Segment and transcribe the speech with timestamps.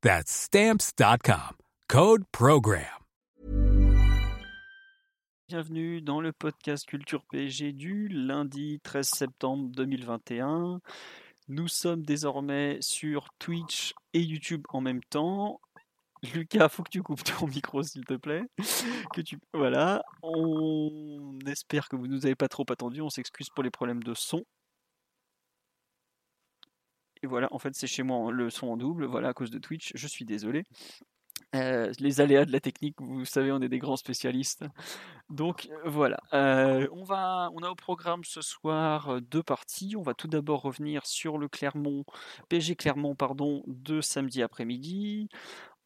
[0.00, 1.56] That's Stamps.com.
[1.88, 2.84] Code PROGRAM.
[5.48, 10.80] Bienvenue dans le podcast Culture PSG du lundi 13 septembre 2021.
[11.48, 15.60] Nous sommes désormais sur Twitch et YouTube en même temps.
[16.32, 18.44] Lucas, faut que tu coupes ton micro s'il te plaît.
[19.12, 23.00] Que tu voilà, on espère que vous nous avez pas trop attendu.
[23.00, 24.44] On s'excuse pour les problèmes de son.
[27.22, 29.06] Et voilà, en fait, c'est chez moi le son en double.
[29.06, 29.92] Voilà, à cause de Twitch.
[29.94, 30.64] Je suis désolé.
[31.54, 34.64] Euh, les aléas de la technique, vous savez, on est des grands spécialistes.
[35.30, 39.94] Donc voilà, euh, on, va, on a au programme ce soir euh, deux parties.
[39.96, 42.04] On va tout d'abord revenir sur le Clermont,
[42.50, 45.28] PSG Clermont, pardon, de samedi après-midi.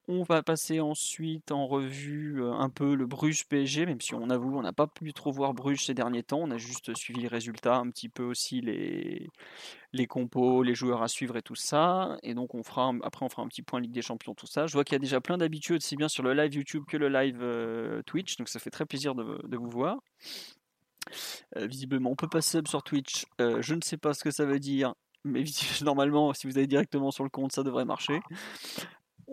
[0.09, 4.59] On va passer ensuite en revue un peu le Bruges PSG, même si on avoue,
[4.59, 6.41] on n'a pas pu trop voir Bruges ces derniers temps.
[6.41, 9.31] On a juste suivi les résultats, un petit peu aussi les,
[9.93, 12.17] les compos, les joueurs à suivre et tout ça.
[12.25, 14.67] Et donc on fera après on fera un petit point Ligue des Champions, tout ça.
[14.67, 16.97] Je vois qu'il y a déjà plein d'habitudes, aussi bien sur le live YouTube que
[16.97, 19.99] le live Twitch, donc ça fait très plaisir de, vous voir.
[21.57, 23.25] visiblement, on peut pas sub sur Twitch.
[23.39, 24.95] je ne sais pas ce que ça veut dire,
[25.25, 25.45] mais
[25.83, 28.21] normalement, si vous allez directement sur le compte, ça devrait marcher.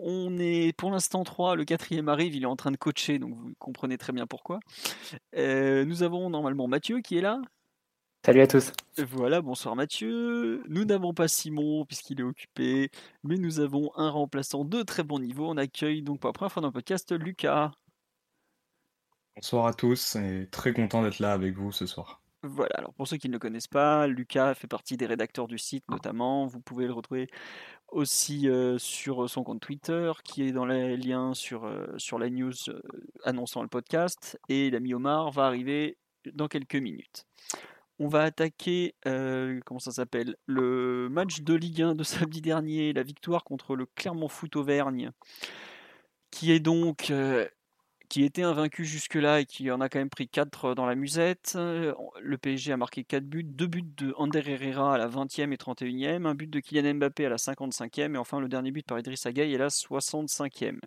[0.02, 3.34] On est pour l'instant 3, le quatrième arrive, il est en train de coacher, donc
[3.34, 4.58] vous comprenez très bien pourquoi.
[5.36, 7.38] Euh, nous avons normalement Mathieu qui est là.
[8.24, 8.72] Salut à tous.
[8.96, 10.62] Voilà, bonsoir Mathieu.
[10.70, 12.90] Nous n'avons pas Simon puisqu'il est occupé,
[13.24, 15.50] mais nous avons un remplaçant de très bon niveau.
[15.50, 17.70] On accueille donc pour la première fois dans le podcast Lucas.
[19.36, 22.22] Bonsoir à tous et très content d'être là avec vous ce soir.
[22.42, 25.58] Voilà, alors pour ceux qui ne le connaissent pas, Lucas fait partie des rédacteurs du
[25.58, 26.46] site notamment.
[26.46, 27.28] Vous pouvez le retrouver
[27.92, 32.52] aussi sur son compte Twitter, qui est dans les liens sur, sur la news
[33.24, 34.38] annonçant le podcast.
[34.48, 35.96] Et l'ami Omar va arriver
[36.32, 37.26] dans quelques minutes.
[37.98, 43.02] On va attaquer, comment ça s'appelle, le match de Ligue 1 de samedi dernier, la
[43.02, 45.10] victoire contre le Clermont Foot Auvergne,
[46.30, 47.12] qui est donc
[48.10, 51.56] qui était invaincu jusque-là et qui en a quand même pris 4 dans la musette.
[51.56, 55.56] Le PSG a marqué 4 buts, 2 buts de Ander Herrera à la 20e et
[55.56, 58.98] 31e, un but de Kylian Mbappé à la 55e et enfin le dernier but par
[58.98, 60.80] Idriss Gueye à la 65e.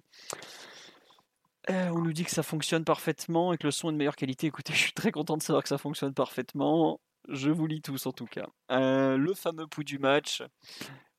[1.70, 4.18] Euh, on nous dit que ça fonctionne parfaitement et que le son est de meilleure
[4.18, 4.48] qualité.
[4.48, 7.00] Écoutez, je suis très content de savoir que ça fonctionne parfaitement.
[7.30, 8.48] Je vous lis tous en tout cas.
[8.70, 10.44] Euh, le fameux pouls du match.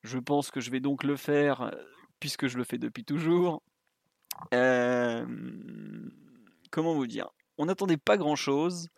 [0.03, 1.71] Je pense que je vais donc le faire
[2.19, 3.63] puisque je le fais depuis toujours.
[4.53, 5.25] Euh,
[6.71, 7.29] comment vous dire?
[7.57, 8.89] On n'attendait pas grand-chose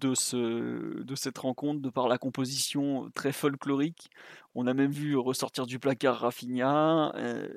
[0.00, 4.10] de, ce, de cette rencontre, de par la composition très folklorique.
[4.54, 7.12] On a même vu ressortir du placard Rafinha.
[7.16, 7.48] Euh,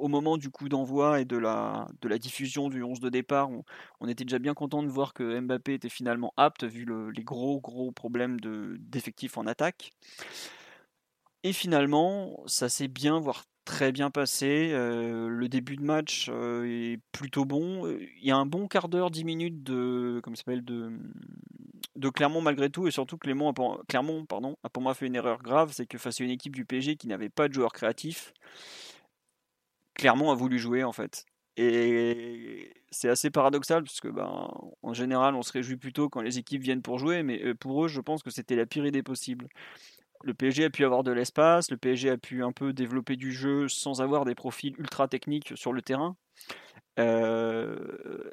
[0.00, 3.48] au moment du coup d'envoi et de la, de la diffusion du 11 de départ,
[4.00, 7.60] on, était déjà bien content de voir que Mbappé était finalement apte, vu les gros
[7.60, 9.92] gros problèmes d'effectifs en attaque.
[11.44, 14.70] Et finalement, ça s'est bien, voire très bien passé.
[14.72, 17.86] le début de match est plutôt bon.
[17.88, 22.86] Il y a un bon quart d'heure, 10 minutes de, s'appelle, de, Clermont malgré tout.
[22.86, 25.86] Et surtout, Clermont a pour, Clermont pardon, a pour moi fait une erreur grave c'est
[25.86, 28.32] que face à une équipe du PSG qui n'avait pas de joueurs créatifs,
[29.94, 31.26] Clermont a voulu jouer en fait.
[31.56, 34.48] Et c'est assez paradoxal parce que ben,
[34.82, 37.88] en général on se réjouit plutôt quand les équipes viennent pour jouer, mais pour eux
[37.88, 39.48] je pense que c'était la pire idée possible
[40.24, 43.32] le PSG a pu avoir de l'espace, le PSG a pu un peu développer du
[43.32, 46.16] jeu sans avoir des profils ultra techniques sur le terrain.
[46.98, 48.30] Euh,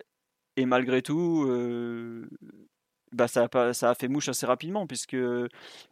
[0.55, 2.29] et malgré tout, euh,
[3.11, 5.17] bah ça, a, fait mouche assez rapidement, puisque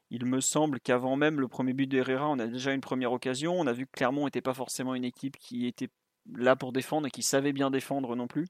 [0.09, 3.53] il me semble qu'avant même le premier but d'Herrera, on a déjà une première occasion.
[3.59, 5.89] On a vu que Clermont n'était pas forcément une équipe qui était
[6.35, 8.47] là pour défendre et qui savait bien défendre non plus.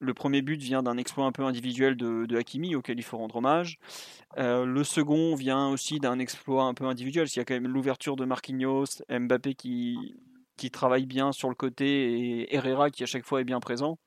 [0.00, 3.36] Le premier but vient d'un exploit un peu individuel de, Hakimi, auquel il faut rendre
[3.36, 3.78] hommage.
[4.36, 7.26] Euh, le second vient aussi d'un exploit un peu individuel.
[7.28, 10.14] Il y a quand même l'ouverture de Marquinhos, Mbappé qui,
[10.72, 13.98] travaille bien sur le côté et Herrera qui à chaque fois est bien présent.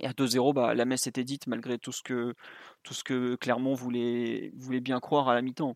[0.00, 2.34] Et à 2-0, bah, la messe était dite malgré tout ce que,
[2.82, 5.74] tout ce que Clermont voulait, bien croire à la mi-temps.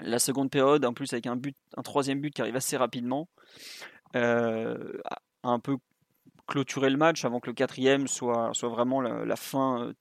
[0.00, 3.28] La seconde période, en plus avec un, but, un troisième but qui arrive assez rapidement,
[4.16, 4.98] euh,
[5.44, 5.78] un peu
[6.46, 9.92] clôturé le match avant que le quatrième soit, soit vraiment la, fin euh,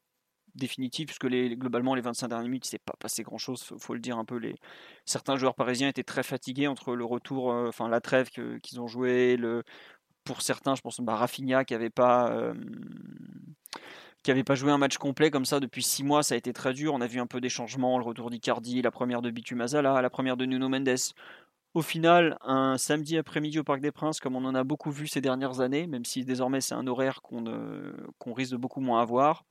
[0.55, 3.93] définitive, puisque les, globalement les 25 dernières minutes, il s'est pas passé grand-chose, faut, faut
[3.93, 4.37] le dire un peu.
[4.37, 4.55] Les,
[5.05, 8.87] certains joueurs parisiens étaient très fatigués entre le retour, euh, enfin la trêve qu'ils ont
[8.87, 9.63] joué, le,
[10.23, 12.53] pour certains, je pense bah, Rafinha qui n'avait pas, euh,
[14.45, 16.93] pas joué un match complet comme ça depuis six mois, ça a été très dur.
[16.93, 20.09] On a vu un peu des changements, le retour d'Icardi, la première de Bitumazala, la
[20.09, 20.95] première de Nuno Mendes.
[21.73, 25.07] Au final, un samedi après-midi au Parc des Princes, comme on en a beaucoup vu
[25.07, 29.43] ces dernières années, même si désormais c'est un horaire qu'on risque de beaucoup moins avoir,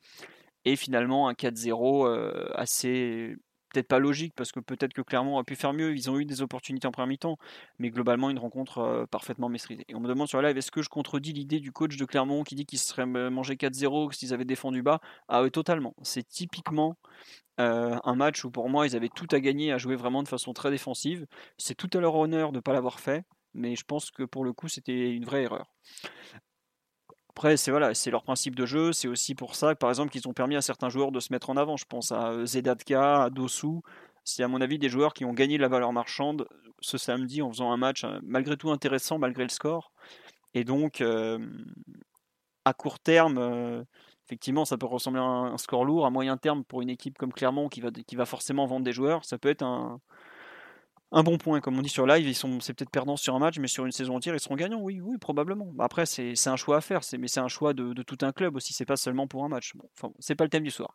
[0.64, 3.36] et finalement un 4-0 euh, assez
[3.72, 5.94] peut-être pas logique parce que peut-être que Clermont a pu faire mieux.
[5.94, 7.38] Ils ont eu des opportunités en première mi-temps,
[7.78, 9.84] mais globalement une rencontre euh, parfaitement maîtrisée.
[9.88, 12.04] Et on me demande sur la live est-ce que je contredis l'idée du coach de
[12.04, 15.00] Clermont qui dit qu'ils se seraient mangé 4-0 s'ils avaient défendu bas?
[15.28, 15.94] Ah oui, totalement.
[16.02, 16.96] C'est typiquement
[17.60, 20.28] euh, un match où pour moi ils avaient tout à gagner, à jouer vraiment de
[20.28, 21.26] façon très défensive.
[21.58, 24.44] C'est tout à leur honneur de ne pas l'avoir fait, mais je pense que pour
[24.44, 25.66] le coup c'était une vraie erreur.
[27.34, 28.92] Après, c'est voilà, c'est leur principe de jeu.
[28.92, 31.48] C'est aussi pour ça, par exemple, qu'ils ont permis à certains joueurs de se mettre
[31.50, 31.76] en avant.
[31.76, 33.80] Je pense à euh, Zedatka, à Dosu.
[34.24, 36.46] C'est à mon avis des joueurs qui ont gagné la valeur marchande
[36.80, 39.92] ce samedi en faisant un match euh, malgré tout intéressant malgré le score.
[40.54, 41.38] Et donc, euh,
[42.64, 43.84] à court terme,
[44.26, 46.06] effectivement, ça peut ressembler à un, score lourd.
[46.06, 48.92] À moyen terme, pour une équipe comme Clermont qui va, qui va forcément vendre des
[48.92, 50.00] joueurs, ça peut être un,
[51.12, 51.60] un bon point.
[51.60, 53.84] Comme on dit sur live, ils sont, c'est peut-être perdants sur un match, mais sur
[53.84, 54.80] une saison entière, ils seront gagnants.
[54.80, 55.72] Oui, oui, probablement.
[55.78, 58.56] Après, c'est, un choix à faire, c'est, mais c'est un choix de, tout un club
[58.56, 58.72] aussi.
[58.72, 59.72] C'est pas seulement pour un match.
[59.76, 60.92] Bon, enfin, c'est pas le thème du soir.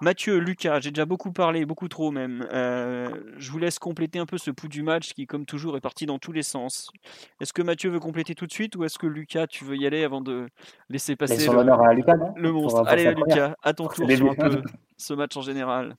[0.00, 2.46] Mathieu, Lucas, j'ai déjà beaucoup parlé, beaucoup trop même.
[2.52, 5.80] Euh, je vous laisse compléter un peu ce pouls du match qui, comme toujours, est
[5.80, 6.90] parti dans tous les sens.
[7.40, 9.86] Est-ce que Mathieu veut compléter tout de suite ou est-ce que Lucas, tu veux y
[9.86, 10.48] aller avant de
[10.88, 12.82] laisser passer le, monstre?
[12.86, 14.62] Allez, Lucas, à ton tour sur un peu
[14.96, 15.96] ce match en général.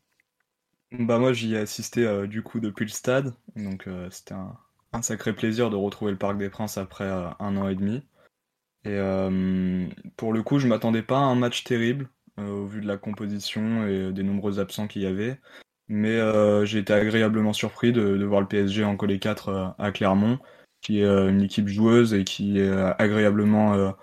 [0.91, 5.01] Bah moi j'y ai assisté euh, du coup depuis le stade, donc euh, c'était un,
[5.03, 8.03] sacré plaisir de retrouver le Parc des Princes après euh, un an et demi.
[8.85, 8.97] Et
[10.15, 13.85] pour le coup je m'attendais pas à un match terrible au vu de la composition
[13.85, 15.37] et des nombreux absents qu'il y avait,
[15.89, 16.17] mais
[16.65, 20.39] j'ai été agréablement surpris de, voir le PSG en coller 4 à Clermont,
[20.81, 23.93] qui est une équipe joueuse et qui est agréablement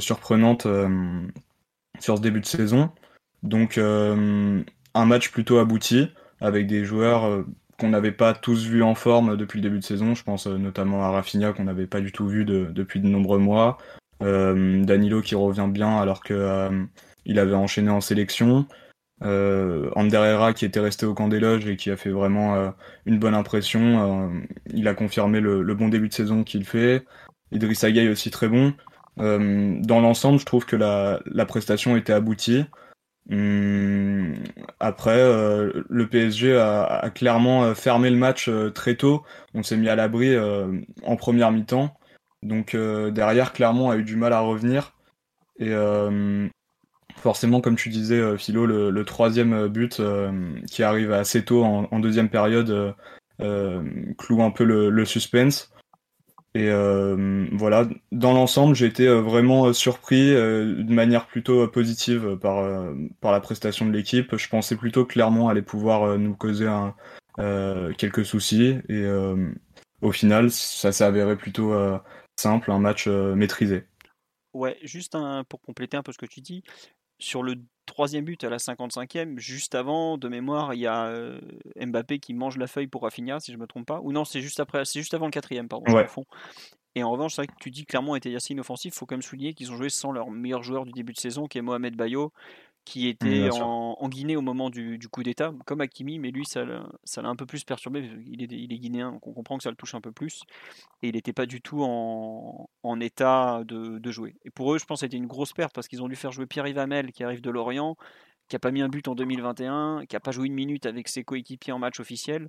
[0.00, 0.66] surprenante
[2.00, 2.90] sur ce début de saison.
[3.44, 4.64] Donc un
[5.06, 7.46] match plutôt abouti avec des joueurs euh,
[7.78, 10.14] qu'on n'avait pas tous vus en forme depuis le début de saison.
[10.14, 13.38] Je pense euh, notamment à Rafinha qu'on n'avait pas du tout vu depuis de nombreux
[13.38, 13.78] mois.
[14.22, 16.70] Euh, Danilo qui revient bien alors que
[17.24, 18.66] il avait enchaîné en sélection.
[19.22, 19.90] Euh,
[20.54, 22.72] qui était resté au camp des loges et qui a fait vraiment
[23.06, 24.30] une bonne impression.
[24.72, 27.04] il a confirmé le, bon début de saison qu'il fait.
[27.50, 28.74] Idriss Gueye aussi très bon.
[29.16, 32.66] dans l'ensemble, je trouve que la prestation était aboutie.
[33.30, 34.34] Hum,
[34.80, 39.22] après, euh, le PSG a, clairement euh, fermé le match euh, très tôt.
[39.54, 40.36] On s'est mis à l'abri
[41.02, 41.94] en première mi-temps.
[42.42, 44.92] Donc derrière, Clermont a eu du mal à revenir.
[45.58, 45.72] Et
[47.16, 50.02] forcément, comme tu disais, Philo, le, troisième but
[50.70, 52.94] qui arrive assez tôt en, deuxième période
[53.38, 55.72] cloue un peu le suspense.
[56.56, 62.38] Et euh, voilà, dans l'ensemble, j'ai été euh, vraiment euh, surpris de manière plutôt positive
[62.40, 64.36] par, par la prestation de l'équipe.
[64.36, 66.70] Je pensais plutôt clairement aller pouvoir nous causer
[67.98, 68.78] quelques soucis.
[68.88, 69.04] Et
[70.00, 71.74] au final, ça s'est avéré plutôt
[72.36, 73.84] simple, un match maîtrisé.
[74.52, 75.16] Ouais, juste
[75.48, 76.62] pour compléter un peu ce que tu dis,
[77.18, 77.56] sur le
[77.86, 81.40] troisième but à la 55e, juste avant, de mémoire, il y a euh,
[81.76, 84.00] Mbappé qui mange la feuille pour Rafinha, si je me trompe pas.
[84.02, 86.06] Ou non, c'est juste après, c'est juste avant le quatrième, pardon, ouais.
[86.06, 86.24] fond.
[86.96, 88.94] Et en revanche, c'est vrai que tu dis clairement était assez inoffensif.
[88.94, 91.18] Il faut quand même souligner qu'ils ont joué sans leur meilleur joueur du début de
[91.18, 92.32] saison, qui est Mohamed Bayo,
[92.84, 97.28] qui était en, Guinée au moment du, coup d'État, comme Hakimi, mais lui, ça l'a
[97.28, 98.10] un peu plus perturbé.
[98.26, 100.42] Il est, il est guinéen, donc on comprend que ça le touche un peu plus.
[101.02, 104.36] Et il n'était pas du tout en, état de, jouer.
[104.44, 106.32] Et pour eux, je pense que c'était une grosse perte parce qu'ils ont dû faire
[106.32, 107.96] jouer Pierre Ivamel, qui arrive de Lorient,
[108.48, 111.08] qui n'a pas mis un but en 2021, qui n'a pas joué une minute avec
[111.08, 112.48] ses coéquipiers en match officiel.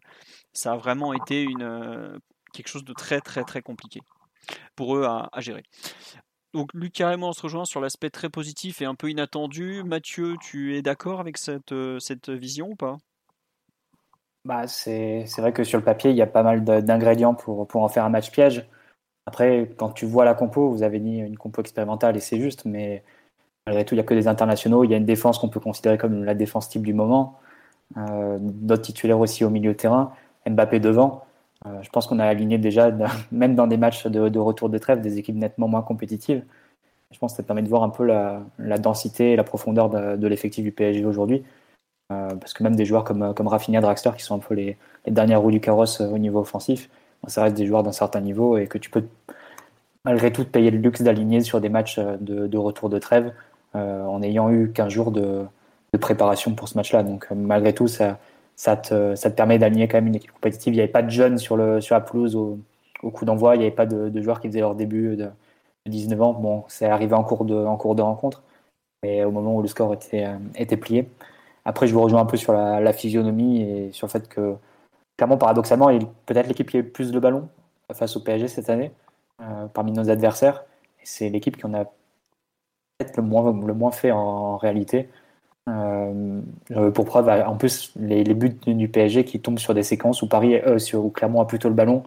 [0.51, 2.19] Ça a vraiment été une,
[2.53, 4.01] quelque chose de très, très, très compliqué
[4.75, 5.63] pour eux à gérer.
[6.55, 9.83] Donc et moi on se rejoint sur l'aspect très positif et un peu inattendu.
[9.83, 12.95] Mathieu, tu es d'accord avec cette, euh, vision ou pas?
[14.45, 17.83] Bah, c'est, vrai que sur le papier, il y a pas mal d'ingrédients pour, pour
[17.83, 18.65] en faire un match piège.
[19.25, 22.63] Après, quand tu vois la compo, vous avez mis une compo expérimentale et c'est juste,
[22.63, 23.03] mais
[23.65, 24.85] malgré tout, il n'y a que des internationaux.
[24.85, 27.37] Il y a une défense qu'on peut considérer comme la défense type du moment.
[27.97, 30.13] Euh, d'autres titulaires aussi au milieu de terrain.
[30.47, 31.24] Mbappé devant.
[31.65, 32.91] Euh, je pense qu'on a aligné déjà,
[33.31, 36.43] même dans des matchs de, retour de trêve, des équipes nettement moins compétitives.
[37.11, 40.27] Je pense que ça permet de voir un peu la, densité et la profondeur de,
[40.27, 41.43] l'effectif du PSG aujourd'hui.
[42.09, 45.41] parce que même des joueurs comme, comme Rafinha, Draxler, qui sont un peu les, dernières
[45.41, 46.89] roues du carrosse au niveau offensif,
[47.27, 49.05] ça reste des joueurs d'un certain niveau et que tu peux
[50.03, 53.33] malgré tout te payer le luxe d'aligner sur des matchs de, retour de trêve
[53.73, 55.45] en ayant eu 15 jours de,
[55.93, 57.03] de préparation pour ce match-là.
[57.03, 58.19] Donc malgré tout, ça,
[58.55, 60.73] ça te, ça te permet d'aligner quand même une équipe compétitive.
[60.73, 62.59] Il n'y avait pas de jeunes sur, le, sur la pelouse au,
[63.11, 65.29] coup d'envoi, il n'y avait pas de, joueurs qui faisaient leur début de,
[65.85, 66.33] 19 ans.
[66.33, 68.41] Bon, c'est arrivé en cours, de, en cours de rencontre,
[69.03, 71.07] mais au moment où le score était, euh, était plié.
[71.65, 74.55] Après, je vous rejoins un peu sur la, physionomie et sur le fait que,
[75.17, 77.49] clairement, paradoxalement, il peut-être l'équipe qui a eu plus de ballons
[77.93, 78.91] face au PSG cette année,
[79.41, 80.63] euh, parmi nos adversaires.
[81.03, 85.09] C'est l'équipe qui en a peut-être le moins, le moins fait en réalité.
[85.67, 86.41] Euh,
[86.93, 90.55] pour preuve, en plus, les, buts du PSG qui tombent sur des séquences où Paris,
[90.55, 92.03] euh, sur, Clermont a plutôt le ballon,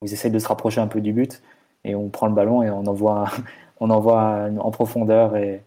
[0.00, 1.42] où ils essayent de se rapprocher un peu du but,
[1.84, 3.26] et on prend le ballon et on envoie,
[3.80, 5.62] on envoie en profondeur et,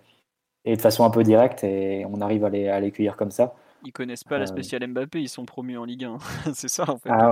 [0.66, 3.32] et, de façon un peu directe, et on arrive à les, à les cueillir comme
[3.32, 3.54] ça.
[3.86, 6.18] Ils connaissent pas la euh, spéciale Mbappé, ils sont promus en Ligue 1.
[6.54, 7.10] c'est ça en fait.
[7.12, 7.30] Ah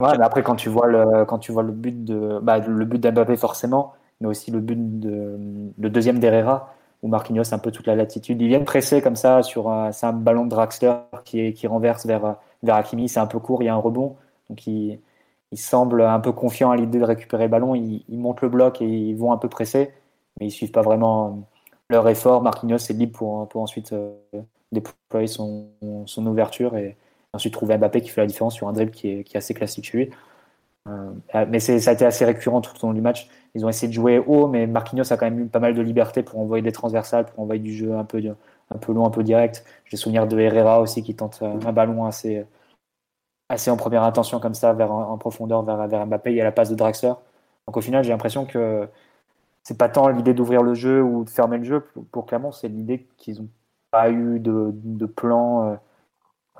[0.00, 2.84] ouais, mais après, quand tu vois le, quand tu vois le but de, bah, le
[2.84, 5.38] but d'Mbappé forcément, mais aussi le but de,
[5.78, 6.74] le deuxième d'Herrera,
[7.06, 8.42] où Marquinhos a un peu toute la latitude.
[8.42, 10.94] Ils viennent presser comme ça sur un, un ballon de Draxler
[11.24, 13.08] qui, renverse vers, vers Hakimi.
[13.08, 14.16] C'est un peu court, il y a un rebond.
[14.50, 14.98] Donc il,
[15.52, 17.74] il semble un peu confiant à l'idée de récupérer le ballon.
[17.74, 19.92] Ils, montent le bloc et ils vont un peu presser,
[20.40, 21.46] mais ils suivent pas vraiment
[21.88, 22.42] leur effort.
[22.42, 24.12] Marquinhos est libre pour, pour ensuite euh,
[24.72, 25.68] déployer son,
[26.06, 26.96] son ouverture et
[27.32, 29.54] ensuite trouver Mbappé qui fait la différence sur un dribble qui est, qui est assez
[29.54, 30.10] classique chez lui.
[30.88, 33.28] Euh, mais ça a été assez récurrent tout au long du match.
[33.56, 35.80] Ils ont essayé de jouer haut, mais Marquinhos a quand même eu pas mal de
[35.80, 38.22] liberté pour envoyer des transversales, pour envoyer du jeu un peu,
[38.70, 39.64] un peu long, un peu direct.
[39.86, 42.44] J'ai souvenir de Herrera aussi qui tente un ballon assez,
[43.48, 46.32] assez en première intention comme ça, vers, en profondeur vers, Mbappé.
[46.32, 47.14] Il y a la passe de Draxler.
[47.66, 48.88] Donc au final, j'ai l'impression que
[49.62, 51.80] c'est pas tant l'idée d'ouvrir le jeu ou de fermer le jeu
[52.12, 53.48] pour, Clermont, c'est l'idée qu'ils n'ont
[53.90, 55.70] pas eu de, de plan.
[55.70, 55.76] Euh,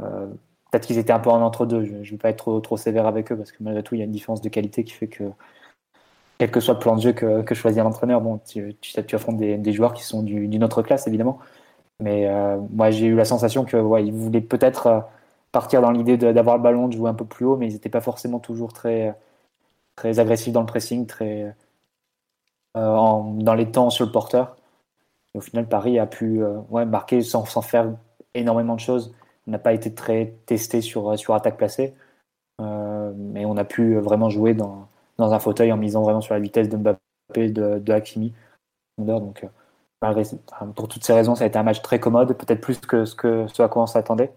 [0.01, 0.27] euh,
[0.71, 1.85] peut-être qu'ils étaient un peu en entre-deux.
[1.85, 3.99] Je ne vais pas être trop, trop sévère avec eux parce que malgré tout, il
[3.99, 5.25] y a une différence de qualité qui fait que,
[6.39, 8.77] quel que soit le plan de jeu que, choisit l'entraîneur, bon, tu,
[9.13, 11.39] affrontes des, joueurs qui sont d'une autre classe, évidemment.
[12.01, 15.01] Mais euh, moi, j'ai eu la sensation que ouais, ils voulaient peut-être euh,
[15.53, 17.89] partir dans l'idée d'avoir le ballon, de jouer un peu plus haut, mais ils n'étaient
[17.89, 19.15] pas forcément toujours très,
[19.97, 21.55] très agressifs dans le pressing, très,
[22.77, 24.57] euh, dans les temps sur le porteur.
[25.35, 27.93] Et au final, Paris a pu marquer sans, sans faire
[28.35, 29.15] énormément de choses
[29.47, 31.95] on n'a pas été très testé sur, sur attaque placée,
[32.59, 36.41] mais on a pu vraiment jouer dans, dans, un fauteuil en misant vraiment sur la
[36.41, 38.33] vitesse de Mbappé, de, de Hakimi.
[38.99, 40.25] Donc, euh,
[40.75, 43.15] pour toutes ces raisons, ça a été un match très commode, peut-être plus que ce,
[43.15, 44.33] que ce à quoi on s'attendait.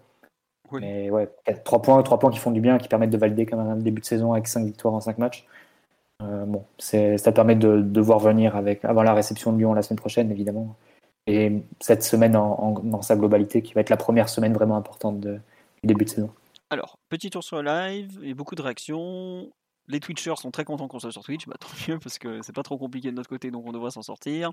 [0.72, 1.28] Mais ouais,
[1.64, 3.76] 3 points, 3 points qui font du bien, qui permettent de valider quand même un
[3.76, 5.46] début de saison avec 5 victoires en 5 matchs.
[6.22, 9.82] Euh, bon, ça permet de, de, voir venir avec, avant la réception de Lyon la
[9.82, 10.76] semaine prochaine, évidemment,
[11.26, 15.18] et cette semaine en, dans sa globalité qui va être la première semaine vraiment importante
[15.18, 15.40] de,
[15.82, 16.30] du début de saison.
[16.68, 19.50] Alors, petit tour sur le live et beaucoup de réactions.
[19.90, 22.54] Les Twitchers sont très contents qu'on soit sur Twitch, bah, tant mieux parce que c'est
[22.54, 24.52] pas trop compliqué de notre côté donc on devrait s'en sortir.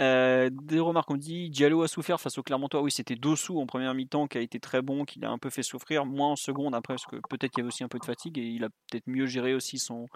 [0.00, 3.66] Euh, des remarques on dit Diallo a souffert face au Clermontois, oui c'était Dossou en
[3.66, 6.36] première mi-temps qui a été très bon, qui l'a un peu fait souffrir, moins en
[6.36, 8.64] seconde après parce que peut-être qu'il y avait aussi un peu de fatigue et il
[8.64, 10.06] a peut-être mieux géré aussi son,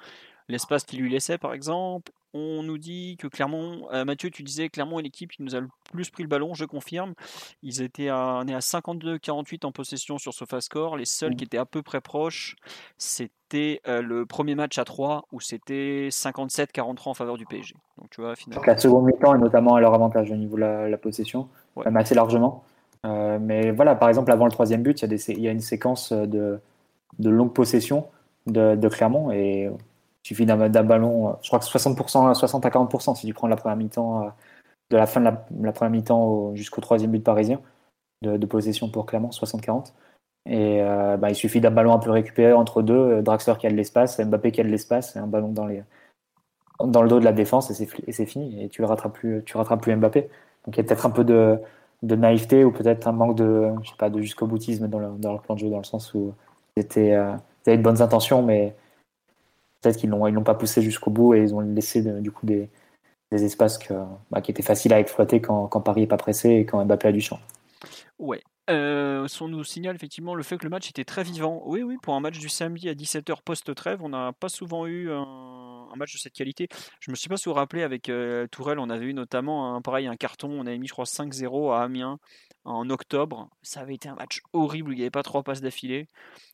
[0.50, 2.12] l'espace qu'il lui laissait par exemple.
[2.32, 5.60] On nous dit que Clermont, euh, Mathieu, tu disais Clermont est l'équipe qui nous a
[5.60, 7.14] le plus pris le ballon, je confirme.
[7.62, 10.96] Ils étaient à, on est à 52-48 en possession sur SofaScore.
[10.96, 11.46] Les seuls qui mmh.
[11.46, 12.54] étaient à peu près proches,
[12.98, 17.74] c'était euh, le premier match à 3 où c'était 57-43 en faveur du PSG.
[17.98, 18.64] Donc tu vois, finalement.
[18.64, 21.48] La seconde mi-temps est notamment à leur avantage au niveau de la, possession,
[21.84, 22.62] même assez largement.
[23.06, 25.48] Euh, mais voilà, par exemple, avant le troisième but, il y a, des, il y
[25.48, 26.60] a une séquence de,
[27.18, 28.06] de longue possession
[28.46, 29.68] de, de Clermont et
[30.24, 33.56] il suffit d'un ballon, je crois que 60%, 60 à 40% si tu prends la
[33.56, 34.28] première mi-temps, euh,
[34.90, 37.60] de la fin de la, première mi-temps jusqu'au troisième but parisien
[38.22, 39.92] de, possession pour Clermont, 60-40.
[40.46, 43.66] Et euh, bah, il suffit d'un ballon un peu récupéré entre deux, euh, Draxler qui
[43.66, 45.82] a de l'espace, Mbappé qui a de l'espace, et un ballon dans, les,
[46.84, 48.62] dans le dos de la défense et c'est fini.
[48.64, 50.28] Et tu ne rattrapes, plus, rattrapes plus Mbappé.
[50.64, 51.58] Donc il y a peut-être un peu de,
[52.02, 55.54] naïveté ou peut-être un manque de, je sais pas, de jusqu'au boutisme dans, leur plan
[55.54, 56.34] de jeu, dans le sens où
[56.76, 58.74] c'était, avaient de bonnes intentions, mais
[59.80, 62.46] peut-être qu'ils l'ont ils l'ont pas poussé jusqu'au bout et ils ont laissé du coup
[62.46, 62.70] des,
[63.30, 63.94] des espaces que,
[64.30, 67.08] bah, qui étaient faciles à exploiter quand, quand Paris n'est pas pressé et quand Mbappé
[67.08, 67.40] a du champ.
[68.18, 68.42] Ouais.
[68.68, 71.62] Euh, on nous signale effectivement le fait que le match était très vivant.
[71.66, 75.10] Oui, oui, pour un match du samedi à 17h post-trêve, on n'a pas souvent eu
[75.10, 76.68] un, match de cette qualité.
[77.00, 79.82] Je me suis pas si vous rappelez, avec euh, Tourelle, on avait eu notamment un,
[79.82, 82.18] pareil, un carton, on avait mis, je crois, 5-0 à Amiens
[82.64, 83.48] en octobre.
[83.62, 86.08] Ça avait été un match horrible, il n'y avait pas trois passes d'affilée.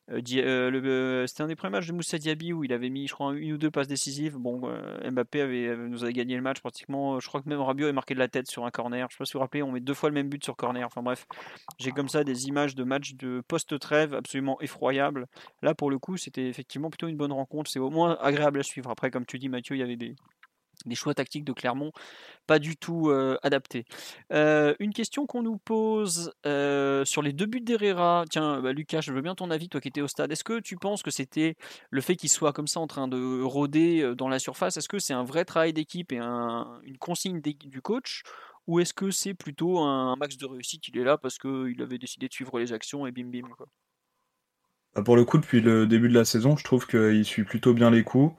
[0.09, 3.13] Euh, euh, c'était un des premiers matchs de Moussa Diaby où il avait mis, je
[3.13, 4.37] crois, une ou deux passes décisives.
[4.37, 7.19] Bon, euh, Mbappé avait, nous avait gagné le match pratiquement.
[7.19, 9.07] Je crois que même Rabiot avait marqué de la tête sur un corner.
[9.09, 10.43] Je ne sais pas si vous vous rappelez, on met deux fois le même but
[10.43, 10.85] sur corner.
[10.85, 11.27] Enfin bref,
[11.77, 15.27] j'ai comme ça des images de matchs de post-trêve absolument effroyables.
[15.61, 17.69] Là, pour le coup, c'était effectivement plutôt une bonne rencontre.
[17.69, 18.89] C'est au moins agréable à suivre.
[18.89, 20.15] Après, comme tu dis, Mathieu, il y avait des,
[20.85, 21.91] des choix tactiques de Clermont
[22.45, 23.11] pas du tout
[23.43, 23.85] adaptés.
[24.31, 28.23] une question qu'on nous pose sur les deux buts d'Herrera.
[28.29, 30.31] Tiens, bah, Lucas, je veux bien ton avis, toi qui étais au stade.
[30.31, 31.57] Est-ce que tu penses que c'était
[31.89, 34.99] le fait qu'il soit comme ça en train de rôder dans la surface Est-ce que
[34.99, 38.23] c'est un vrai travail d'équipe et une consigne du coach
[38.67, 41.97] ou est-ce que c'est plutôt un max de réussite Il est là parce qu'il avait
[41.97, 43.47] décidé de suivre les actions et bim bim.
[44.93, 47.73] Bah, pour le coup, depuis le début de la saison, je trouve qu'il suit plutôt
[47.73, 48.35] bien les coups.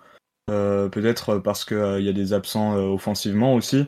[0.49, 3.87] Euh, peut-être parce qu'il euh, y a des absents euh, offensivement aussi.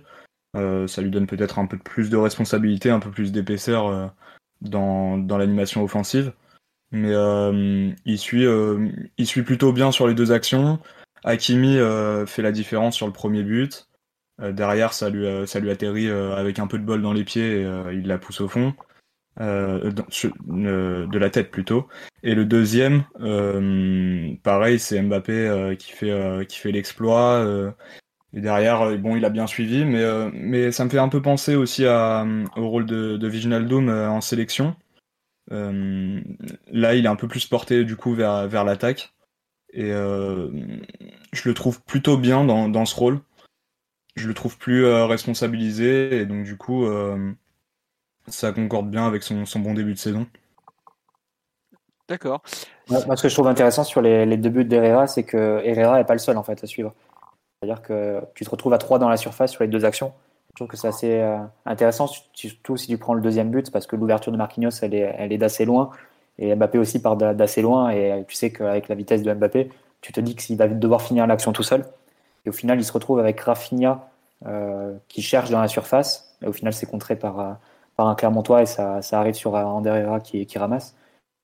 [0.54, 4.12] ça lui donne peut-être un peu plus de responsabilité, un peu plus d'épaisseur
[4.60, 6.32] dans, dans l'animation offensive.
[6.92, 7.12] Mais
[8.04, 8.46] il, suit,
[9.16, 10.80] il suit plutôt bien sur les deux actions.
[11.22, 11.78] Hakimi
[12.26, 13.88] fait la différence sur le premier but.
[14.40, 17.92] derrière, ça lui, ça lui atterrit avec un peu de bol dans les pieds et
[17.92, 18.74] il la pousse au fond.
[19.40, 21.88] Euh, de la tête plutôt.
[22.23, 27.73] Et le deuxième, euh, pareil, c'est Mbappé euh, qui fait qui fait l'exploit.
[28.35, 31.54] et derrière, bon, il a bien suivi, mais mais ça me fait un peu penser
[31.56, 34.76] aussi au rôle de, de Viginaldum en sélection.
[35.50, 39.14] là, il est un peu plus porté du coup vers vers l'attaque.
[39.73, 43.20] Et je le trouve plutôt bien dans, dans ce rôle.
[44.16, 46.85] Je le trouve plus responsabilisé et donc du coup
[48.30, 50.26] ça concorde bien avec son, bon début de saison.
[52.08, 52.42] D'accord.
[52.88, 56.04] Moi, ce que je trouve intéressant sur les, deux buts d'Herrera, c'est que Herrera n'est
[56.04, 56.92] pas le seul en fait à suivre.
[57.60, 60.12] C'est-à-dire que tu te retrouves à 3 dans la surface sur les deux actions.
[60.54, 63.87] Je trouve que c'est assez euh, intéressant, surtout si tu prends le deuxième but, parce
[63.87, 65.90] que l'ouverture de Marquinhos, elle est, elle est d'assez loin.
[66.38, 67.90] Et Mbappé aussi part d'assez loin.
[67.90, 69.70] Et tu sais qu'avec la vitesse de Mbappé,
[70.00, 71.84] tu te dis qu'il va devoir finir l'action tout seul.
[72.44, 74.08] Et au final, il se retrouve avec Rafinha
[74.46, 76.34] euh, qui cherche dans la surface.
[76.42, 77.58] Et au final, c'est contré par,
[78.00, 80.97] euh, un Clermontois et ça, ça arrive sur Ander Herrera qui, qui ramasse.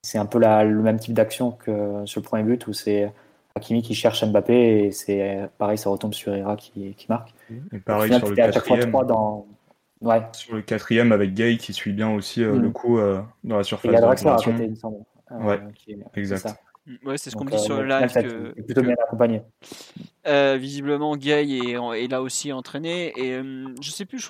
[0.02, 3.12] C'est un peu la, le même type d'action que sur le premier but où c'est
[3.54, 7.34] Hakimi qui cherche Mbappé et c'est pareil, ça retombe sur Herrera qui, qui marque.
[7.72, 8.90] Et pareil sur le quatrième.
[8.90, 9.46] Dans...
[10.00, 10.22] Ouais.
[10.32, 12.72] Sur le quatrième avec Gay qui suit bien aussi euh, le mm.
[12.72, 13.86] coup euh, dans la surface.
[13.86, 14.98] Et il y a Draxler à côté, il me semble.
[15.30, 16.54] Ouais, euh, exact.
[16.86, 18.12] Mm, ouais, c'est ce qu'on me dit sur le live.
[18.12, 19.42] Que, plutôt bien accompagné.
[20.26, 23.12] Euh, visiblement, Gay est, là aussi entraîné.
[23.16, 24.24] Et euh, je sais plus,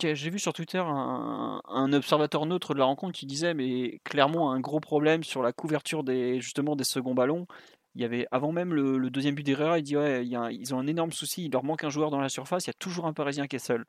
[0.00, 4.54] j'ai vu sur Twitter un, observateur neutre de la rencontre qui disait Mais Clermont a
[4.54, 7.46] un gros problème sur la couverture des, justement des seconds ballons.
[7.94, 10.50] Il y avait, avant même le, deuxième but d'Herrera, il dit Ouais, il y a
[10.50, 12.70] ils ont un énorme souci, il leur manque un joueur dans la surface, il y
[12.70, 13.84] a toujours un Parisien qui est seul.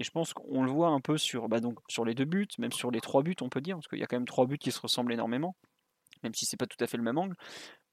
[0.00, 2.46] Et je pense qu'on le voit un peu sur, bah donc, sur les deux buts,
[2.58, 4.46] même sur les trois buts, on peut dire, parce qu'il y a quand même trois
[4.46, 5.56] buts qui se ressemblent énormément
[6.22, 7.36] même si c'est pas tout à fait le même angle.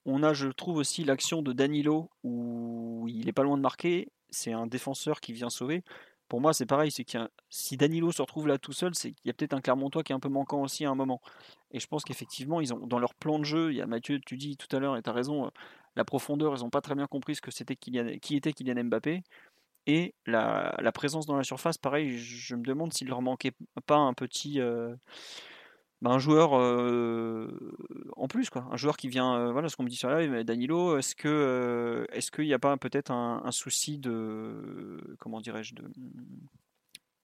[0.06, 4.12] On a, je trouve aussi, l'action de Danilo où il est pas loin de marquer.
[4.30, 5.84] C'est un défenseur qui vient sauver.
[6.28, 6.92] Pour moi, c'est pareil.
[6.92, 7.06] C'est
[7.50, 10.12] si Danilo se retrouve là tout seul, c'est qu'il y a peut-être un Clermontois qui
[10.12, 11.22] est un peu manquant aussi à un moment.
[11.72, 13.72] Et je pense qu'effectivement, ils ont dans leur plan de jeu.
[13.72, 15.50] Il y a Mathieu, tu dis tout à l'heure, et tu as raison, euh,
[15.96, 16.56] la profondeur.
[16.56, 19.24] Ils n'ont pas très bien compris ce que c'était qui était Kylian Mbappé.
[19.88, 23.54] Et la, présence dans la surface, pareil, je me demande s'il leur manquait
[23.86, 24.60] pas un petit.
[24.60, 24.96] Euh,
[26.02, 26.54] bah, un joueur
[28.16, 28.68] en plus, quoi.
[28.72, 32.06] Un joueur qui vient, voilà ce qu'on me dit sur la live, Danilo, est-ce que
[32.12, 35.84] est-ce qu'il n'y a pas peut-être un, souci de comment dirais-je de,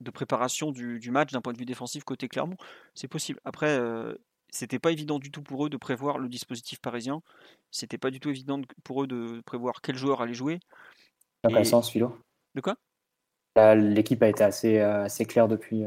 [0.01, 2.57] de préparation du, match d'un point de vue défensif côté Clermont?
[2.95, 3.39] C'est possible.
[3.45, 3.79] Après,
[4.49, 7.21] c'était pas évident du tout pour eux de prévoir le dispositif parisien.
[7.71, 10.59] C'était pas du tout évident pour eux de prévoir quel joueur allait jouer.
[11.43, 12.17] Dans sens, Philo?
[12.55, 12.75] De quoi?
[13.55, 15.83] L'équipe a été assez, assez claire depuis,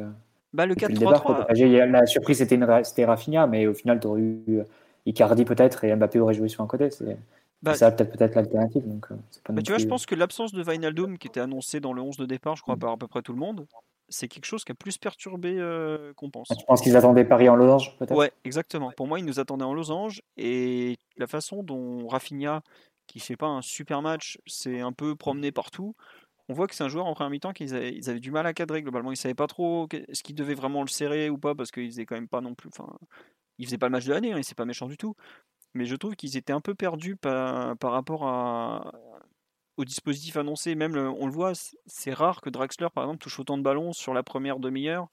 [0.55, 1.87] bah, le 4-3-3.
[1.87, 4.65] La surprise, c'était, c'était Rafinha, mais au final, tu aurais eu euh,
[5.05, 6.91] Icardi peut-être et Mbappé aurait joué sur un côté.
[6.91, 7.19] C'est,
[7.61, 8.87] bah, ça peut-être peut-être l'alternative.
[8.87, 9.17] Donc, euh,
[9.49, 12.19] bah, tu vois, je pense que l'absence de Vinaldoom, qui était annoncé dans le 11
[12.19, 13.67] de départ, je crois, par à peu près tout le monde,
[14.09, 16.49] c'est quelque chose qui a plus perturbé euh, qu'on pense.
[16.57, 18.17] Je pense qu'ils attendaient Paris en losange, peut-être?
[18.17, 18.93] Ouais, exactement.
[18.97, 20.23] Pour moi, ils nous attendaient en losange.
[20.37, 22.63] Et la façon dont Rafinha,
[23.09, 25.97] qui fait pas un super match, s'est un peu promené partout,
[26.49, 28.83] on voit que c'est un joueur en première mi-temps qu'ils avaient, du mal à cadrer
[28.83, 29.11] globalement.
[29.13, 32.07] Ils savaient pas trop ce qu'ils devaient vraiment le serrer ou pas parce qu'ils faisaient
[32.07, 32.69] quand même pas non plus.
[32.69, 32.99] Enfin,
[33.59, 35.15] ils faisaient pas le match de l'année, hein, et c'est pas méchant du tout.
[35.75, 38.93] Mais je trouve qu'ils étaient un peu perdus par, rapport
[39.77, 40.75] au dispositif annoncé.
[40.75, 41.53] Même on le voit,
[41.87, 45.09] c'est rare que Draxler par exemple touche autant de ballons sur la première demi-heure.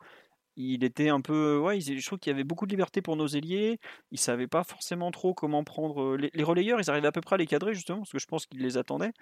[0.57, 3.27] Il était un peu, ouais, je trouve qu'il y avait beaucoup de liberté pour nos
[3.27, 3.79] ailiers.
[4.11, 6.79] Ils savaient pas forcément trop comment prendre les, les relayeurs.
[6.81, 8.77] Ils arrivaient à peu près à les cadrer justement parce que je pense qu'ils les
[8.77, 9.13] attendaient.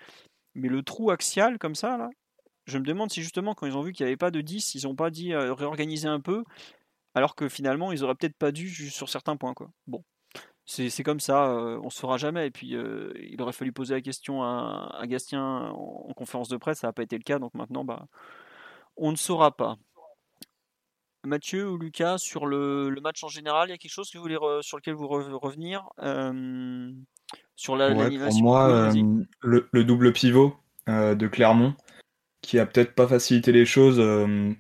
[0.55, 2.09] Mais le trou axial, comme ça, là,
[2.65, 4.75] je me demande si justement, quand ils ont vu qu'il n'y avait pas de 10,
[4.75, 6.43] ils n'ont pas dit euh, réorganiser un peu.
[7.15, 9.53] alors que finalement, ils auraient peut-être pas dû sur certains points.
[9.87, 10.03] Bon,
[10.65, 12.47] c'est comme ça, on on se fera jamais.
[12.47, 16.87] Et puis, il aurait fallu poser la question à, Gastien en, conférence de presse, ça
[16.87, 18.05] n'a pas été le cas, donc maintenant, bah,
[18.97, 19.77] on ne saura pas.
[21.25, 24.93] Mathieu ou Lucas, sur le, match en général, il y a quelque chose sur lequel
[24.93, 25.89] vous revenir?
[27.55, 28.91] Sur l'animation Pour moi,
[29.41, 30.55] le, double pivot
[30.87, 31.73] de Clermont,
[32.41, 34.01] qui a peut-être pas facilité les choses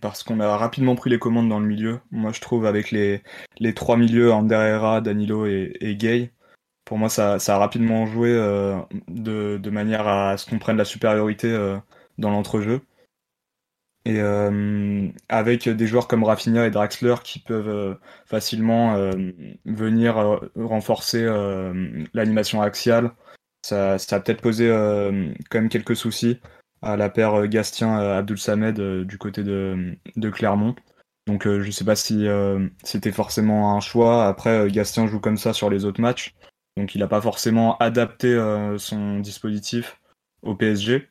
[0.01, 1.99] parce qu'on a rapidement pris les commandes dans le milieu.
[2.11, 3.23] Moi, je trouve avec les,
[3.59, 6.31] les trois milieux, Anderera, Danilo et, Gay,
[6.83, 8.31] pour moi, ça, a rapidement joué
[9.07, 11.77] de, de, manière à ce qu'on prenne la supériorité
[12.17, 12.81] dans l'entrejeu.
[14.09, 17.93] Et euh, avec des joueurs comme Rafinha et Draxler qui peuvent euh,
[18.25, 19.11] facilement euh,
[19.65, 21.23] venir renforcer
[22.15, 23.11] l'animation axiale,
[23.61, 24.67] ça, a peut-être posé
[25.51, 26.39] quand même quelques soucis
[26.81, 30.75] à la paire Gastien-Abdul Samed du côté de, de, Clermont.
[31.27, 32.25] Donc je ne sais pas si
[32.83, 34.27] c'était forcément un choix.
[34.27, 36.33] Après, Gastien joue comme ça sur les autres matchs.
[36.77, 38.35] Donc il n'a pas forcément adapté
[38.79, 39.99] son dispositif
[40.41, 41.07] au PSG.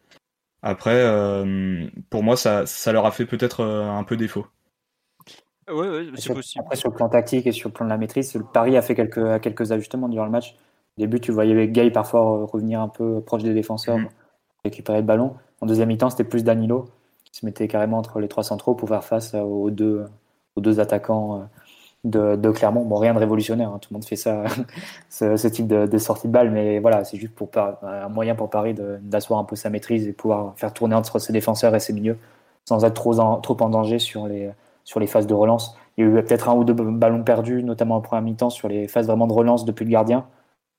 [0.62, 4.46] Après, euh, pour moi, ça, ça, leur a fait peut-être euh, un peu défaut.
[5.70, 6.64] Oui, c'est possible.
[6.64, 8.82] Après, sur le plan tactique et sur le plan de la maîtrise, le Paris a
[8.82, 10.56] fait quelques, quelques ajustements durant le match.
[10.96, 14.08] Au début, tu voyais Gay parfois revenir un peu proche des défenseurs, mhm.
[14.64, 15.36] récupérer le ballon.
[15.60, 16.86] En deuxième mi-temps, c'était plus Danilo
[17.24, 20.06] qui se mettait carrément entre les trois centraux pour faire face aux deux,
[20.56, 21.48] aux deux attaquants
[22.14, 22.84] euh, de, Clermont.
[22.84, 23.78] Bon, rien de révolutionnaire, hein.
[23.80, 24.44] tout le monde fait ça,
[25.10, 27.50] ce, type de, sortie de balle, mais voilà, c'est juste pour
[27.82, 31.32] un moyen pour Paris d'asseoir un peu sa maîtrise et pouvoir faire tourner entre ses
[31.32, 32.18] défenseurs et ses milieux
[32.68, 34.50] sans être trop en, danger sur les,
[34.84, 35.76] sur les phases de relance.
[35.96, 38.68] Il y a eu peut-être un ou deux ballons perdus, notamment en première mi-temps, sur
[38.68, 40.26] les phases vraiment de relance depuis le gardien,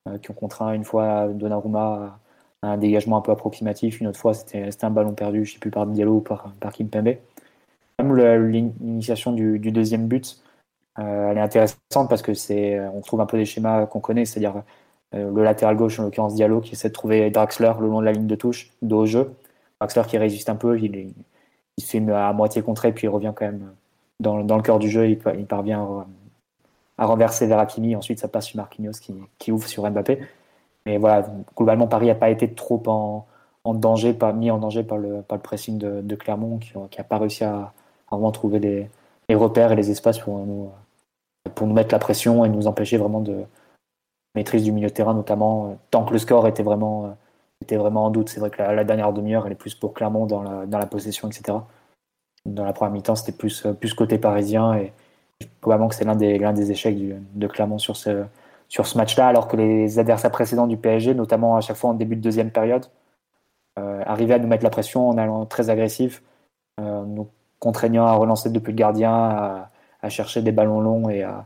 [0.07, 2.19] euh, qui ont contraint une fois Donnarumma
[2.61, 5.53] à un dégagement un peu approximatif, une autre fois c'était un ballon perdu, je ne
[5.53, 7.15] sais plus par Diallo ou par, par Kimpembe.
[7.97, 8.15] Même
[8.49, 10.41] l'initiation du, deuxième but,
[10.97, 14.25] elle est intéressante parce que c'est, euh, on trouve un peu des schémas qu'on connaît,
[14.25, 14.63] c'est-à-dire
[15.15, 18.05] euh, le latéral gauche, en l'occurrence Diallo, qui essaie de trouver Draxler le long de
[18.05, 19.33] la ligne de touche, dos au jeu.
[19.79, 21.13] Draxler qui résiste un peu, il,
[21.79, 23.71] se fait à moitié contré, puis il revient quand même
[24.19, 26.05] dans, le cœur du jeu, il, parvient
[26.97, 28.99] à, renverser vers Hakimi, ensuite ça passe sur Marquinhos
[29.37, 30.19] qui, ouvre sur Mbappé.
[30.85, 31.25] Mais voilà,
[31.55, 33.25] globalement, Paris n'a pas été trop en,
[33.73, 37.73] danger, pas mis en danger par le, pressing de, Clermont, qui n'a pas réussi à,
[38.11, 38.89] vraiment trouver les,
[39.29, 40.71] les repères et les espaces pour nous,
[41.55, 43.45] pour nous mettre la pression et nous empêcher vraiment de
[44.35, 47.09] maîtrise du milieu de terrain, notamment euh, tant que le score était vraiment, euh,
[47.61, 48.29] était vraiment en doute.
[48.29, 50.85] C'est vrai que la, dernière demi-heure, elle est plus pour Clermont dans la, dans la
[50.85, 51.57] possession, etc.
[52.45, 54.93] Dans la première mi-temps, c'était plus, euh, plus côté parisien et
[55.61, 58.25] probablement que c'est l'un des, des échecs de Clermont sur ce,
[58.67, 61.93] sur ce match-là, alors que les adversaires précédents du PSG, notamment à chaque fois en
[61.93, 62.87] début de deuxième période,
[63.77, 66.21] arrivaient à nous mettre la pression en allant très agressif,
[66.77, 67.29] nous
[67.59, 69.67] contraignant à relancer depuis le gardien,
[70.01, 71.45] à, chercher des ballons longs et à,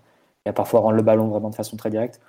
[0.54, 2.22] parfois rendre le ballon vraiment de façon très directe.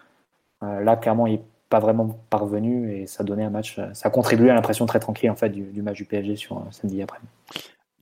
[0.62, 3.78] Euh, là, clairement, il n'est pas vraiment parvenu et ça donnait un match.
[3.92, 6.70] Ça a contribué à l'impression très tranquille en fait du, match du PSG sur euh,
[6.70, 7.18] samedi après.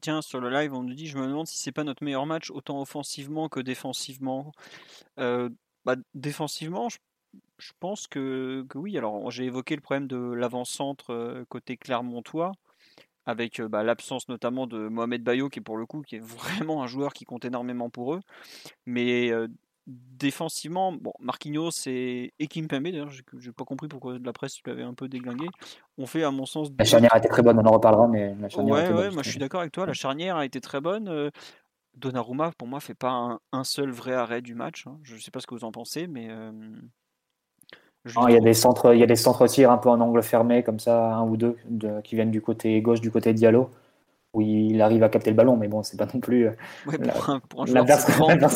[0.00, 2.26] Tiens, sur le live, on nous dit, je me demande si c'est pas notre meilleur
[2.26, 4.52] match, autant offensivement que défensivement.
[5.18, 5.48] Euh,
[5.84, 6.98] bah, défensivement, je,
[7.78, 8.98] pense que, que, oui.
[8.98, 12.52] Alors, j'ai évoqué le problème de l'avant-centre côté Clermontois
[13.26, 16.82] avec bah, l'absence notamment de Mohamed Bayo qui est pour le coup qui est vraiment
[16.82, 18.20] un joueur qui compte énormément pour eux.
[18.86, 19.30] Mais
[19.86, 24.82] défensivement, bon, Marquinhos et, et Kimpembe, d'ailleurs, j'ai pas compris pourquoi de la presse l'avait
[24.82, 25.48] un peu déglingué,
[25.98, 26.68] on fait à mon sens...
[26.78, 29.22] La charnière a été très bonne, on en reparlera, mais la charnière ouais, ouais, moi
[29.22, 31.30] je suis d'accord avec toi, la charnière a été très bonne.
[31.94, 34.86] Donnarumma, pour moi, fait pas un, seul vrai arrêt du match.
[34.86, 34.98] Hein.
[35.02, 36.28] Je sais pas ce que vous en pensez, mais
[38.04, 40.22] il y a des centres, il y a des centres tirs un peu en angle
[40.22, 41.56] fermé comme ça, un ou deux,
[42.04, 43.70] qui viennent du côté gauche, du côté Diallo,
[44.34, 46.52] où il arrive à capter le ballon, mais bon, c'est pas non plus euh,
[46.86, 46.98] ouais,
[47.48, 47.76] pour un,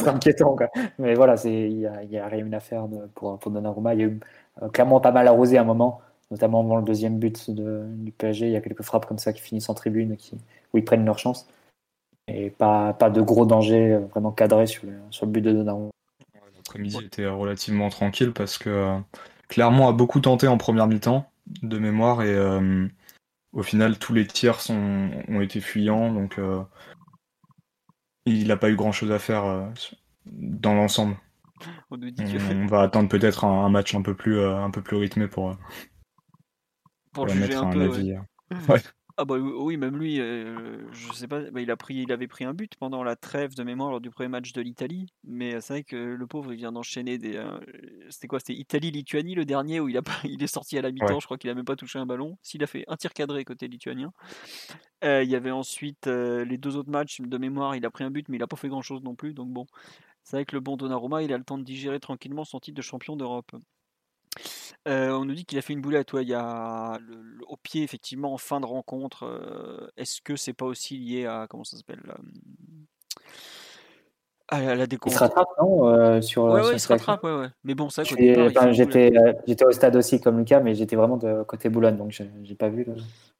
[0.06, 0.56] inquiétant.
[0.98, 3.94] Mais voilà, c'est il y a, y a, rien à faire pour pour Donnarumma.
[3.94, 4.20] Il y a eu
[4.62, 8.46] euh, clairement pas mal arrosé à un moment, notamment avant le deuxième but du PSG.
[8.46, 10.36] Il y a quelques frappes comme ça qui finissent en tribune, qui,
[10.72, 11.46] où ils prennent leur chance.
[12.28, 15.52] Et pas, pas de gros danger euh, vraiment cadré sur le, sur le but de
[15.52, 15.90] Donnarumma.
[16.56, 18.98] L'après-midi était relativement tranquille parce que
[19.48, 21.30] Clermont a beaucoup tenté en première mi-temps,
[21.62, 22.86] de mémoire, et euh,
[23.52, 26.62] au final, tous les tirs sont, ont été fuyants, donc euh,
[28.24, 29.68] il n'a pas eu grand-chose à faire euh,
[30.26, 31.16] dans l'ensemble.
[31.90, 35.56] On, va attendre peut-être un, match un peu plus, un peu plus rythmé pour,
[37.12, 38.14] pour, mettre un, avis.
[39.18, 42.28] Ah bah oui, même lui, euh, je sais pas, bah, il a pris, il avait
[42.28, 45.54] pris un but pendant la trêve de mémoire lors du premier match de l'Italie, mais
[45.54, 47.58] euh, c'est vrai que le pauvre il vient d'enchaîner des, euh,
[48.10, 51.18] c'était quoi, c'était Italie-Lituanie le dernier où il a il est sorti à la mi-temps,
[51.18, 52.36] je crois qu'il a même pas touché un ballon.
[52.42, 54.12] S'il a fait un tir cadré côté lituanien.
[55.02, 58.28] il y avait ensuite les deux autres matchs de mémoire, il a pris un but
[58.28, 59.64] mais il a pas fait grand chose non plus, donc bon,
[60.24, 62.76] C'est vrai que le bon Donnarumma, il a le temps de digérer tranquillement son titre
[62.76, 63.52] de champion d'Europe.
[64.86, 67.56] Euh, on nous dit qu'il a fait une boulette, ouais, il y a le, au
[67.56, 69.24] pied effectivement en fin de rencontre.
[69.24, 72.02] Euh, est-ce que c'est pas aussi lié à comment ça s'appelle
[74.48, 75.14] à la découverte.
[75.14, 77.48] Il se rattrape, non euh, sur, Ouais, ouais, il se rattrape, ouais, ouais.
[77.64, 78.36] Mais bon, ça, j'étais,
[79.46, 82.68] j'étais au stade aussi comme Lucas, mais j'étais vraiment de côté Boulogne, donc j'ai pas
[82.68, 82.86] vu.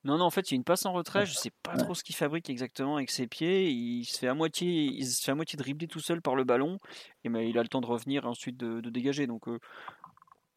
[0.05, 1.27] Non, non, en fait, il y a une passe en retrait.
[1.27, 3.71] Je sais pas trop ce qu'il fabrique exactement avec ses pieds.
[3.71, 6.45] Il se fait à moitié, il se fait à moitié dribbler tout seul par le
[6.45, 6.79] ballon,
[7.25, 9.27] et il a le temps de revenir et ensuite de, dégager.
[9.27, 9.45] Donc,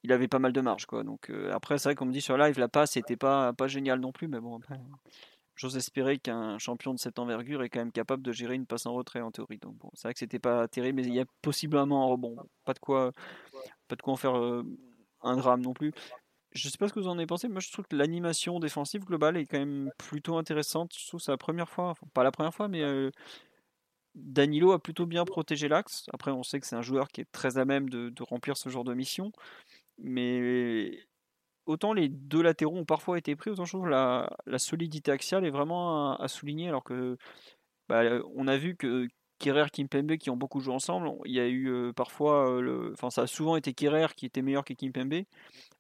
[0.04, 1.04] il avait pas mal de marge quoi.
[1.04, 3.68] Donc euh, après c'est vrai qu'on me dit sur live la passe était pas pas
[3.68, 4.60] géniale non plus mais bon
[5.56, 8.86] j'ose espérer qu'un champion de cette envergure est quand même capable de gérer une passe
[8.86, 9.58] en retrait en théorie.
[9.58, 12.38] Donc bon, c'est vrai que c'était pas terrible mais il y a possiblement un rebond.
[12.64, 13.12] Pas de quoi
[13.90, 14.64] pas de quoi en faire euh,
[15.22, 15.92] un drame non plus.
[16.52, 19.04] Je sais pas ce que vous en avez pensé, moi je trouve que l'animation défensive
[19.04, 20.94] globale est quand même plutôt intéressante.
[20.98, 23.12] Je trouve que c'est la première fois, pas la première fois, mais euh,
[24.16, 26.06] Danilo a plutôt bien protégé l'axe.
[26.14, 28.70] Après, on sait que c'est un joueur qui est très à même de, remplir ce
[28.70, 29.32] genre de mission.
[30.02, 31.00] Mais
[31.66, 35.46] autant les deux latéraux ont parfois été pris, autant je trouve la, la solidité axiale
[35.46, 36.68] est vraiment à, souligner.
[36.68, 37.18] Alors que
[37.90, 38.04] bah,
[38.36, 39.08] on a vu que
[39.40, 43.10] Kerrer Kimpembe qui ont beaucoup joué ensemble, il y a eu euh, parfois, euh, enfin
[43.10, 45.24] ça a souvent été Kerrer qui était meilleur que Kimpembe.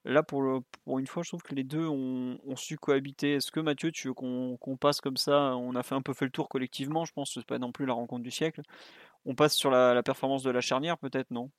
[0.05, 3.33] Là pour, le, pour une fois, je trouve que les deux ont, su cohabiter.
[3.35, 5.55] Est-ce que Mathieu, tu veux qu'on passe comme ça?
[5.57, 7.71] On a fait un peu fait le tour collectivement, je pense que c'est pas non
[7.71, 8.61] plus la rencontre du siècle.
[9.25, 11.51] On passe sur la performance de la charnière, peut-être, non?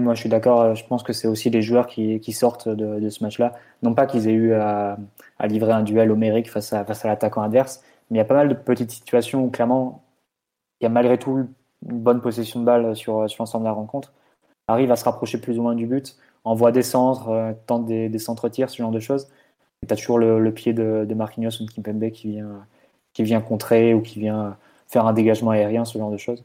[0.00, 0.60] Moi je suis d'accord.
[0.60, 3.54] Euh, je pense que c'est aussi les joueurs qui, sortent de, ce match-là.
[3.82, 4.96] Non pas qu'ils aient eu à,
[5.44, 8.54] livrer un duel homérique face à, l'attaquant adverse, mais il y a pas mal de
[8.54, 10.02] petites situations où clairement
[10.80, 11.48] il y a malgré tout
[11.88, 14.12] une bonne possession de balle sur, l'ensemble de la rencontre.
[14.68, 18.08] Arrive à se rapprocher plus ou moins du but, envoie des centres, euh, tente des,
[18.08, 19.28] des centres-tirs, ce genre de choses.
[19.82, 22.66] Et tu as toujours le, le, pied de, de Marquinhos ou de Kimpembe qui vient,
[23.12, 24.56] qui vient contrer ou qui vient
[24.88, 26.44] faire un dégagement aérien, ce genre de choses.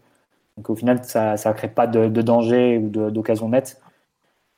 [0.57, 3.79] Donc au final, ça ne crée pas de, danger ou d'occasion nette.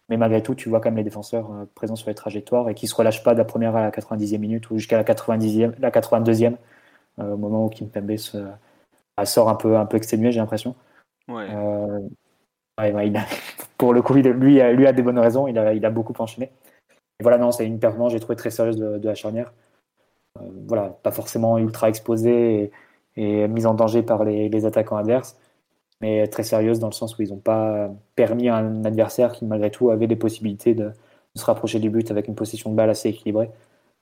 [0.07, 2.73] Mais malgré tout, tu vois quand même les défenseurs euh, présents sur les trajectoires et
[2.73, 5.03] qui ne se relâchent pas de la première à la 90e minute ou jusqu'à la,
[5.03, 6.55] 90e, la 82e,
[7.19, 10.39] euh, au moment où Kim Pembe se, euh, sort un peu, un peu exténué, j'ai
[10.39, 10.75] l'impression.
[11.27, 11.47] Ouais.
[13.77, 16.51] pour le coup, lui, lui a des bonnes raisons, il a, il a beaucoup enchaîné.
[17.19, 19.53] Et voilà, non, c'est une performance, j'ai trouvé très sérieuse de, la charnière.
[20.65, 22.71] voilà, pas forcément ultra exposée
[23.15, 25.37] et, mise en danger par les, les attaquants adverses
[26.01, 29.45] mais très sérieuse dans le sens où ils n'ont pas permis à un adversaire qui,
[29.45, 30.91] malgré tout, avait des possibilités de,
[31.35, 33.49] se rapprocher du but avec une possession de balle assez équilibrée,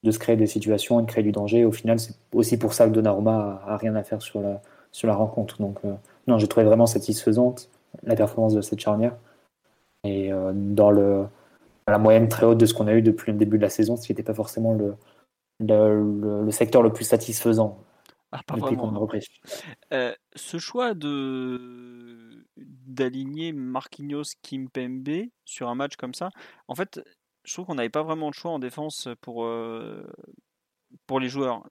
[0.04, 1.66] de se créer des situations et de créer du danger.
[1.66, 5.08] Au final, c'est aussi pour ça que Donnarumma a, rien à faire sur la, sur
[5.08, 5.62] la rencontre.
[5.62, 5.94] Donc, euh,
[6.28, 7.70] non, j'ai trouvé vraiment satisfaisante
[8.04, 9.16] la performance de cette charnière.
[10.04, 11.26] Et euh, dans le,
[11.88, 13.96] la moyenne très haute de ce qu'on a eu depuis le début de la saison,
[13.98, 14.96] ce qui n'était pas forcément le,
[15.60, 17.78] le, secteur le plus satisfaisant.
[18.32, 18.56] Ah, pas.
[19.94, 26.30] Euh, ce choix de d'aligner Marquinhos Kimpembe sur un match comme ça,
[26.68, 27.00] en fait,
[27.44, 30.04] je trouve qu'on n'avait pas vraiment de choix en défense pour, euh,
[31.06, 31.64] pour les joueurs.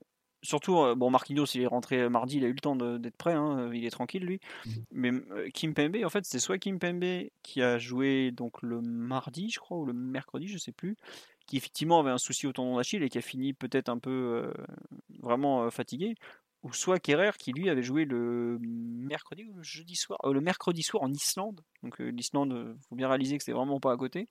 [0.42, 3.32] Surtout, euh, bon, Marquinhos, il est rentré mardi, il a eu le temps d'être prêt,
[3.32, 4.40] hein, il est tranquille lui.
[4.64, 4.70] Mmh.
[4.92, 5.10] Mais
[5.52, 9.84] Kimpembe, en fait, c'est soit Kimpembe qui a joué donc le mardi, je crois, ou
[9.84, 10.96] le mercredi, je sais plus,
[11.46, 14.52] qui effectivement avait un souci au tendon d'Achille et qui a fini peut-être un peu
[15.20, 16.14] vraiment fatigué,
[16.66, 20.40] ou soit Kerrer qui lui avait joué le mercredi ou le jeudi soir, euh, le
[20.40, 21.60] mercredi soir en Islande.
[21.84, 24.28] Donc euh, l'Islande, il euh, faut bien réaliser que c'est vraiment pas à côté,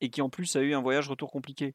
[0.00, 1.74] et qui en plus a eu un voyage retour compliqué.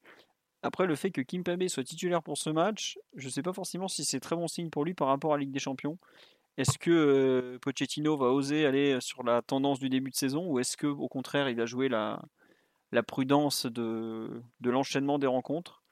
[0.64, 3.54] Après, le fait que Kim Kimpembe soit titulaire pour ce match, je ne sais pas
[3.54, 5.98] forcément si c'est très bon signe pour lui par rapport à la Ligue des Champions.
[6.58, 10.76] Est-ce que Pochettino va oser aller sur la tendance du début de saison ou est-ce
[10.76, 12.22] que au contraire il va jouer la,
[12.92, 15.84] la prudence de, de l'enchaînement des rencontres?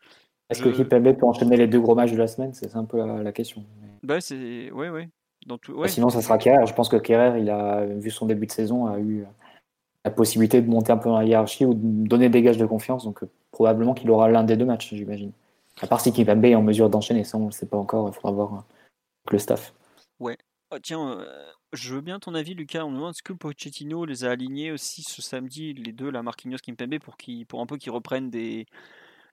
[0.49, 2.53] Est-ce que Kimpembe peut enchaîner les deux gros matchs de la semaine?
[2.53, 3.65] C'est un peu la question.
[4.03, 4.69] Bah, c'est.
[4.71, 5.09] Ouais, ouais.
[5.47, 5.73] Dans tout...
[5.73, 5.87] ouais.
[5.87, 6.65] Sinon, ça sera Kerrer.
[6.67, 9.25] Je pense que Kerrer, il a vu son début de saison, a eu
[10.05, 12.65] la possibilité de monter un peu dans la hiérarchie ou de donner des gages de
[12.65, 13.05] confiance.
[13.05, 15.31] Donc, euh, probablement qu'il aura l'un des deux matchs, j'imagine.
[15.81, 18.09] À part si Kipembe est en mesure d'enchaîner, ça, on ne le sait pas encore.
[18.09, 19.73] Il faudra voir euh, le staff.
[20.19, 20.37] Ouais.
[20.71, 22.83] Oh, tiens, euh, je veux bien ton avis, Lucas.
[22.83, 26.23] On me demande est-ce que Pochettino les a alignés aussi ce samedi, les deux, la
[26.23, 27.15] Marquinhos Kimpembe, pour,
[27.47, 28.65] pour un peu qu'ils reprennent des,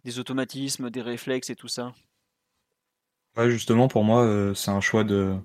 [0.04, 1.92] des automatismes, des réflexes et tout ça?
[3.36, 5.36] Ouais, justement, pour moi, euh, c'est un choix de,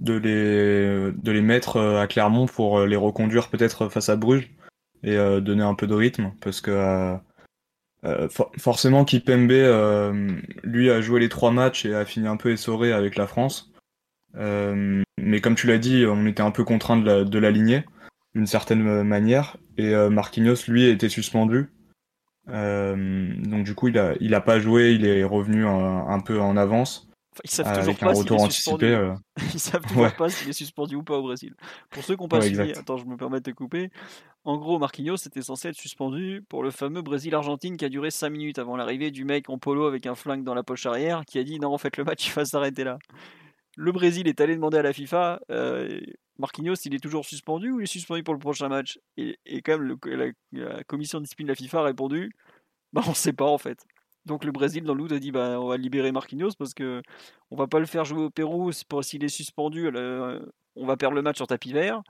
[0.00, 4.16] de, les, de les mettre euh, à Clermont pour euh, les reconduire peut-être face à
[4.16, 4.50] Bruges
[5.04, 7.16] et donner un peu de rythme parce que
[8.58, 9.52] forcément Kipembe
[10.64, 13.72] lui a joué les trois matchs et a fini un peu essoré avec la France.
[14.34, 17.84] mais comme tu l'as dit, on était un peu contraint de l'aligner
[18.34, 21.68] d'une certaine manière et Marquinhos lui été suspendu.
[22.48, 26.56] donc du coup il a, il a pas joué, il est revenu un peu en
[26.56, 27.07] avance.
[27.44, 28.86] ils savent toujours pas s'il est suspendu.
[28.86, 29.14] Euh.
[29.54, 31.54] ils savent toujours pas s'il est suspendu ou pas au Brésil.
[31.90, 33.90] Pour ceux qui n'ont pas suivi, attends, je me permets de te couper.
[34.44, 38.30] En gros, Marquinhos était censé être suspendu pour le fameux Brésil-Argentine qui a duré 5
[38.30, 41.38] minutes avant l'arrivée du mec en polo avec un flingue dans la poche arrière qui
[41.38, 42.98] a dit non, en fait, le match il va s'arrêter là.
[43.76, 46.00] Le Brésil est allé demander à la FIFA euh,
[46.38, 48.98] Marquinhos, il est toujours suspendu ou il est suspendu pour le prochain match?
[49.16, 49.96] Et, quand même,
[50.52, 52.32] la, commission de discipline de la FIFA a répondu
[52.92, 53.84] bah, on sait pas en fait.
[54.28, 57.02] Donc le Brésil dans le a dit bah, on va libérer Marquinhos parce que
[57.50, 60.38] on va pas le faire jouer au Pérou s'il est suspendu euh,
[60.76, 62.02] on va perdre le match sur tapis vert.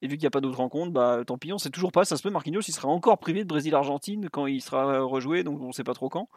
[0.00, 2.04] Et vu qu'il n'y a pas d'autres rencontres bah tant pis on sait toujours pas
[2.04, 5.42] ça se peut Marquinhos il sera encore privé de Brésil Argentine quand il sera rejoué
[5.42, 6.28] donc on sait pas trop quand.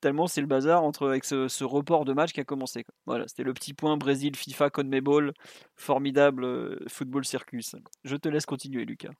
[0.00, 3.44] Tellement c'est le bazar entre avec ce, report de match qui a commencé voilà c'était
[3.44, 5.32] le petit point Brésil FIFA CONMEBOL
[5.76, 7.76] formidable euh, football circus.
[8.02, 9.12] Je te laisse continuer Lucas.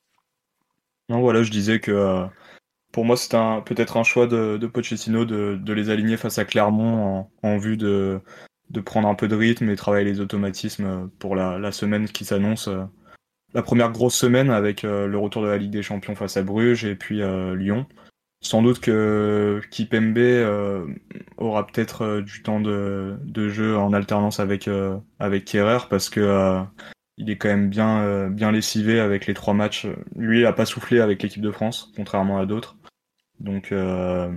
[1.09, 2.27] Non voilà je disais que euh,
[2.99, 3.31] pour moi, c'est
[3.65, 8.21] peut-être un choix de, de Pochettino de, les aligner face à Clermont en, vue de,
[8.85, 12.67] prendre un peu de rythme et travailler les automatismes pour la, semaine qui s'annonce.
[12.67, 12.83] Euh,
[13.55, 16.43] la première grosse semaine avec euh, le retour de la Ligue des Champions face à
[16.43, 17.87] Bruges et puis euh, Lyon.
[18.41, 20.89] Sans doute que Kipembe
[21.37, 24.69] aura peut-être du temps de, jeu en alternance avec,
[25.21, 26.65] avec Kerrer parce que
[27.17, 29.87] il est quand même bien, bien lessivé avec les trois matchs.
[30.17, 32.77] Lui, il n'a pas soufflé avec l'équipe de France, contrairement à d'autres.
[33.41, 34.37] Donc euh,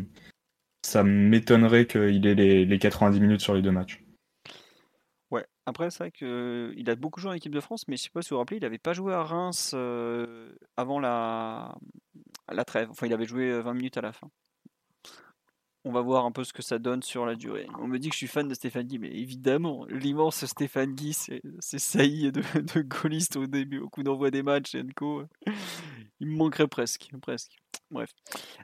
[0.84, 4.04] ça m'étonnerait qu'il ait les, 90 minutes sur les deux matchs.
[5.30, 8.10] Ouais, après c'est vrai qu'il a beaucoup joué en équipe de France, mais je sais
[8.10, 11.76] pas si vous vous rappelez, il n'avait pas joué à Reims euh, avant la,
[12.50, 12.90] la trêve.
[12.92, 14.30] Enfin, il avait joué 20 minutes à la fin
[15.84, 17.68] on va voir un peu ce que ça donne sur la durée.
[17.80, 21.14] On me dit que je suis fan de Stéphane Guy, mais évidemment, l'immense Stéphane Guy,
[21.14, 25.24] c'est saillie de, de gaulliste au début, au coup d'envoi des matchs, Enco.
[26.20, 27.58] Il me manquerait presque, presque.
[27.92, 28.12] Bref.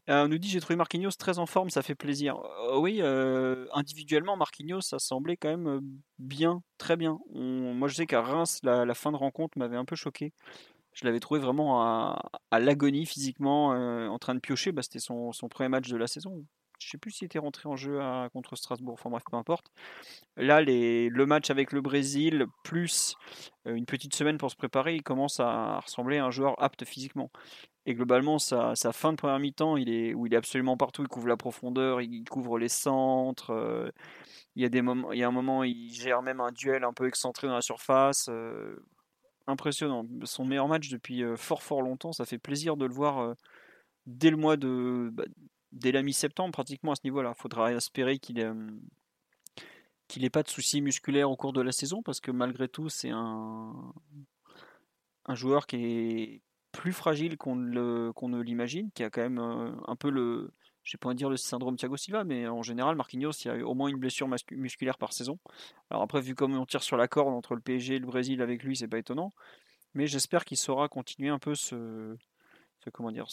[0.10, 2.38] Euh, on nous dit j'ai trouvé Marquinhos très en forme, ça fait plaisir.
[2.38, 5.82] Euh, oui, euh, individuellement, Marquinhos, ça semblait quand même
[6.18, 7.20] bien, très bien.
[7.34, 10.34] moi, je sais qu'à Reims, la, fin de rencontre m'avait un peu choqué.
[10.94, 14.72] Je l'avais trouvé vraiment à, l'agonie physiquement, en train de piocher.
[14.72, 16.46] Bah, C'était son, premier match de la saison
[16.80, 18.00] je sais plus s'il était rentré en jeu
[18.34, 19.68] contre Strasbourg, enfin bref, peu importe.
[20.36, 23.16] Là, le match avec le Brésil, plus
[23.68, 26.86] euh, une petite semaine pour se préparer, il commence à ressembler à un joueur apte
[26.86, 27.32] physiquement.
[27.86, 31.08] Et globalement, sa, fin de première mi-temps, il est, où il est absolument partout, il
[31.08, 33.52] couvre la profondeur, il couvre les centres.
[33.52, 33.90] Euh,
[34.56, 36.84] il, y a des moments, il y a un moment, il gère même un duel
[36.84, 38.28] un peu excentré dans la surface.
[38.30, 38.76] Euh,
[39.48, 40.06] impressionnant.
[40.26, 42.12] Son meilleur match depuis fort fort longtemps.
[42.12, 43.34] Ça fait plaisir de le voir
[44.06, 45.24] dès le mois de, bah,
[45.72, 47.34] dès la mi-septembre pratiquement à ce niveau-là.
[47.36, 48.52] Il faudra espérer qu'il n'ait
[50.08, 53.12] qu'il pas de soucis musculaires au cours de la saison parce que malgré tout c'est
[53.12, 53.94] un,
[55.30, 60.10] joueur qui est plus fragile qu'on ne l'imagine, qui a quand même euh, un peu
[60.10, 60.52] le,
[60.88, 63.74] je pas dire le syndrome Thiago Silva, mais en général, Marquinhos, il y a au
[63.74, 65.38] moins une blessure musculaire par saison.
[65.90, 68.42] Alors après, vu comme on tire sur la corde entre le PSG et le Brésil
[68.42, 69.34] avec lui, c'est pas étonnant.
[69.94, 72.16] Mais j'espère qu'il saura continuer un peu ce,
[72.94, 73.28] comment dire,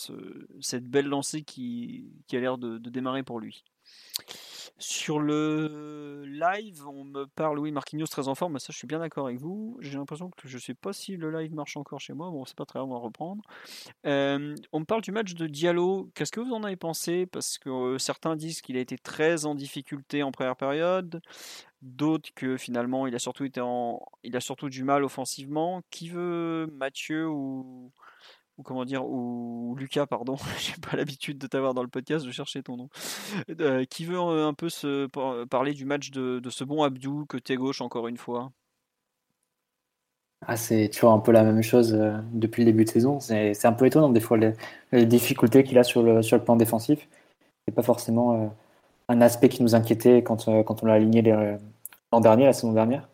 [0.60, 3.64] cette belle lancée qui, a l'air de, démarrer pour lui.
[4.78, 8.98] Sur le live, on me parle, oui, Marquinhos très en forme, ça je suis bien
[8.98, 9.76] d'accord avec vous.
[9.80, 12.44] J'ai l'impression que je ne sais pas si le live marche encore chez moi, bon
[12.44, 13.44] c'est pas très grave, on va reprendre.
[14.06, 17.26] Euh, on me parle du match de Diallo, qu'est-ce que vous en avez pensé?
[17.26, 21.20] Parce que euh, certains disent qu'il a été très en difficulté en première période,
[21.82, 24.00] d'autres que finalement il a surtout été en...
[24.24, 25.82] il a surtout du mal offensivement.
[25.90, 27.92] Qui veut Mathieu ou
[28.58, 32.30] ou comment dire, ou Lucas, pardon, j'ai pas l'habitude de t'avoir dans le podcast, je
[32.30, 32.88] cherchais ton nom,
[33.60, 35.06] euh, qui veut euh, un peu se
[35.46, 38.52] parler du match de, ce bon Abdou, côté gauche encore une fois?
[40.46, 43.64] Ah, C'est toujours un peu la même chose euh, depuis le début de saison, c'est
[43.64, 47.08] un peu étonnant des fois les, difficultés qu'il a sur le, sur le plan défensif.
[47.66, 48.54] C'est pas forcément
[49.08, 53.08] un aspect qui nous inquiétait quand, quand on l'a aligné l'an dernier, la saison dernière.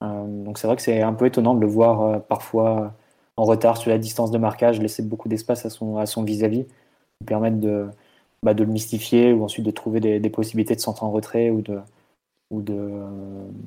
[0.00, 2.92] donc c'est vrai que c'est un peu étonnant de le voir parfois
[3.36, 6.66] en retard sur la distance de marquage, laisser beaucoup d'espace à son à son vis-à-vis,
[7.26, 7.88] permettre de,
[8.42, 11.62] bah, de le mystifier ou ensuite de trouver des, possibilités de centre en retrait ou
[11.62, 11.80] de,
[12.50, 12.90] ou de,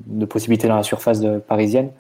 [0.08, 1.92] de possibilités dans la surface de, parisienne.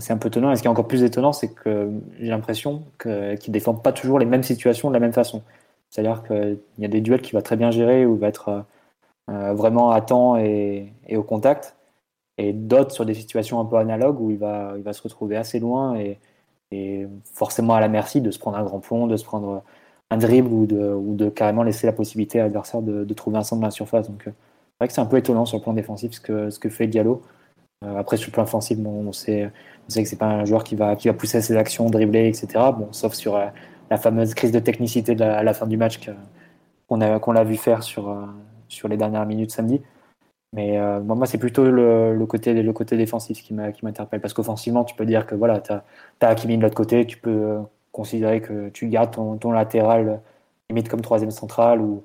[0.00, 0.50] C'est un peu étonnant.
[0.50, 3.92] Et ce qui est encore plus étonnant, c'est que j'ai l'impression qu'il ne défend pas
[3.92, 5.42] toujours les mêmes situations de la même façon.
[5.90, 8.64] C'est-à-dire qu'il y a des duels qu'il va très bien gérer, il va être
[9.30, 11.76] euh, vraiment à temps et, et, au contact,
[12.36, 15.36] et d'autres sur des situations un peu analogues où il va, il va se retrouver
[15.36, 15.94] assez loin
[17.34, 19.62] forcément à la merci de se prendre un grand pont, de se prendre
[20.10, 23.60] un dribble ou de, de carrément laisser la possibilité à l'adversaire de, trouver un centre
[23.60, 24.08] dans la surface.
[24.08, 26.68] Donc, euh, c'est vrai que c'est un peu étonnant sur le plan défensif ce que,
[26.68, 27.22] fait Diallo.
[27.84, 29.50] Euh, après, sur le plan offensif, on, sait,
[29.86, 32.46] on sait que c'est pas un joueur qui va, pousser ses actions, dribbler, etc.
[32.76, 33.46] Bon, sauf sur euh,
[33.90, 36.00] la fameuse crise de technicité à la fin du match
[36.88, 39.80] qu'on l'a vu faire sur les dernières minutes samedi.
[40.54, 44.20] Mais euh, moi, c'est plutôt le, côté, le côté défensif qui m'interpelle.
[44.20, 45.84] Parce qu'offensivement, tu peux dire que voilà, tu as,
[46.20, 47.58] as, de l'autre côté, tu peux
[47.92, 50.20] considérer que tu gardes ton, ton latéral
[50.70, 52.04] limite comme troisième central ou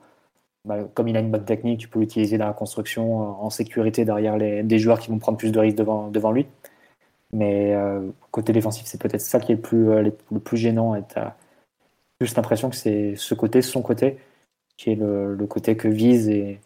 [0.65, 4.03] bah, comme il a une bonne technique, tu peux l'utiliser dans la construction en sécurité
[4.05, 6.47] derrière les, des joueurs qui vont prendre plus de risques devant, devant lui.
[7.31, 10.95] Mais euh, côté défensif, c'est peut-être ça qui est le plus, euh, le plus gênant.
[10.95, 11.35] Et tu as
[12.21, 14.17] juste l'impression que c'est ce côté, son côté,
[14.77, 16.59] qui est le, le, côté que visent et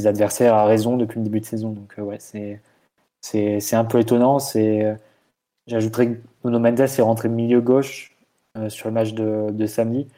[0.00, 1.70] les adversaires à raison depuis le début de saison.
[1.70, 2.60] Donc euh, ouais, c'est,
[3.20, 4.38] c'est, un peu étonnant.
[4.38, 4.96] C'est,
[5.66, 8.16] j'ajouterais que Nuno Mendes est rentré milieu gauche
[8.68, 10.08] sur le match de, de samedi.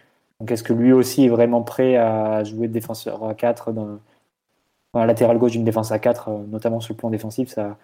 [0.41, 3.99] Donc est-ce que lui aussi est vraiment prêt à jouer de défenseur à 4 dans,
[4.95, 7.77] latéral gauche d'une défense à 4, notamment sur le plan défensif ça,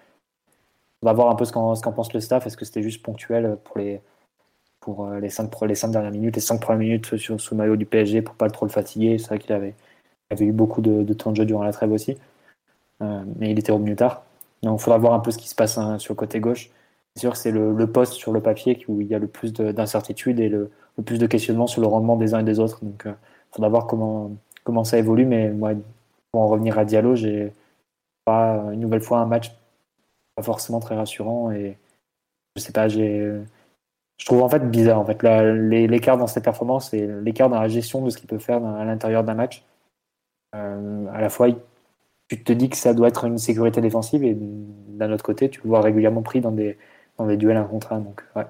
[1.03, 2.46] on va voir un peu ce qu'en pense le staff.
[2.46, 4.01] Est-ce que c'était juste ponctuel pour les,
[4.80, 7.76] pour euh, les, cinq, les cinq dernières minutes, les cinq premières minutes sur, sous maillot
[7.76, 9.74] du PSG pour pas trop le fatiguer C'est vrai qu'il avait,
[10.31, 12.16] avait eu beaucoup de, temps de jeu durant la trêve aussi.
[13.03, 14.24] Euh, mais il était revenu tard.
[14.62, 16.70] Donc il faudra voir un peu ce qui se passe hein, sur le côté gauche.
[17.14, 19.53] C'est sûr que c'est le, poste sur le papier où il y a le plus
[19.53, 20.70] d'incertitudes et le,
[21.05, 22.85] plus de questionnements sur le rendement des uns et des autres.
[22.85, 23.14] Donc il euh,
[23.53, 24.33] faudra voir comment,
[24.64, 25.26] comment ça évolue.
[25.26, 25.72] Mais moi,
[26.33, 27.53] pour en revenir à Diallo, j'ai
[28.24, 29.53] pas une nouvelle fois un match
[30.37, 31.51] pas forcément très rassurant.
[31.51, 31.76] Et
[32.57, 33.33] je sais pas, j'ai.
[34.18, 37.68] Je trouve en fait bizarre en fait l'écart dans ses performances et l'écart dans la
[37.68, 39.64] gestion de ce qu'il peut faire à l'intérieur d'un match.
[40.55, 41.49] Euh, à la fois,
[42.28, 45.61] tu te dis que ça doit être une sécurité défensive et d'un autre côté, tu
[45.62, 46.78] le vois régulièrement pris dans des,
[47.16, 48.01] dans des duels un contre un.
[48.01, 48.46] Donc, ouais.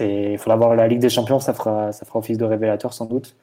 [0.00, 3.06] Il faudra voir la Ligue des Champions, ça fera, ça fera office de révélateur sans
[3.06, 3.36] doute.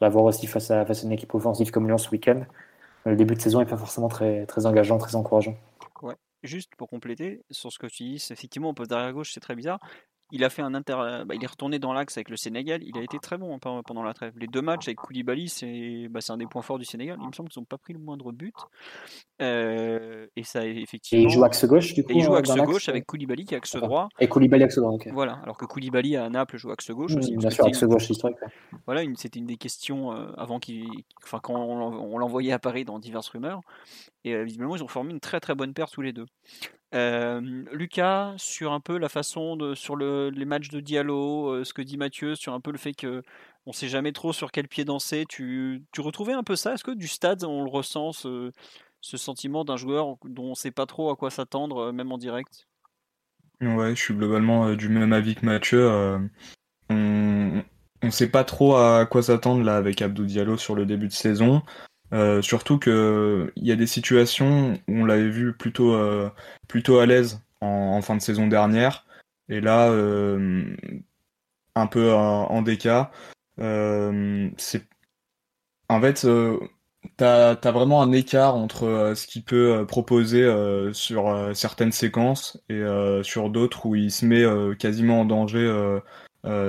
[0.00, 2.42] Il voir aussi face à, face à une équipe offensive comme Lyon ce week-end.
[3.04, 5.56] Le début de saison n'est pas forcément très, très engageant, très encourageant
[6.42, 9.54] juste pour compléter sur ce que tu dis, effectivement, on peut derrière gauche, c'est très
[9.54, 9.80] bizarre.
[10.30, 11.24] Il a fait un inter...
[11.26, 12.82] Bah, il est retourné dans l'axe avec le Sénégal.
[12.84, 14.32] Il a été très bon pendant la trêve.
[14.38, 17.18] Les deux matchs avec Koulibaly, c'est bah, un des points forts du Sénégal.
[17.20, 18.54] Il me semble qu'ils n'ont pas pris le moindre but.
[19.40, 21.22] Euh, et ça, effectivement.
[21.22, 22.12] Et il joue axe gauche, du coup.
[22.12, 24.08] Et il joue axe gauche avec Koulibaly qui est axe droit.
[24.18, 25.08] Et Koulibaly axe droit, ok.
[25.12, 25.38] Voilà.
[25.42, 27.36] Alors que Koulibaly à Naples joue axe gauche aussi.
[27.36, 28.38] Bien sûr, axe gauche historique.
[28.86, 30.86] Voilà, c'était une des questions euh, avant qu'il.
[31.22, 33.60] Enfin, quand on, l'envoyait à Paris dans diverses rumeurs.
[34.30, 36.26] Et visiblement, ils ont formé une très très bonne paire tous les deux.
[36.92, 41.82] Lucas, sur un peu la façon de, sur le, les matchs de Diallo, ce que
[41.82, 43.22] dit Mathieu, sur un peu le fait que
[43.68, 45.26] on sait jamais trop sur quel pied danser.
[45.28, 46.72] Tu, retrouvais un peu ça?
[46.72, 48.50] Est-ce que du stade, on le ressent, ce,
[49.02, 52.66] sentiment d'un joueur dont on sait pas trop à quoi s'attendre, même en direct?
[53.60, 55.86] Ouais, je suis globalement du même avis que Mathieu.
[56.88, 61.08] on ne sait pas trop à quoi s'attendre là avec Abdou Diallo sur le début
[61.08, 61.62] de saison.
[62.12, 66.30] Euh, surtout que il y a des situations où on l'avait vu plutôt euh,
[66.66, 69.04] plutôt à l'aise en, fin de saison dernière.
[69.48, 70.74] Et là euh,
[71.74, 73.10] un peu en, en déca
[73.58, 74.86] c'est
[75.88, 76.26] en fait
[77.16, 80.46] t'as as vraiment un écart entre ce qu'il peut proposer
[80.92, 82.82] sur certaines séquences et
[83.22, 84.44] sur d'autres où il se met
[84.76, 86.00] quasiment en danger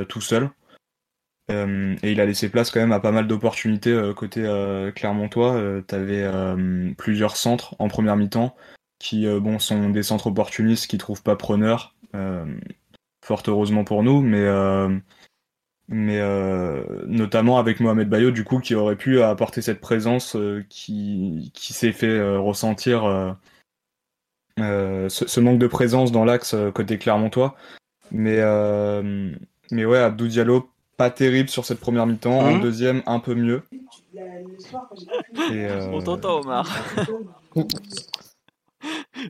[0.07, 0.49] tout seul
[1.49, 4.91] euh, et il a laissé place quand même à pas mal d'opportunités euh, côté euh,
[4.91, 5.81] Clermontois.
[5.87, 6.29] tu avais
[6.97, 8.55] plusieurs centres en première mi-temps
[8.99, 11.95] qui bon, sont des centres opportunistes qui trouvent pas preneur,
[13.23, 14.45] fort heureusement pour nous, mais,
[15.87, 16.21] mais
[17.07, 20.35] notamment avec Mohamed Bayo du coup qui aurait pu apporter cette présence
[20.67, 23.37] qui, qui s'est fait ressentir
[24.57, 27.55] ce, ce, manque de présence dans l'axe côté Clermontois.
[28.11, 28.41] Mais,
[29.71, 30.69] mais ouais, Abdou Diallo
[30.99, 32.39] pas terrible sur cette première mi-temps.
[32.39, 33.63] en hein deuxième, un peu mieux.
[35.51, 36.67] Euh, On t'entend, Omar.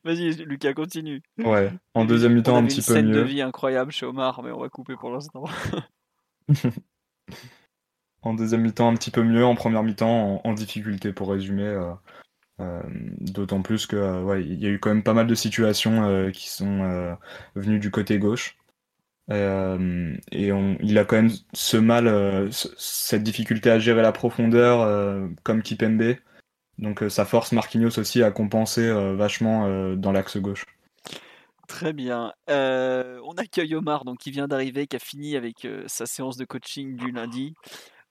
[0.03, 1.21] Vas-y, Lucas, continue.
[1.37, 2.99] Ouais, en deuxième mi-temps, un petit peu mieux.
[2.99, 5.43] une scène de vie incroyable chez Omar, mais on va couper pour l'instant.
[8.21, 9.45] en deuxième mi-temps, un petit peu mieux.
[9.45, 11.63] En première mi-temps, en, difficulté, pour résumer.
[11.63, 11.93] Euh,
[12.61, 12.81] euh,
[13.19, 16.49] d'autant plus que ouais, il y a eu quand même pas mal de situations qui
[16.49, 17.17] sont
[17.55, 18.58] venues du côté gauche.
[19.31, 24.11] Euh, et on, il a quand même ce mal, euh, cette difficulté à gérer la
[24.11, 26.15] profondeur euh, comme Kipembe.
[26.77, 30.65] Donc ça force Marquinhos aussi à compenser vachement dans l'axe gauche.
[31.67, 32.31] Très bien.
[32.47, 36.95] on accueille Omar, donc qui vient d'arriver, qui a fini avec sa séance de coaching
[36.95, 37.53] du lundi.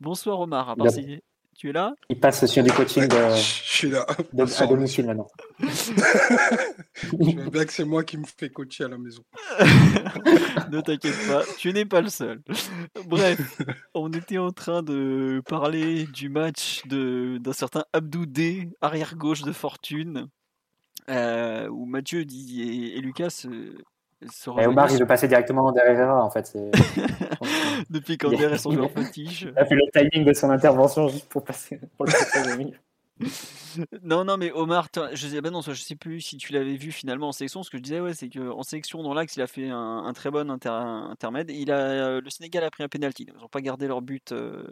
[0.01, 0.69] Bonsoir Omar.
[0.69, 0.75] À
[1.59, 1.93] tu es là?
[2.09, 4.07] Il passe sur du coaching de, je suis là.
[4.09, 5.27] à domicile maintenant.
[5.61, 5.67] je
[7.65, 9.25] que c'est moi qui me fais coacher à la maison.
[10.71, 12.41] ne t'inquiète pas, tu n'es pas le seul.
[13.07, 13.61] Bref,
[13.93, 20.29] on était en train de parler du match d'un certain Abdou D, arrière-gauche de fortune,
[21.11, 23.77] euh, où Mathieu dit, et, Lucas euh,
[24.23, 26.57] et Omar, il veut passer directement derrière en fait.
[27.91, 29.43] Depuis quand est son joueur fétiche.
[29.43, 32.13] Il a fait le timing de son intervention juste pour passer pour le
[34.03, 36.93] non, non, mais Omar, je sais, bah non, je sais plus si tu l'avais vu
[36.93, 37.63] finalement en sélection.
[37.63, 40.31] Ce que je disais, ouais, c'est qu'en sélection, dans l'axe, il a fait un, très
[40.31, 41.51] bon intermède.
[41.51, 43.27] Il a, le Sénégal a pris un penalty.
[43.29, 44.65] Ils n'ont pas gardé leur but, euh,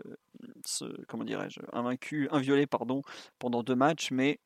[1.09, 3.03] comment dirais-je, invaincu, inviolé, pardon,
[3.39, 4.39] pendant deux matchs, mais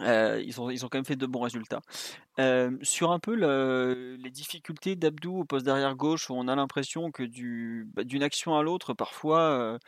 [0.00, 1.80] euh, ils, ont, ils ont quand même fait de bons résultats.
[2.40, 7.22] Euh, sur un peu les difficultés d'Abdou au poste derrière gauche, on a l'impression que
[7.22, 9.78] du, bah, d'une action à l'autre, parfois,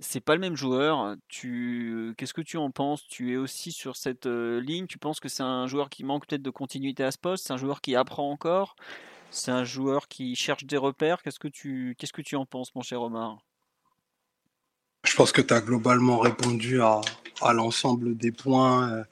[0.00, 1.16] c'est pas le même joueur.
[1.28, 3.06] Tu, qu'est-ce que tu en penses?
[3.06, 4.86] Tu es aussi sur cette ligne?
[4.86, 7.46] Tu penses que c'est un joueur qui manque peut-être de continuité à ce poste?
[7.46, 8.76] C'est un joueur qui apprend encore?
[9.30, 11.22] C'est un joueur qui cherche des repères?
[11.22, 13.38] Qu'est-ce que tu, qu'est-ce que tu en penses, mon cher Omar?
[15.18, 17.00] Pense que tu as globalement répondu à,
[17.40, 19.04] à l'ensemble des points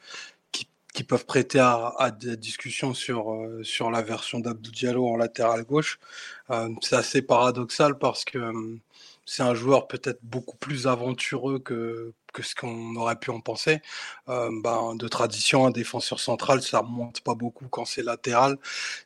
[0.53, 5.17] qui, qui, peuvent prêter à, à des discussions sur, sur la version d'Abdou Diallo en
[5.17, 5.99] latéral gauche.
[6.81, 8.39] c'est assez paradoxal parce que
[9.27, 13.81] c'est un joueur peut-être beaucoup plus aventureux que, que ce qu'on aurait pu en penser.
[14.29, 18.57] Euh, ben, de tradition, un défenseur central, ça monte pas beaucoup quand c'est latéral.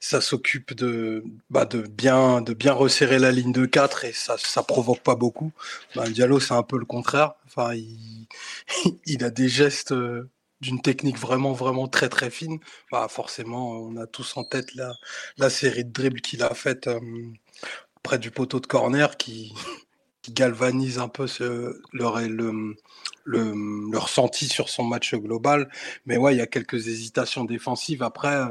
[0.00, 4.36] Ça s'occupe de, bah, de, bien, de bien resserrer la ligne de 4 et ça
[4.38, 5.52] ça provoque pas beaucoup.
[5.96, 7.34] Ben, Diallo, c'est un peu le contraire.
[7.46, 8.26] Enfin, il,
[9.06, 10.28] il a des gestes euh,
[10.60, 12.58] d'une technique vraiment vraiment très très fine.
[12.92, 14.92] Bah, forcément, on a tous en tête la,
[15.38, 17.00] la série de dribbles qu'il a faite euh,
[18.02, 19.52] près du poteau de corner qui
[20.22, 25.70] qui galvanise un peu ce, le, ressenti sur son match global.
[26.06, 28.02] Mais ouais, il y a quelques hésitations défensives.
[28.02, 28.42] Après,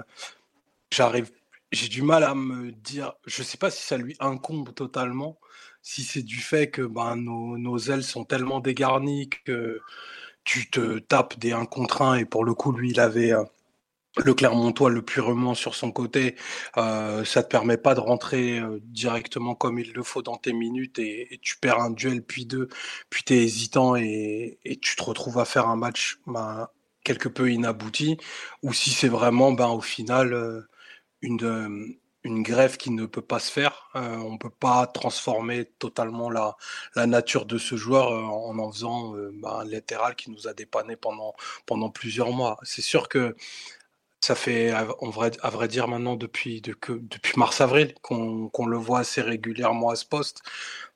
[0.91, 1.32] j'arrive,
[1.72, 5.39] j'ai du mal à me dire, je sais pas si ça lui incombe totalement,
[5.82, 9.80] si c'est du fait que ben, nos, nos ailes sont tellement dégarnies que
[10.43, 13.43] tu te tapes des 1 contre 1 et pour le coup, lui, il avait euh,
[14.18, 16.36] le Clermontois le purement sur son côté,
[16.78, 20.53] euh, ça te permet pas de rentrer euh, directement comme il le faut dans tes
[20.53, 22.70] minutes et, tu perds un duel puis deux,
[23.10, 26.68] puis tu es hésitant et, tu te retrouves à faire un match ben,
[27.03, 28.18] quelque peu inabouti,
[28.64, 30.62] ou si c'est vraiment ben, au final euh,
[31.22, 31.68] une,
[32.43, 33.89] grève qui ne peut pas se faire.
[33.95, 36.55] on peut pas transformer totalement la,
[36.95, 40.95] la nature de ce joueur en en faisant ben, un latéral qui nous a dépanné
[40.95, 41.34] pendant,
[41.66, 42.57] pendant plusieurs mois.
[42.64, 43.36] C'est sûr que
[44.22, 49.95] ça fait, à vrai, dire, maintenant depuis, depuis mars-avril qu'on le voit assez régulièrement à
[49.95, 50.41] ce poste.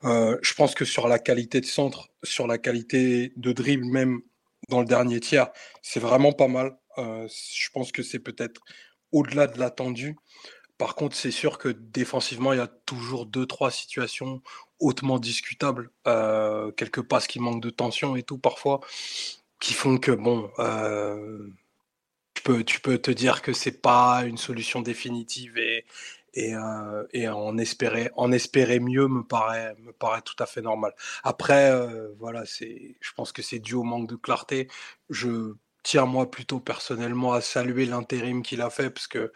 [0.03, 4.21] Euh, je pense que sur la qualité de centre, sur la qualité de dribble, même
[4.69, 5.49] dans le dernier tiers,
[5.81, 6.77] c'est vraiment pas mal.
[6.97, 8.61] Euh, je pense que c'est peut-être
[9.13, 10.17] au-delà de l'attendu.
[10.77, 14.41] Par contre, c'est sûr que défensivement, il y a toujours deux, trois situations
[14.79, 18.81] hautement discutables, euh, quelques passes qui manquent de tension et tout parfois,
[19.61, 20.51] qui font que bon,
[22.65, 25.85] tu peux te dire que c'est pas une solution définitive et,
[26.33, 30.61] et, euh, et, en espérer en espérer mieux me paraît me paraît tout à fait
[30.61, 30.93] normal.
[31.23, 34.67] Après euh, voilà, je pense que c'est dû au manque de clarté.
[35.09, 39.31] Je tiens moi plutôt personnellement à saluer l'intérim qu'il a fait parce que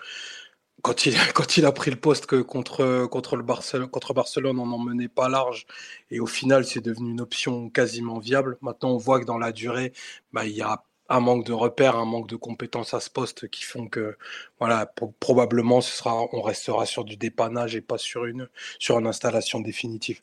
[0.81, 4.59] quand il, quand il a pris le poste que contre, contre, le Barcelone, contre Barcelone,
[4.59, 5.65] on n'en menait pas large.
[6.11, 8.57] Et au final, c'est devenu une option quasiment viable.
[8.61, 9.93] Maintenant, on voit que dans la durée,
[10.33, 13.47] bah, il y a un manque de repères, un manque de compétences à ce poste
[13.49, 14.17] qui font que
[14.59, 18.49] voilà, probablement ce sera, on restera sur du dépannage et pas sur une,
[18.79, 20.21] sur une installation définitive.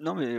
[0.00, 0.36] Non mais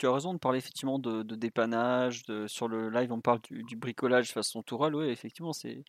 [0.00, 2.24] tu as raison de parler effectivement de, dépannage.
[2.46, 4.94] sur le live, on parle du, bricolage façon Toural.
[4.94, 5.84] Oui, effectivement, c'est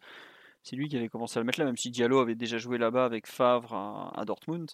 [0.63, 2.77] c'est lui qui avait commencé à le mettre là, même si Diallo avait déjà joué
[2.77, 4.69] là-bas avec Favre à, Dortmund.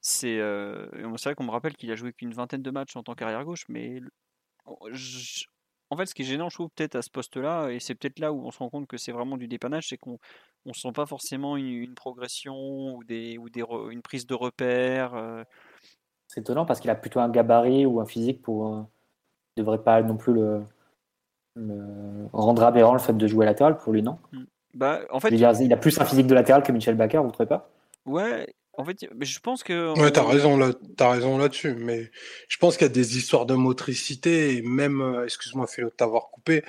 [0.00, 3.14] C'est euh, vrai qu'on me rappelle qu'il a joué qu'une vingtaine de matchs en tant
[3.14, 4.00] qu'arrière gauche, mais
[5.92, 8.18] en fait, ce qui est gênant, je trouve, peut-être à ce poste-là, et c'est peut-être
[8.18, 10.18] là où on se rend compte que c'est vraiment du dépannage, c'est qu'on
[10.64, 15.14] ne sent pas forcément une, progression ou, des, ou des une prise de repère.
[15.14, 15.44] Euh.
[16.28, 18.70] C'est étonnant parce qu'il a plutôt un gabarit ou un physique pour.
[18.70, 18.82] ne euh,
[19.58, 20.62] devrait pas non plus le,
[22.32, 24.18] rendre aberrant le fait de jouer latéral pour lui, non?
[24.32, 24.44] Mmh.
[24.72, 27.32] bah, en fait, il a plus un physique de latéral que Michel Baker, vous ne
[27.32, 27.68] trouvez pas?
[28.06, 29.98] Ouais, en fait, je pense que.
[29.98, 31.74] Ouais, t'as raison là, t'as raison là-dessus.
[31.74, 32.10] Mais
[32.48, 35.94] je pense qu'il y a des histoires de motricité et même, euh, excuse-moi, Philo, de
[35.94, 36.64] t'avoir coupé,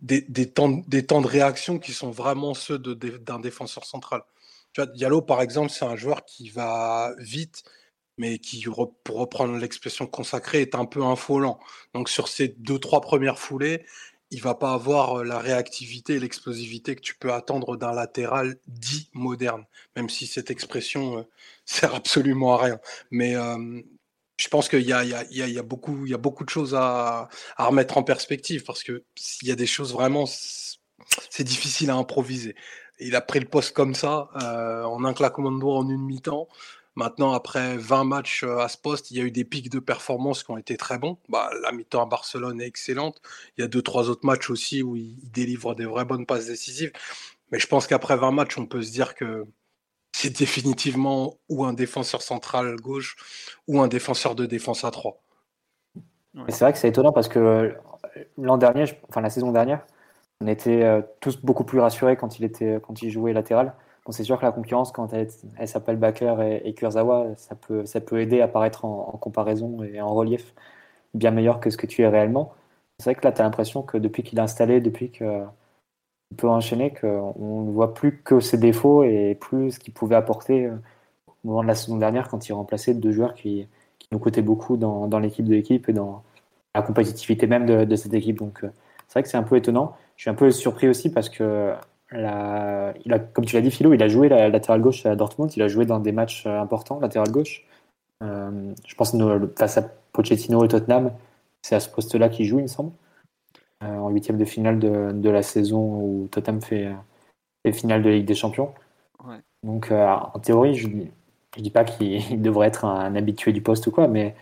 [0.00, 4.22] des, des, temps, des temps de réaction qui sont vraiment ceux d'un défenseur central.
[4.72, 7.62] Tu vois, Diallo, par exemple, c'est un joueur qui va vite,
[8.18, 8.64] mais qui,
[9.04, 11.60] pour reprendre l'expression consacrée, est un peu infolant.
[11.94, 13.86] Donc sur ces deux, trois premières foulées,
[14.34, 19.08] il va pas avoir la réactivité et l'explosivité que tu peux attendre d'un latéral dit
[19.12, 19.64] moderne,
[19.94, 21.22] même si cette expression euh,
[21.64, 22.80] sert absolument à rien.
[23.12, 23.34] Mais
[24.36, 28.64] je pense qu'il y, y, il y a beaucoup de choses à, remettre en perspective
[28.64, 32.56] parce que s'il y a des choses vraiment, c'est difficile à improviser.
[32.98, 36.48] Il a pris le poste comme ça, en un claquement de doigts en une mi-temps.
[36.96, 40.44] Maintenant, après 20 matchs à ce poste, il y a eu des pics de performance
[40.44, 41.18] qui ont été très bons.
[41.28, 43.20] Bah, la mi-temps à Barcelone est excellente.
[43.56, 46.46] Il y a deux, trois autres matchs aussi où il délivre des vraies bonnes passes
[46.46, 46.92] décisives.
[47.50, 49.46] Mais je pense qu'après 20 matchs, on peut se dire que
[50.12, 53.16] c'est définitivement ou un défenseur central gauche
[53.66, 55.20] ou un défenseur de défense à 3.
[56.48, 57.76] C'est vrai que c'est étonnant parce que
[58.38, 59.84] l'an dernier, enfin la saison dernière,
[60.40, 63.74] on était euh, tous beaucoup plus rassurés quand il, était, quand il jouait latéral.
[64.04, 65.30] Bon, c'est sûr que la concurrence, quand elle,
[65.68, 70.12] s'appelle Baker et, Kurzawa, ça peut, ça peut aider à paraître en, comparaison et en
[70.14, 70.54] relief
[71.14, 72.54] bien meilleur que ce que tu es réellement.
[72.98, 75.46] C'est vrai que là, tu as l'impression que depuis qu'il est installé, depuis qu'il
[76.36, 80.66] peut enchaîner, qu'on ne voit plus que ses défauts et plus ce qu'il pouvait apporter
[80.66, 80.76] euh,
[81.44, 84.42] au moment de la saison dernière quand il remplaçait deux joueurs qui, qui nous coûtaient
[84.42, 86.22] beaucoup dans, dans l'équipe de l'équipe et dans
[86.74, 88.38] la compétitivité même de, de cette équipe.
[88.38, 88.70] Donc, euh,
[89.08, 89.96] c'est vrai que c'est un peu étonnant.
[90.16, 91.74] Je suis un peu surpris aussi parce que
[92.14, 95.16] la, il a, comme tu l'as dit, Philo, il a joué la latéral gauche à
[95.16, 97.64] Dortmund, il a joué dans des matchs euh, importants, latéral gauche.
[98.22, 101.12] Euh, je pense que face à Pochettino et Tottenham,
[101.62, 102.92] c'est à ce poste-là qu'il joue, il me semble,
[103.82, 106.92] euh, en huitième de finale de, de, la saison où Tottenham fait,
[107.64, 108.72] les finale de Ligue des Champions.
[109.26, 109.40] Ouais.
[109.62, 111.04] Donc, en théorie, je ne
[111.56, 114.36] dis pas qu'il devrait être un, habitué du poste ou quoi, mais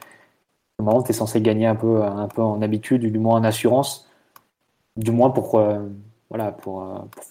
[0.79, 3.45] au moment, tu es censé gagner un peu, un peu en habitude, du moins en
[3.45, 4.11] assurance,
[4.97, 5.63] du moins pour,
[6.29, 7.25] voilà, pour, pour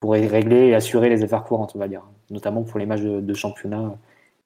[0.00, 2.04] pour régler et assurer les affaires courantes, on va dire.
[2.30, 3.96] Notamment pour les matchs de, championnat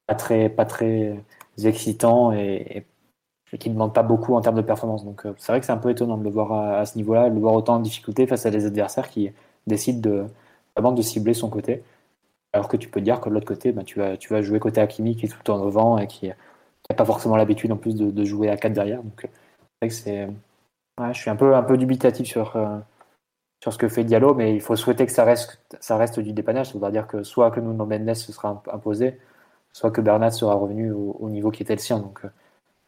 [0.06, 1.16] pas très, pas très
[1.64, 2.86] excitants et,
[3.58, 5.04] qui ne demandent pas beaucoup en termes de performance.
[5.04, 7.28] Donc euh, c'est vrai que c'est un peu étonnant de le voir à, ce niveau-là,
[7.28, 9.30] de le voir autant en difficulté face à des adversaires qui
[9.66, 10.26] décident de,
[10.76, 11.82] vraiment de cibler son côté.
[12.54, 14.58] Alors que tu peux dire que de l'autre côté, bah, tu, vas, tu vas jouer
[14.58, 17.76] côté Hakimi qui est tout le temps devant et qui n'a pas forcément l'habitude en
[17.76, 19.02] plus de, jouer à 4 derrière.
[19.02, 19.28] Donc c'est
[19.82, 20.28] vrai que c'est.
[21.12, 22.78] je suis un peu, un peu dubitatif sur, euh,
[23.62, 26.32] sur ce que fait Diallo, mais il faut souhaiter que ça reste, ça reste du
[26.32, 26.72] dépannage.
[26.72, 29.20] Ça veut dire que soit que Nuno Mendes se sera imposé,
[29.72, 32.00] soit que Bernat sera revenu au, niveau qui était le sien.
[32.00, 32.28] Donc, euh,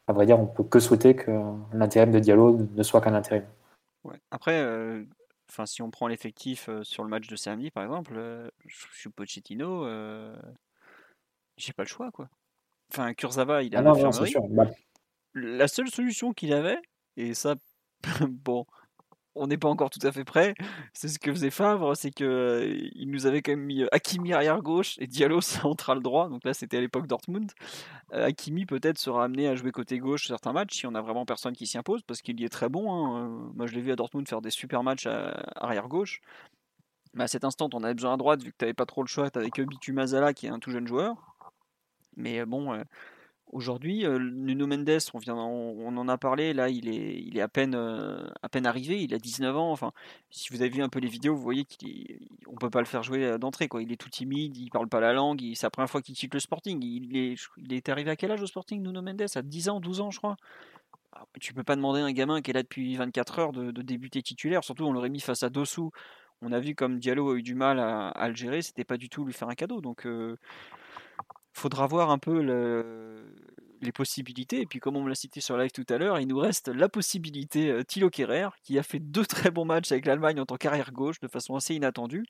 [0.09, 1.31] à vrai dire, on peut que souhaiter que
[1.73, 3.45] l'intérim de Diallo ne soit qu'un intérim.
[4.33, 5.05] Après, euh,
[5.65, 8.15] si on prend l'effectif euh, sur le match de samedi, par exemple,
[8.67, 9.87] je suis Pochettino,
[11.57, 12.29] j'ai pas le choix, quoi.
[12.93, 13.93] Enfin, Kurzawa, il a ah
[14.51, 14.71] bah.
[15.35, 16.79] La seule solution qu'il avait,
[17.17, 17.55] et ça,
[18.29, 18.67] bon,
[19.35, 20.55] on n'est pas encore tout à fait prêt.
[20.93, 24.33] C'est ce que faisait Favre, c'est que euh, il nous avait quand même mis Hakimi
[24.33, 26.29] arrière gauche et Diallo central droit.
[26.29, 27.51] Donc là, c'était à l'époque Dortmund.
[28.13, 31.27] Euh, Hakimi peut-être sera amené à jouer côté gauche certains matchs si on a vraiment
[31.27, 32.93] personne qui s'y impose parce qu'il y est très bon.
[32.93, 33.51] Hein.
[33.55, 35.07] Moi, je l'ai vu à Dortmund faire des super matchs
[35.57, 36.21] arrière gauche.
[37.15, 39.03] Mais à cet instant, on avait besoin à droite vu que tu n'avais pas trop
[39.03, 39.29] le choix.
[39.35, 41.37] Avec Bitu Mazala qui est un tout jeune joueur.
[42.17, 42.77] Mais bon,
[43.55, 44.99] Aujourd'hui, euh, Nuno Mendes,
[45.29, 49.57] on, en a parlé, là il est, à, euh, à peine arrivé, il a 19
[49.57, 49.71] ans.
[49.71, 49.93] Enfin,
[50.29, 52.87] si vous avez vu un peu les vidéos, vous voyez qu'on ne peut pas le
[52.87, 53.69] faire jouer euh, d'entrée.
[53.69, 53.85] Quoi.
[53.85, 56.35] Il est tout timide, il parle pas la langue, c'est la première fois qu'il quitte
[56.35, 56.83] le Sporting.
[56.83, 59.27] Il est, arrivé à quel âge au Sporting, Nuno Mendes?
[59.33, 60.35] À 10 ans, 12 ans, je crois?
[61.13, 63.71] Ah, tu peux pas demander à un gamin qui est là depuis 24 heures de,
[63.83, 65.93] débuter titulaire, surtout on l'aurait mis face à Dossou.
[66.43, 69.09] On a vu comme Diallo a eu du mal à, le gérer, c'était pas du
[69.09, 69.81] tout lui faire un cadeau.
[69.81, 70.09] Donc
[71.55, 72.41] faudra voir un peu
[73.85, 74.61] les possibilités.
[74.61, 76.69] Et puis, comme on me l'a cité sur live tout à l'heure, il nous reste
[76.69, 80.47] la possibilité euh, Thilo Kerrer, qui a fait deux très bons matchs avec l'Allemagne en
[80.47, 82.25] tant qu'arrière gauche de façon assez inattendue.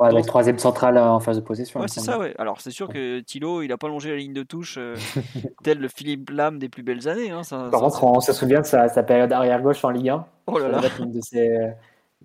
[0.00, 1.80] Ouais, avec troisième centrale euh, en phase de possession.
[1.80, 2.34] Ouais, c'est ça, ouais.
[2.38, 4.94] Alors, c'est sûr que Thilo, il n'a pas longé la ligne de touche euh,
[5.64, 7.30] tel le Philippe Lam des plus belles années.
[7.30, 10.26] Hein, Par contre, on se souvient de sa, période arrière gauche en Ligue 1.
[10.46, 10.80] Oh là là.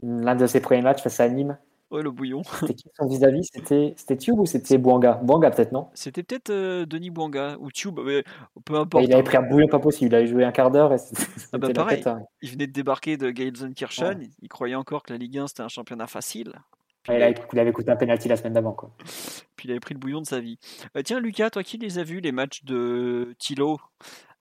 [0.03, 1.57] L'un de ses premiers matchs face à Nîmes.
[1.89, 2.41] Ouais, le bouillon.
[2.43, 3.49] C'était qui son vis-à-vis?
[3.53, 5.21] C'était c'était Tube ou c'était Bouanga?
[5.23, 5.88] Bouanga peut-être, non?
[5.93, 8.25] C'était peut-être euh, Denis Bouanga ou Tube, mais
[8.65, 9.05] peu importe.
[9.05, 10.97] il avait pris un bouillon pas possible, il avait joué un quart d'heure et
[11.53, 12.03] ah bah pareil,
[12.41, 15.69] il venait de débarquer de Gelsenkirchen, il croyait encore que la Ligue 1 c'était un
[15.69, 16.51] championnat facile.
[17.07, 18.73] il, avait, il, avait, coûté un penalty la semaine d'avant.
[18.73, 18.91] Quoi.
[19.55, 20.59] Puis il avait pris le bouillon de sa vie.
[20.97, 23.79] Euh, tiens, Lucas, toi qui les as vus, les matchs de Thilo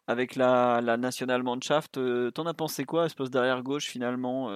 [0.08, 3.86] avec la, la National Mannschaft, euh, t'en as pensé quoi à ce poste derrière gauche
[3.86, 4.50] finalement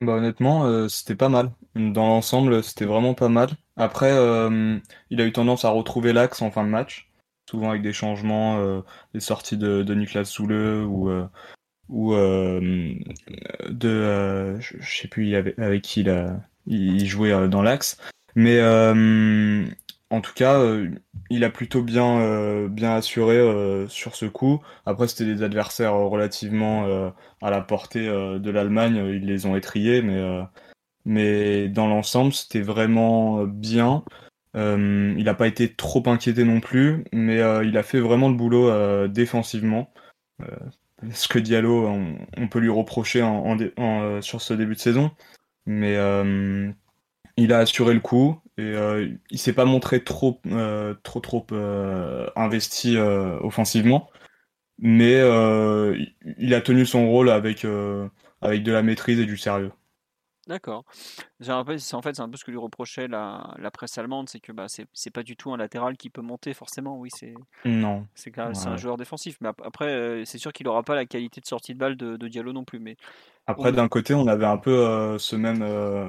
[0.00, 1.52] bah honnêtement, euh, c'était pas mal.
[1.74, 3.50] Dans l'ensemble, c'était vraiment pas mal.
[3.76, 4.78] Après, euh,
[5.10, 7.10] il a eu tendance à retrouver l'axe en fin de match,
[7.48, 8.80] souvent avec des changements, euh,
[9.14, 10.46] des sorties de, de Niklas ou
[11.88, 12.98] ou de,
[14.60, 17.96] je, sais plus avec, qui il, a, il jouait dans l'axe.
[18.34, 18.60] Mais
[20.10, 20.90] en tout cas, euh,
[21.30, 24.62] il a plutôt bien, euh, bien assuré euh, sur ce coup.
[24.84, 26.86] Après, c'était des adversaires relativement
[27.42, 28.96] à la portée de l'Allemagne.
[28.96, 30.22] Ils les ont étriés, mais,
[31.04, 34.04] mais dans l'ensemble, c'était vraiment bien.
[34.54, 39.08] il n'a pas été trop inquiété non plus, mais il a fait vraiment le boulot
[39.08, 39.92] défensivement.
[41.12, 41.88] ce que Diallo,
[42.36, 43.20] on, peut lui reprocher
[44.20, 45.10] sur ce début de saison.
[45.66, 45.96] Mais
[47.36, 48.74] il a assuré le coup Et
[49.30, 50.40] il s'est pas montré trop,
[51.02, 51.46] trop, trop
[52.36, 54.10] investi offensivement,
[54.78, 55.16] mais
[56.38, 57.66] il a tenu son rôle avec,
[58.40, 59.72] avec de la maîtrise et du sérieux.
[60.46, 60.84] D'accord.
[61.48, 64.52] En fait, c'est un peu ce que lui reprochait la, la presse allemande, c'est que
[64.52, 66.96] bah, c'est pas du tout un latéral qui peut monter forcément.
[66.98, 67.34] Oui, c'est
[67.64, 68.06] non.
[68.14, 71.46] C'est un joueur défensif, mais après, euh, c'est sûr qu'il n'aura pas la qualité de
[71.46, 72.78] sortie de balle de, de Diallo non plus.
[72.78, 72.96] Mais
[73.48, 76.08] après, d'un côté, on avait un peu euh, ce même euh,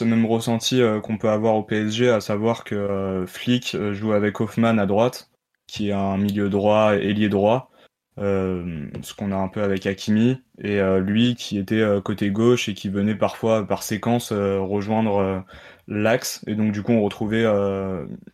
[0.00, 4.78] ce même ressenti qu'on peut avoir au PSG, à savoir que Flick joue avec Hoffman
[4.78, 5.30] à droite,
[5.66, 7.70] qui est un milieu droit, ailier droit.
[8.18, 12.30] Euh, ce qu'on a un peu avec Hakimi, et euh, lui qui était euh, côté
[12.30, 15.44] gauche et qui venait parfois par séquence rejoindre
[15.88, 17.46] l'axe, et donc du coup on retrouvait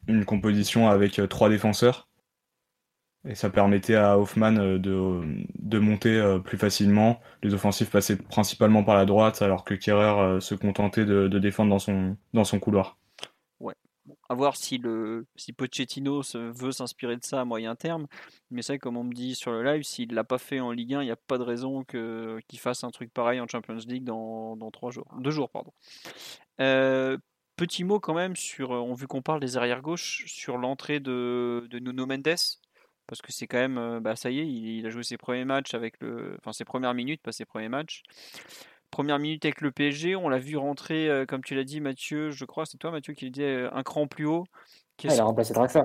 [0.09, 2.09] une composition avec trois défenseurs,
[3.27, 7.20] et ça permettait à Hoffman de, de monter plus facilement.
[7.43, 11.70] Les offensifs passaient principalement par la droite, alors que Kerrer se contentait de, de défendre
[11.70, 12.97] dans son, dans son couloir
[14.29, 18.07] à voir si, le, si Pochettino veut s'inspirer de ça à moyen terme.
[18.51, 20.72] Mais c'est comme on me dit sur le live, s'il ne l'a pas fait en
[20.72, 23.79] Ligue 1, il n'y a pas de raison qu'il fasse un truc pareil en Champions
[23.87, 25.07] League dans, dans trois jours.
[25.18, 25.72] Deux jours, pardon.
[26.61, 27.18] Euh,
[27.57, 31.66] petit mot quand même sur, on vu qu'on parle des arrières gauches, sur l'entrée de,
[31.70, 32.37] de, Nuno Mendes.
[33.07, 35.44] Parce que c'est quand même, bah ça y est, il, il, a joué ses premiers
[35.44, 38.02] matchs avec le, enfin ses premières minutes, pas ses premiers matchs.
[38.90, 42.30] Première minute avec le PSG, on l'a vu rentrer, euh, comme tu l'as dit, Mathieu,
[42.30, 44.44] je crois, c'est toi, Mathieu, qui le dit euh, un cran plus haut.
[45.02, 45.82] il a remplacé Draxler.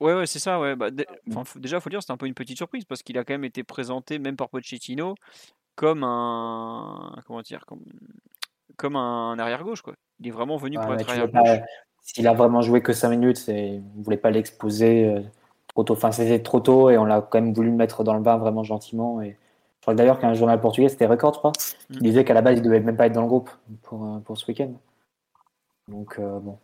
[0.00, 0.58] Ouais, ouais, c'est ça.
[0.60, 0.76] Ouais.
[0.76, 3.34] Bah, déjà, il faut dire, c'était un peu une petite surprise parce qu'il a quand
[3.34, 5.14] même été présenté, même par Pochettino,
[5.74, 7.16] comme un.
[7.26, 7.84] Comment dire Comme,
[8.76, 9.82] comme un arrière-gauche.
[9.82, 9.94] quoi.
[10.20, 11.58] Il est vraiment venu pour être arrière-gauche.
[12.02, 15.20] S'il a vraiment joué que 5 minutes, et on ne voulait pas l'exposer euh,
[15.74, 15.94] trop tôt.
[15.94, 18.36] Enfin, c'était trop tôt et on l'a quand même voulu le mettre dans le bain
[18.36, 19.20] vraiment gentiment.
[19.20, 21.52] Et je crois d'ailleurs qu'un journal portugais, c'était Record, je crois,
[21.90, 22.02] il mm.
[22.02, 23.50] disait qu'à la base, il devait même pas être dans le groupe
[23.82, 24.72] pour, euh, pour ce week-end.
[25.88, 26.58] Donc, euh, bon.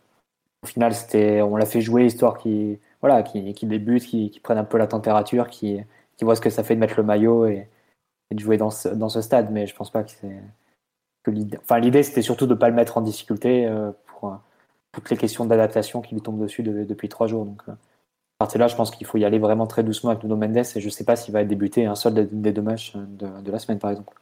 [0.63, 4.41] Au final, c'était, on l'a fait jouer histoire qu'il voilà, qui, qui débute, qui, qui
[4.41, 5.81] prenne un peu la température, qui,
[6.17, 7.67] qui voit ce que ça fait de mettre le maillot et,
[8.31, 9.51] de jouer dans ce, dans ce stade.
[9.51, 10.37] Mais je pense pas que c'est.
[11.23, 14.39] Que l'idée, enfin, l'idée, c'était surtout de ne pas le mettre en difficulté euh, pour
[14.93, 17.45] toutes les questions d'adaptation qui lui tombent dessus depuis trois jours.
[17.45, 17.63] Donc,
[18.55, 20.85] là, je pense qu'il faut y aller vraiment très doucement avec Nuno Mendes et je
[20.85, 23.91] ne sais pas s'il va débuter un seul des deux matchs de, la semaine, par
[23.91, 24.15] exemple.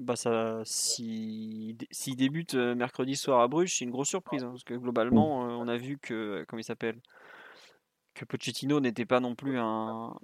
[0.00, 4.48] Bah ça, s'il si, débute euh, mercredi soir à Bruges, c'est une grosse surprise hein,
[4.50, 5.50] parce que globalement, mm.
[5.50, 6.98] euh, on a vu que comment il s'appelle,
[8.14, 10.14] que Pochettino n'était pas non plus un,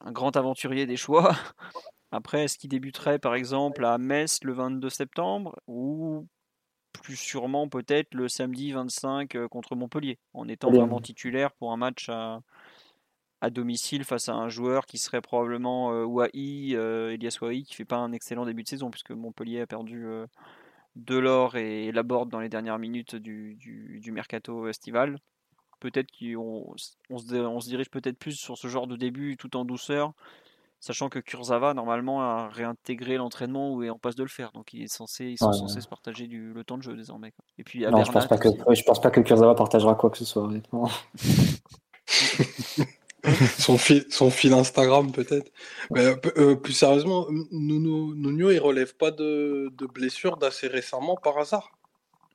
[0.00, 1.34] un, grand aventurier des choix.
[2.10, 6.26] Après, est-ce qu'il débuterait par exemple à Metz le 22 septembre ou
[6.92, 11.76] plus sûrement peut-être le samedi 25 euh, contre Montpellier, en étant vraiment titulaire pour un
[11.76, 12.40] match à,
[13.50, 17.84] domicile face à un joueur qui serait probablement euh, Wai, euh, Elias Wai, qui fait
[17.84, 20.06] pas un excellent début de saison, puisque Montpellier a perdu
[20.94, 25.18] Delors et Laborde dans les dernières minutes du, du, mercato estival.
[25.80, 26.74] Peut-être qu'on
[27.10, 30.12] on se, dirige peut-être plus sur ce genre de début tout en douceur,
[30.82, 34.74] sachant que Kurzawa normalement a réintégré l'entraînement ou est en passe de le faire, donc
[34.74, 37.32] il est censé, ils sont censés se partager du, le temps de jeu désormais.
[37.56, 40.18] Et puis non, je pense pas que je pense pas que Kurzawa partagera quoi que
[40.18, 40.90] ce soit honnêtement.
[43.58, 45.52] son, fil, son fil Instagram peut-être.
[45.92, 51.38] Mais euh, euh, plus sérieusement, Nuno, il relève pas de, de blessure d'assez récemment par
[51.38, 51.70] hasard?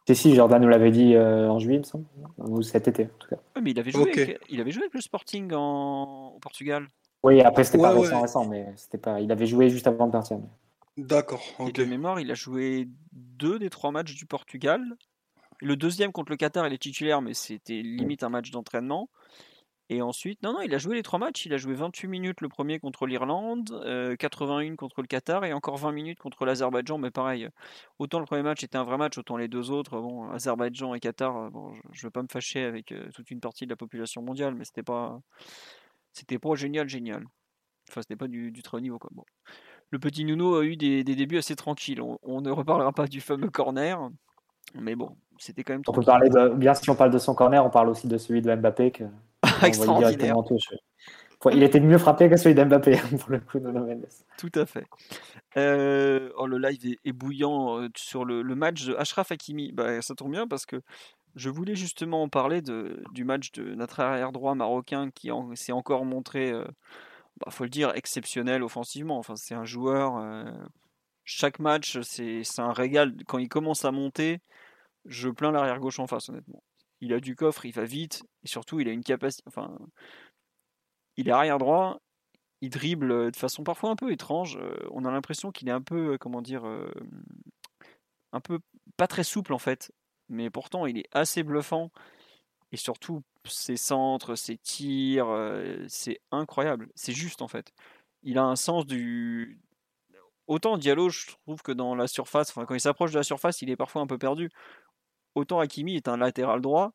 [0.07, 2.05] Si, si, Jordan nous l'avait dit euh, en juillet, il me semble,
[2.37, 3.35] ou cet été en tout cas.
[3.61, 6.87] mais il avait joué, avec, il avait joué avec le Sporting en, au Portugal.
[7.23, 9.19] Oui, après, c'était pas récent, récent, mais c'était pas.
[9.19, 10.37] Il avait joué juste avant de partir.
[10.97, 11.43] D'accord.
[11.59, 14.81] Et de mémoire, il a joué deux des trois matchs du Portugal.
[15.59, 19.09] Le deuxième contre le Qatar, il est titulaire, mais c'était limite un match d'entraînement.
[19.89, 21.45] Et ensuite, non, non, il a joué les trois matchs.
[21.45, 23.69] Il a joué 28 minutes le premier contre l'Irlande,
[24.19, 26.97] 81 euh, contre le Qatar et encore 20 minutes contre l'Azerbaïdjan.
[26.97, 27.47] Mais pareil,
[27.97, 30.99] autant le premier match était un vrai match, autant les deux autres, bon, Azerbaïdjan et
[30.99, 33.77] Qatar, bon, je ne veux pas me fâcher avec euh, toute une partie de la
[33.77, 35.21] population mondiale, mais c'était pas,
[36.17, 37.23] c'était pas génial, génial.
[37.89, 38.97] Enfin, c'était pas du, très haut niveau.
[38.97, 39.09] Quoi.
[39.13, 39.23] Bon.
[39.91, 42.01] Le petit Nuno a eu des, débuts assez tranquilles.
[42.01, 44.09] On, ne reparlera pas du fameux corner,
[44.75, 45.83] mais bon, c'était quand même.
[45.87, 48.17] On peut parler de, bien si on parle de son corner, on parle aussi de
[48.17, 49.03] celui de Mbappé que
[49.63, 50.35] extraordinaire.
[51.51, 54.07] Il était mieux frappé que celui d'Mbappé pour le coup de Mendes.
[54.37, 54.85] Tout à fait.
[55.55, 59.71] Euh, oh, le live est, bouillant euh, sur le, match de Ashraf Hakimi.
[59.71, 60.81] Bah, ça tombe bien parce que
[61.37, 66.03] je voulais justement en parler du match de notre arrière droit marocain qui s'est encore
[66.03, 66.67] montré, il euh,
[67.37, 69.19] bah, faut le dire, exceptionnel offensivement.
[69.19, 70.17] Enfin, c'est un joueur.
[70.17, 70.51] Euh,
[71.25, 73.15] chaque match, c'est un régal.
[73.27, 74.39] Quand il commence à monter,
[75.05, 76.63] je plains l'arrière gauche en face, honnêtement.
[77.01, 79.43] Il a du coffre, il va vite, et surtout, il a une capacité.
[79.47, 79.77] Enfin,
[81.17, 81.99] il est arrière droit,
[82.61, 84.57] il dribble de façon parfois un peu étrange.
[84.57, 86.65] Euh, on a l'impression qu'il est un peu, comment dire,
[88.31, 88.59] un peu
[88.97, 89.91] pas très souple en fait
[90.29, 91.91] mais pourtant il est assez bluffant.
[92.71, 96.89] Et surtout, ses centres, ses tirs, euh, c'est incroyable.
[96.95, 97.73] C'est juste en fait.
[98.23, 99.59] Il a un sens du.
[100.47, 103.69] Autant Diallo, je trouve que dans la surface, quand il s'approche de la surface, il
[103.69, 104.49] est parfois un peu perdu.
[105.35, 106.93] Autant Hakimi est un latéral droit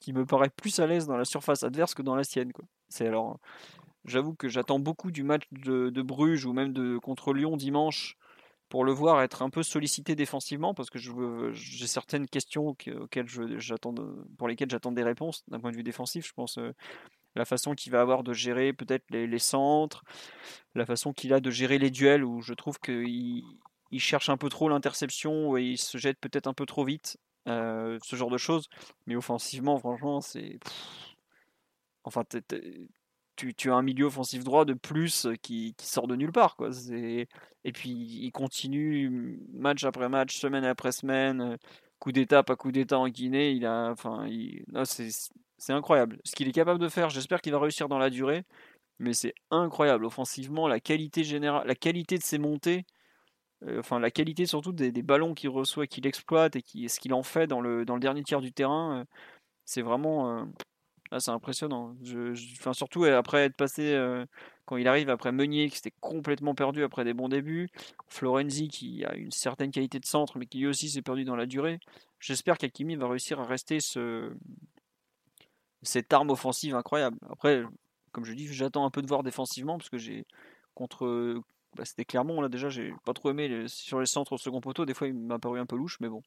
[0.00, 2.52] qui me paraît plus à l'aise dans la surface adverse que dans la sienne.
[2.88, 3.38] C'est alors.
[4.04, 8.16] J'avoue que j'attends beaucoup du match de, de, Bruges ou même de contre Lyon dimanche
[8.68, 10.98] pour le voir être un peu sollicité défensivement parce que
[11.52, 13.94] j'ai certaines questions auxquelles j'attends
[14.36, 16.26] pour lesquelles j'attends des réponses d'un point de vue défensif.
[16.26, 16.74] Je pense euh,
[17.34, 20.04] la façon qu'il va avoir de gérer peut-être les, centres,
[20.74, 23.44] la façon qu'il a de gérer les duels où je trouve qu'il
[23.90, 27.18] il cherche un peu trop l'interception et il se jette peut-être un peu trop vite,
[27.48, 28.68] euh, ce genre de choses.
[29.06, 30.58] Mais offensivement, franchement, c'est
[32.04, 32.24] enfin
[33.38, 36.56] tu, as un milieu offensif droit de plus qui, sort de nulle part.
[37.64, 41.58] Et puis il continue match après match, semaine après semaine,
[41.98, 43.60] coup d'état, pas coup d'état en Guinée.
[45.58, 46.18] C'est incroyable.
[46.24, 48.44] Ce qu'il est capable de faire, j'espère qu'il va réussir dans la durée,
[48.98, 50.04] mais c'est incroyable.
[50.04, 52.84] Offensivement, la qualité générale, la qualité de ses montées,
[53.78, 57.22] enfin la qualité surtout des, ballons qu'il reçoit, qu'il exploite et qui, ce qu'il en
[57.22, 59.04] fait dans le dernier tiers du terrain,
[59.64, 60.46] c'est vraiment
[61.10, 61.96] ah, c'est impressionnant.
[62.58, 64.26] Enfin, surtout après être passé, euh,
[64.66, 67.68] quand il arrive après Meunier, qui s'était complètement perdu après des bons débuts,
[68.08, 71.36] Florenzi, qui a une certaine qualité de centre, mais qui lui aussi s'est perdu dans
[71.36, 71.80] la durée.
[72.20, 74.30] J'espère qu'Akimi va réussir à rester ce,
[75.82, 77.16] cette arme offensive incroyable.
[77.30, 77.62] Après,
[78.12, 80.26] comme je dis, j'attends un peu de voir défensivement, parce que j'ai
[80.74, 81.42] contre.
[81.76, 84.84] Bah, c'était Clermont, là déjà, j'ai pas trop aimé sur les centres au second poteau.
[84.84, 86.22] Des fois, il m'a paru un peu louche, mais bon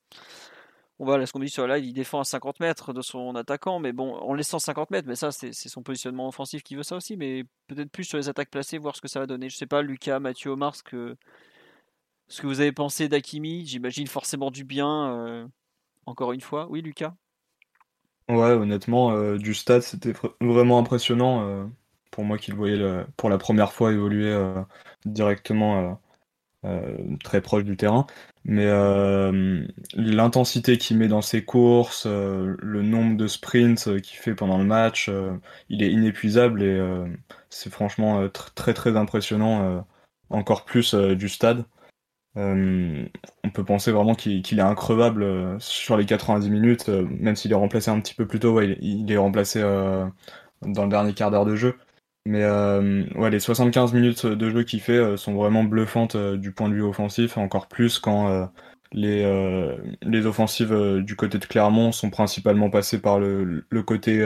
[1.05, 3.91] va, ce qu'on dit sur la il défend à 50 mètres de son attaquant, mais
[3.91, 7.17] bon, en laissant 50 mètres, mais ça, c'est son positionnement offensif qui veut ça aussi,
[7.17, 9.49] mais peut-être plus sur les attaques placées, voir ce que ça va donner.
[9.49, 11.15] Je sais pas, Lucas, Mathieu, Omar, ce que,
[12.27, 15.47] ce que vous avez pensé d'Akimi, j'imagine forcément du bien, euh,
[16.05, 16.67] encore une fois.
[16.69, 17.15] Oui, Lucas?
[18.29, 21.47] Ouais, honnêtement, euh, du stade, c'était vraiment impressionnant.
[21.47, 21.65] Euh,
[22.11, 24.37] pour moi qui le voyais pour la première fois évoluer
[25.05, 25.97] directement
[27.23, 28.05] très proche du terrain.
[28.43, 34.17] Mais euh, l'intensité qu'il met dans ses courses, euh, le nombre de sprints euh, qu'il
[34.17, 35.11] fait pendant le match,
[35.69, 36.79] il est inépuisable et
[37.49, 39.85] c'est franchement très très impressionnant,
[40.29, 41.65] encore plus du stade.
[42.35, 47.91] on peut penser vraiment qu'il est increvable sur les 90 minutes, même s'il est remplacé
[47.91, 51.55] un petit peu plus tôt, il, il, est remplacé dans le dernier quart d'heure de
[51.55, 51.77] jeu.
[52.25, 56.37] Mais euh, ouais, les 75 minutes de jeu qu'il fait euh, sont vraiment bluffantes euh,
[56.37, 58.49] du point de vue offensif, encore plus quand
[58.93, 59.23] les,
[60.01, 64.17] les offensives du côté de Clermont sont principalement passées par le, le côté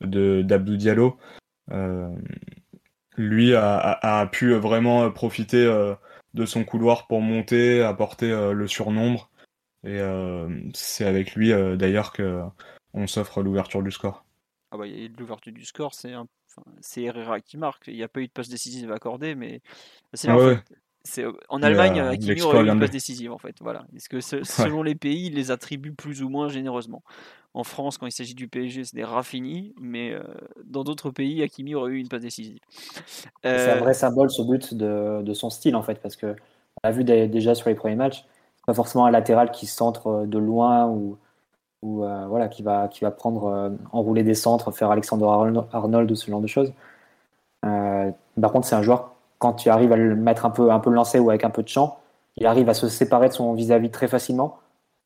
[0.00, 1.18] de d'Abdou Diallo.
[3.16, 5.64] lui a, a, pu vraiment profiter
[6.34, 9.30] de son couloir pour monter, apporter le surnombre.
[9.84, 10.00] Et
[10.74, 12.42] c'est avec lui d'ailleurs que
[12.92, 14.24] on s'offre l'ouverture du score.
[14.72, 14.86] Ah bah,
[15.16, 16.26] l'ouverture du score, c'est un
[16.80, 17.88] c'est Herrera qui marque.
[17.88, 19.60] Il n'y a pas eu de passe décisive accordée, mais
[20.14, 20.36] c'est ah
[21.48, 23.56] en Allemagne, euh, Hakimi aurait eu une passe décisive en fait.
[23.60, 23.84] Voilà.
[23.96, 27.02] Est-ce que selon les pays, ils les attribuent plus ou moins généreusement?
[27.52, 30.22] En France, quand il s'agit du PSG, c'est des Raffini, mais euh,
[30.64, 32.60] dans d'autres pays, Hakimi aurait eu une passe décisive.
[33.06, 36.26] C'est un euh, vrai symbole ce but de, de, son style en fait, parce que
[36.26, 38.24] on l'a vu déjà sur les premiers matchs,
[38.66, 41.18] pas forcément un latéral qui centre de loin ou
[41.82, 45.24] euh, voilà, qui va, prendre, euh, enrouler des centres, faire Alexander
[45.72, 46.72] Arnold ou ce genre de choses.
[47.64, 48.10] Euh,
[48.40, 50.90] par contre, c'est un joueur, quand tu arrives à le mettre un peu, un peu
[50.90, 51.98] lancé ou avec un peu de champ,
[52.36, 54.58] il arrive à se séparer de son vis-à-vis très facilement,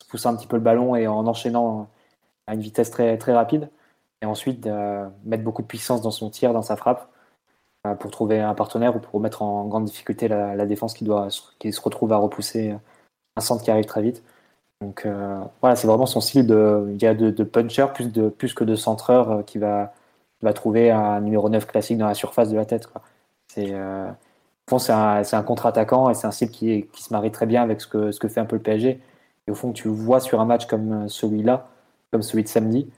[0.09, 1.89] pousser un petit peu le ballon et en enchaînant
[2.47, 3.71] à une vitesse très, très rapide.
[4.23, 4.69] Et ensuite,
[5.25, 7.09] mettre beaucoup de puissance dans son tir, dans sa frappe,
[8.01, 11.73] pour trouver un partenaire ou pour mettre en grande difficulté la, défense qui, doit, qui
[11.73, 12.75] se retrouve à repousser
[13.37, 14.23] un centre qui arrive très vite.
[14.85, 18.77] Donc euh, voilà, c'est vraiment son style de, de, puncher plus, de, plus que de
[18.77, 19.95] centreur euh, qui va,
[20.43, 22.89] va trouver un numéro 9 classique dans la surface de la tête.
[23.49, 24.11] C'est euh,
[24.79, 27.81] c'est un, un contre-attaquant et c'est un style qui, qui, se marie très bien avec
[27.81, 29.01] ce que, ce que fait un peu le PSG.
[29.47, 31.69] Et au fond, tu vois sur un match comme celui-là,
[32.11, 32.91] comme celui de samedi,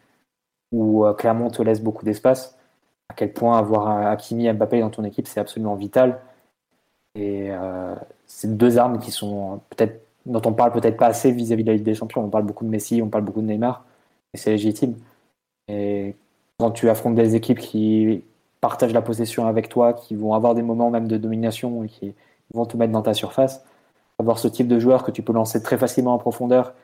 [0.72, 2.56] où Clermont te laisse beaucoup d'espace,
[3.08, 6.20] à quel point avoir Hakimi et Mbappé dans ton équipe, c'est absolument vital.
[7.16, 7.50] Et
[8.26, 11.76] c'est deux armes qui sont peut-être dont on parle peut-être pas assez vis-à-vis de la
[11.76, 12.22] Ligue des Champions.
[12.22, 13.84] On parle beaucoup de Messi, on parle beaucoup de Neymar,
[14.34, 14.96] et c'est légitime.
[15.68, 16.16] Et
[16.58, 18.24] quand tu affrontes des équipes qui
[18.60, 22.14] partagent la possession avec toi, qui vont avoir des moments même de domination et qui
[22.52, 23.64] vont te mettre dans ta surface,
[24.18, 26.74] avoir ce type de joueurs que tu peux lancer très facilement en profondeur,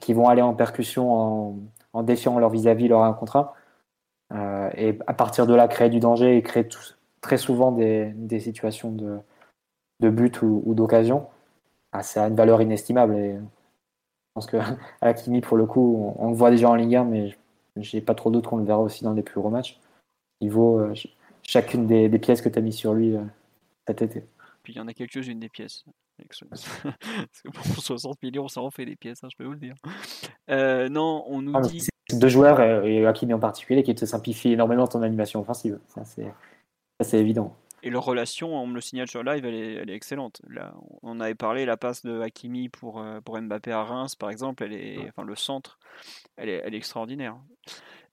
[0.00, 1.56] qui vont aller en percussion
[1.92, 3.52] en, défiant leur vis-à-vis, leur un contre
[4.34, 6.68] euh, et à partir de là créer du danger et créer
[7.22, 8.92] très souvent des, situations
[10.00, 11.26] de but ou d'occasion.
[11.98, 13.16] Ah, c'est une valeur inestimable.
[13.16, 13.38] Et
[14.36, 14.58] pense que
[15.00, 17.34] Hakimi, pour le coup, on, le voit déjà en Ligue 1, mais
[17.76, 19.80] j'ai pas trop doute qu'on le verra aussi dans des plus gros matchs.
[20.40, 20.94] Il vaut euh,
[21.42, 23.22] chacune des, pièces que tu as mis sur lui euh,
[23.88, 24.24] cet été.
[24.62, 25.84] Puis il y en a quelques-unes des pièces.
[26.50, 26.68] Parce
[27.42, 29.74] que pour 60 millions, ça en fait des pièces, hein, je peux vous le dire.
[30.50, 31.86] Euh, non, on nous ah, dit.
[32.12, 35.80] Deux joueurs, et Hakimi en particulier, qui te simplifient énormément ton animation offensive.
[35.88, 37.56] Ça, c'est évident.
[37.86, 40.42] Et leur relation, on me le signale sur live, elle est, elle est excellente.
[40.48, 44.64] Là, on avait parlé, la passe de Hakimi pour, pour Mbappé à Reims, par exemple,
[44.64, 45.78] elle est, enfin, le centre,
[46.36, 47.36] elle est, elle est extraordinaire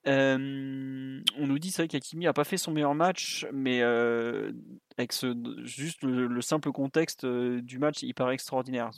[0.06, 5.36] on nous dit c'est vrai qu'Akimi a pas fait son meilleur match, mais avec ce,
[5.64, 8.92] juste le, simple contexte du match, il paraît extraordinaire.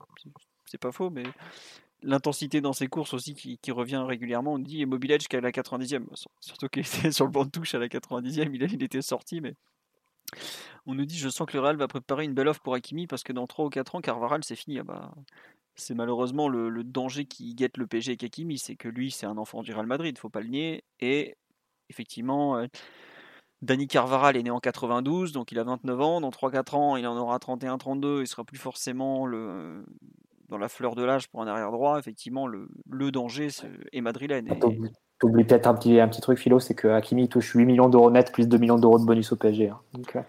[0.66, 1.24] C'est pas faux, mais
[2.02, 4.54] l'intensité dans ses courses aussi qui, revient régulièrement.
[4.54, 6.06] On dit Edge qu'à la 90e,
[6.40, 9.42] surtout qu'il était sur le banc de touche à la 90e, il, il était sorti,
[9.42, 9.56] mais
[10.86, 13.08] on nous dit je sens que le Real va préparer une belle offre pour Hakimi
[13.08, 14.80] parce que dans 3 ou 4 ans, Carvaral c'est fini.
[14.80, 15.14] Ah bah,
[15.76, 19.38] c'est malheureusement le, danger qui guette le PG et Kakimi, c'est que lui, c'est un
[19.38, 20.84] enfant du Real Madrid, faut pas le nier.
[21.00, 21.36] Et
[21.90, 22.68] effectivement, euh,
[23.62, 26.22] Dani Carvaral est né en 92, donc il a 29 ans.
[26.22, 28.22] Dans 3-4 ans, il en aura 31-32.
[28.22, 29.84] Il sera plus forcément le,
[30.48, 32.00] dans la fleur de l'âge pour un arrière droit.
[32.00, 32.70] Effectivement, le,
[33.12, 33.50] danger
[33.92, 34.48] est madrilène.
[35.26, 38.12] Oublies peut-être un petit, un petit truc, Philo, c'est que Hakimi touche 8 millions d'euros
[38.12, 39.70] net plus 2 millions d'euros de bonus au PSG.
[39.70, 39.80] Hein.
[39.94, 40.22] Donc, euh,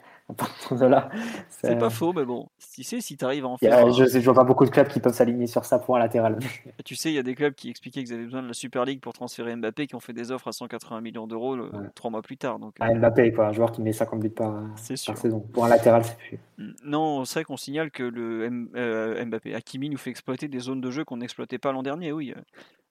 [1.48, 3.92] c'est pas faux, mais bon, tu sais, si tu arrives à en faire.
[3.92, 6.38] je, je vois pas beaucoup de clubs qui peuvent s'aligner sur ça pour un latéral.
[6.84, 8.84] tu sais, il y a des clubs qui expliquaient qu'ils avaient besoin de la Super
[8.84, 11.56] League pour transférer Mbappé, qui ont fait des offres à 180 millions d'euros
[11.94, 12.58] trois mois plus tard.
[12.58, 15.40] Donc, ah, Mbappé, quoi, un joueur qui met 50 buts par, par saison.
[15.52, 16.40] Pour un latéral, c'est plus.
[16.84, 20.80] Non, c'est vrai qu'on signale que le euh, Mbappé, Hakimi nous fait exploiter des zones
[20.80, 22.34] de jeu qu'on n'exploitait pas l'an dernier, oui.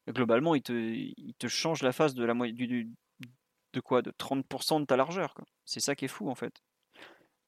[0.07, 4.01] Globalement, il te, change la face de la de quoi?
[4.01, 5.35] De 30% de ta largeur.
[5.65, 6.61] C'est ça qui est fou en fait.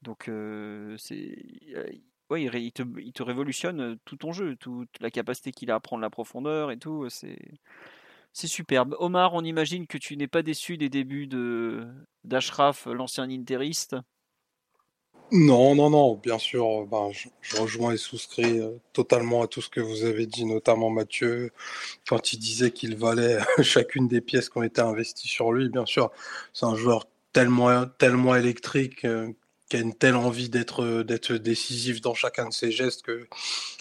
[0.02, 0.30] Donc,
[0.98, 1.38] c'est.
[2.30, 6.02] Ouais, il, te, il, révolutionne tout ton jeu, toute la capacité qu'il a à prendre
[6.02, 7.08] la profondeur et tout.
[7.10, 7.40] C'est,
[8.34, 8.96] c'est superbe.
[9.00, 11.88] Omar, on imagine que tu n'es pas déçu des débuts de
[12.24, 13.96] d'Ashraf, l'ancien interiste.
[15.32, 18.62] Non, non, non, bien sûr, ben, je, rejoins et souscris
[18.94, 21.52] totalement à tout ce que vous avez dit, notamment Mathieu,
[22.08, 25.68] quand il disait qu'il valait chacune des pièces qui ont été investies sur lui.
[25.70, 26.12] Bien sûr,
[26.54, 29.06] c'est un joueur tellement, tellement électrique
[29.70, 33.28] qui a une telle envie d'être d'être décisif dans chacun de ses gestes que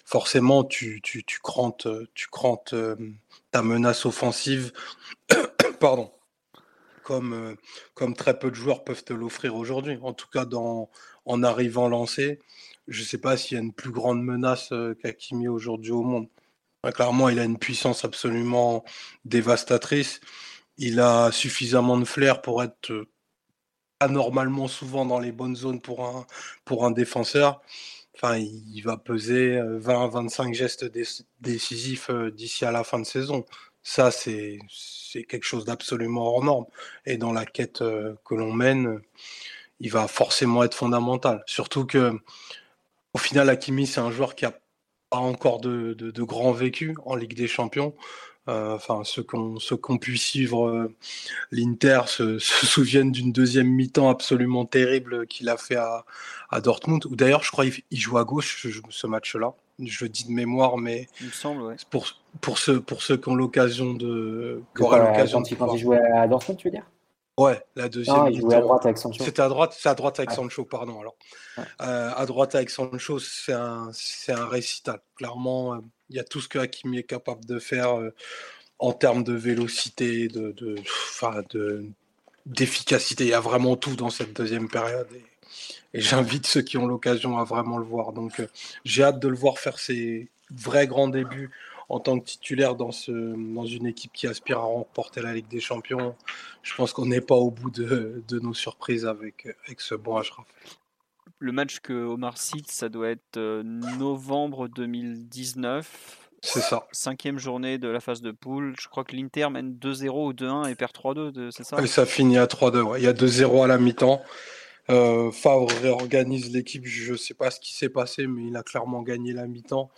[0.05, 2.75] forcément tu, tu, tu crantes, tu crantes
[3.53, 4.73] ta menace offensive
[5.81, 6.11] pardon
[7.07, 7.57] comme,
[7.95, 9.99] comme très peu de joueurs peuvent te l'offrir aujourd'hui.
[10.03, 10.45] En tout cas,
[11.25, 12.41] en arrivant lancé,
[12.89, 16.29] je ne sais pas s'il y a une plus grande menace qu'Akimi aujourd'hui au monde.
[16.95, 18.85] clairement, il a une puissance absolument
[19.25, 20.21] dévastatrice.
[20.79, 23.07] Il a suffisamment de flair pour être
[24.01, 26.27] anormalement souvent dans les bonnes zones pour un,
[26.65, 27.63] pour un défenseur.
[28.15, 30.91] Enfin, il va peser 20-25 euh, gestes
[31.41, 33.45] décisifs euh, d'ici à la fin de saison.
[33.89, 34.59] Ça, c'est
[35.29, 36.67] quelque chose d'absolument hors norme.
[37.07, 39.01] Et dans la quête euh, que l'on mène,
[39.79, 41.45] il va forcément être fondamental.
[41.47, 42.13] Surtout que,
[43.15, 44.59] au final, Hakimi, c'est un joueur qui a
[45.09, 47.95] pas encore de, de, de grand vécu en Ligue des Champions.
[48.49, 50.95] Euh, enfin, ceux qui ont, pu suivre euh,
[51.53, 56.05] l'Inter se, souviennent d'une deuxième mi-temps absolument terrible qu'il a fait à,
[56.61, 57.07] Dortmund.
[57.07, 59.55] Ou d'ailleurs, je crois qu'il joue à gauche ce match-là.
[59.79, 62.07] Je dis de mémoire, mais il me semble, pour,
[62.41, 64.63] pour, ceux, pour ceux qui ont l'occasion de.
[64.75, 66.87] l'occasion quand il jouait à Dortmund, tu veux dire?
[67.39, 68.17] Ouais, la deuxième.
[68.17, 69.23] Non, il jouait à droite avec Sancho.
[69.23, 71.01] C'était à droite, c'est à droite avec Sancho, pardon.
[71.01, 71.17] Alors,
[71.59, 75.01] euh, à droite avec Sancho, c'est un, c'est un récital.
[75.17, 75.79] Clairement,
[76.09, 78.15] il y a tout ce que Hakimi est capable de faire euh,
[78.79, 80.77] en termes de vélocité, de, de,
[81.51, 81.85] de,
[82.47, 83.25] d'efficacité.
[83.25, 85.09] Il y a vraiment tout dans cette deuxième période.
[85.15, 88.13] Et, j'invite ceux qui ont l'occasion à vraiment le voir.
[88.13, 88.47] Donc, euh,
[88.87, 91.51] j'ai hâte de le voir faire ses vrais grands débuts
[91.89, 95.49] en tant que titulaire dans, ce, dans une équipe qui aspire à remporter la Ligue
[95.49, 96.17] des Champions.
[96.63, 100.17] Je pense qu'on n'est pas au bout de, de, nos surprises avec, avec ce bon
[100.17, 100.47] Ashraf
[101.39, 106.27] le match que Omar cite, ça doit être euh, novembre 2019.
[106.43, 106.87] C'est ça.
[106.93, 108.75] Cinquième journée de la phase de poule.
[108.81, 111.81] Je crois que l'Inter mène 2-0 ou 2-1 et perd 3-2, c'est ça?
[111.83, 112.99] Et ça finit à 3-2.
[112.99, 114.23] Il y a 2-0 à la mi-temps.
[114.89, 116.87] Euh, Favre réorganise l'équipe.
[116.87, 119.91] Je ne sais pas ce qui s'est passé, mais il a clairement gagné la mi-temps.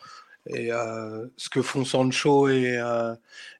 [0.48, 2.80] Et euh, ce que font Sancho et,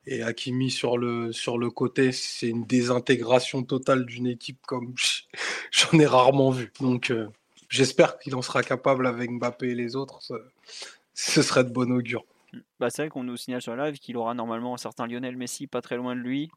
[0.06, 4.94] et Hakimi sur le, sur le côté, c'est une désintégration totale d'une équipe comme
[5.70, 6.72] j'en ai rarement vu.
[6.80, 7.12] Donc,
[7.68, 10.20] j'espère qu'il en sera capable avec Mbappé et les autres.
[11.14, 12.24] Ce, serait de bon augure.
[12.80, 15.66] Bah, c'est vrai qu'on nous signale sur live qu'il aura normalement un certain Lionel Messi
[15.66, 16.50] pas très loin de lui.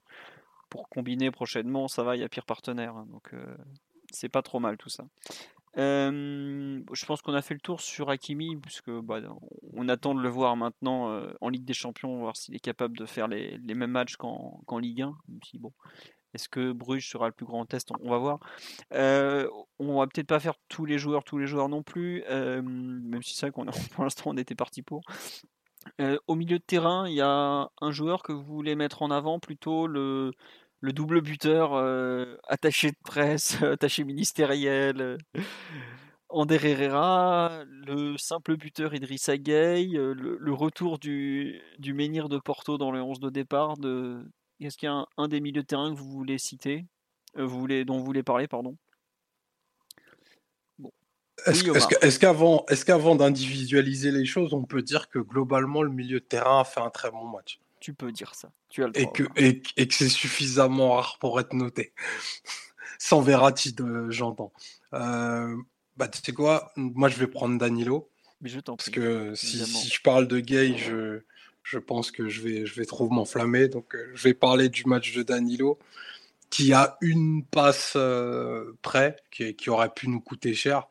[0.70, 2.96] Pour combiner prochainement, ça va, il y a pire partenaire.
[2.96, 3.44] Hein, donc euh,
[4.12, 5.04] c'est pas trop mal tout ça.
[5.76, 9.20] Je pense qu'on a fait le tour sur Hakimi, puisque bah,
[9.74, 13.06] on attend de le voir maintenant en Ligue des Champions, voir s'il est capable de
[13.06, 15.16] faire les, mêmes matchs qu'en Ligue 1.
[15.56, 15.72] bon,
[16.34, 18.40] est-ce que Bruges sera le plus grand test On va voir.
[18.94, 19.50] Euh,
[19.80, 23.36] on va peut-être pas faire tous les joueurs, tous les joueurs non plus, même si
[23.36, 25.02] c'est vrai qu'on pour l'instant on était parti pour.
[26.28, 29.40] au milieu de terrain, il y a un joueur que vous voulez mettre en avant,
[29.40, 30.32] plutôt le,
[30.82, 31.74] le double buteur
[32.48, 35.18] attaché de presse, attaché ministériel.
[36.34, 42.92] Ander Herrera, le simple buteur Idrissa Gueye, le, retour du, du menhir de Porto dans
[42.92, 44.24] le 11 de départ de,
[44.66, 46.86] est-ce qu'il y a un, des milieux de terrain que vous voulez citer,
[47.38, 48.78] euh, vous voulez, dont vous voulez parler, pardon?
[51.48, 56.26] Est-ce qu'avant est qu'avant d'individualiser les choses, on peut dire que globalement, le milieu de
[56.26, 57.60] terrain a fait un très bon match?
[57.82, 58.52] Tu peux dire ça.
[58.70, 61.94] Tu as le et, que, et, que c'est suffisamment rare pour être noté.
[63.00, 63.76] Sans Verratti,
[64.10, 64.54] j'entends.
[64.94, 65.58] Euh,
[65.98, 66.72] bah, tu sais quoi?
[66.76, 68.08] Moi, je vais prendre Danilo.
[68.40, 71.22] Mais je Parce que si, si, je parle de Gay, je,
[71.64, 73.68] je pense que je vais, je vais trop m'enflammer.
[73.68, 75.80] Donc, euh, je vais parler du match de Danilo,
[76.52, 80.88] qui a une passe euh, près, qui, qui, aurait pu nous coûter cher.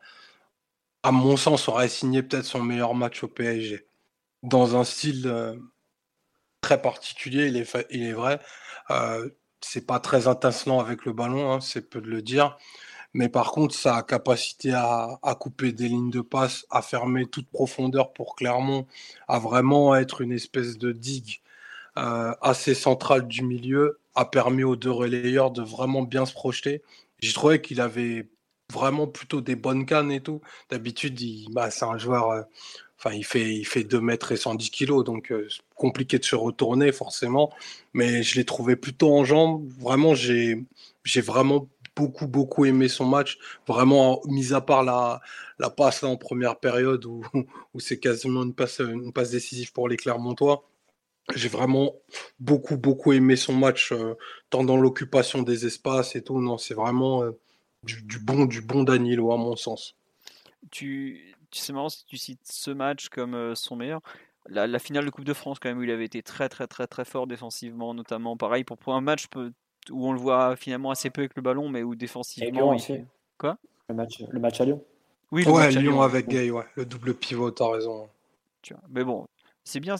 [1.03, 3.85] À mon sens, aurait signé peut-être son meilleur match au PSG.
[4.43, 5.55] Dans un style euh,
[6.61, 8.39] très particulier, il est, vrai.
[9.61, 12.57] c'est pas très intincelant avec le ballon, hein, c'est peu de le dire.
[13.13, 18.13] Mais par contre, sa capacité à, couper des lignes de passe, à fermer toute profondeur
[18.13, 18.87] pour Clermont,
[19.27, 21.41] à vraiment être une espèce de digue
[21.97, 26.81] euh, assez centrale du milieu, a permis aux deux relayeurs de vraiment bien se projeter.
[27.19, 28.29] J'ai trouvé qu'il avait
[28.71, 30.41] vraiment plutôt des bonnes cannes et tout.
[30.69, 31.19] D'habitude,
[31.51, 32.41] bah, c'est un joueur, euh,
[33.03, 36.35] enfin, il fait, il fait 2 mètres et 110 kilos, donc euh, compliqué de se
[36.35, 37.51] retourner forcément.
[37.93, 39.67] Mais je l'ai trouvé plutôt en jambes.
[39.79, 40.63] Vraiment, j'ai,
[41.03, 43.39] j'ai vraiment beaucoup, beaucoup aimé son match.
[43.67, 45.21] Vraiment, mis à part la,
[45.57, 47.23] la passe en première période où,
[47.73, 50.63] où c'est quasiment une passe, une passe décisive pour les Clermontois.
[51.35, 51.95] J'ai vraiment
[52.39, 54.15] beaucoup, beaucoup aimé son match, euh,
[54.49, 56.39] tant dans l'occupation des espaces et tout.
[56.39, 57.31] Non, c'est vraiment euh,
[57.83, 59.95] du, bon, du bon Danilo, à mon sens.
[60.71, 64.01] Tu, c'est marrant si tu cites ce match comme euh, son meilleur.
[64.47, 66.65] La, la, finale de Coupe de France, quand même, où il avait été très, très,
[66.67, 68.37] très, très fort défensivement, notamment.
[68.37, 69.51] Pareil, pour, pour un match peut
[69.89, 72.73] où on le voit finalement assez peu avec le ballon, mais où défensivement.
[72.73, 73.05] Il...
[73.37, 73.57] Quoi?
[73.89, 74.83] Le match, le match à Lyon
[75.31, 76.65] Oui, le match à Lyon, avec Gay, ouais.
[76.75, 78.09] le double pivot, t'as raison.
[78.61, 78.83] Tu vois.
[78.89, 79.27] Mais bon,
[79.63, 79.95] c'est bien,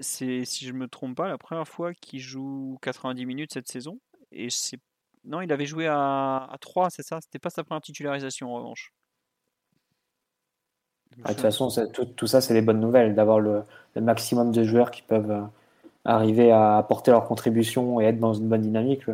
[0.00, 3.98] c'est si je me trompe pas, la première fois qu'il joue 90 minutes cette saison.
[4.30, 4.78] Et c'est
[5.24, 7.18] non, il avait joué à, à 3, c'est ça?
[7.20, 8.92] C'était pas sa première titularisation en revanche.
[11.24, 13.62] Ah, de toute façon, tout, tout, ça, c'est les bonnes nouvelles, d'avoir le,
[13.94, 15.42] le, maximum de joueurs qui peuvent euh,
[16.04, 19.04] arriver à apporter leur contribution et être dans une bonne dynamique,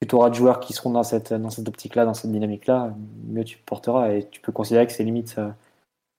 [0.00, 2.94] plus tu auras de joueurs qui seront dans cette, dans cette optique-là, dans cette dynamique-là,
[3.28, 4.12] mieux tu porteras.
[4.14, 5.50] Et tu peux considérer que c'est limite, euh,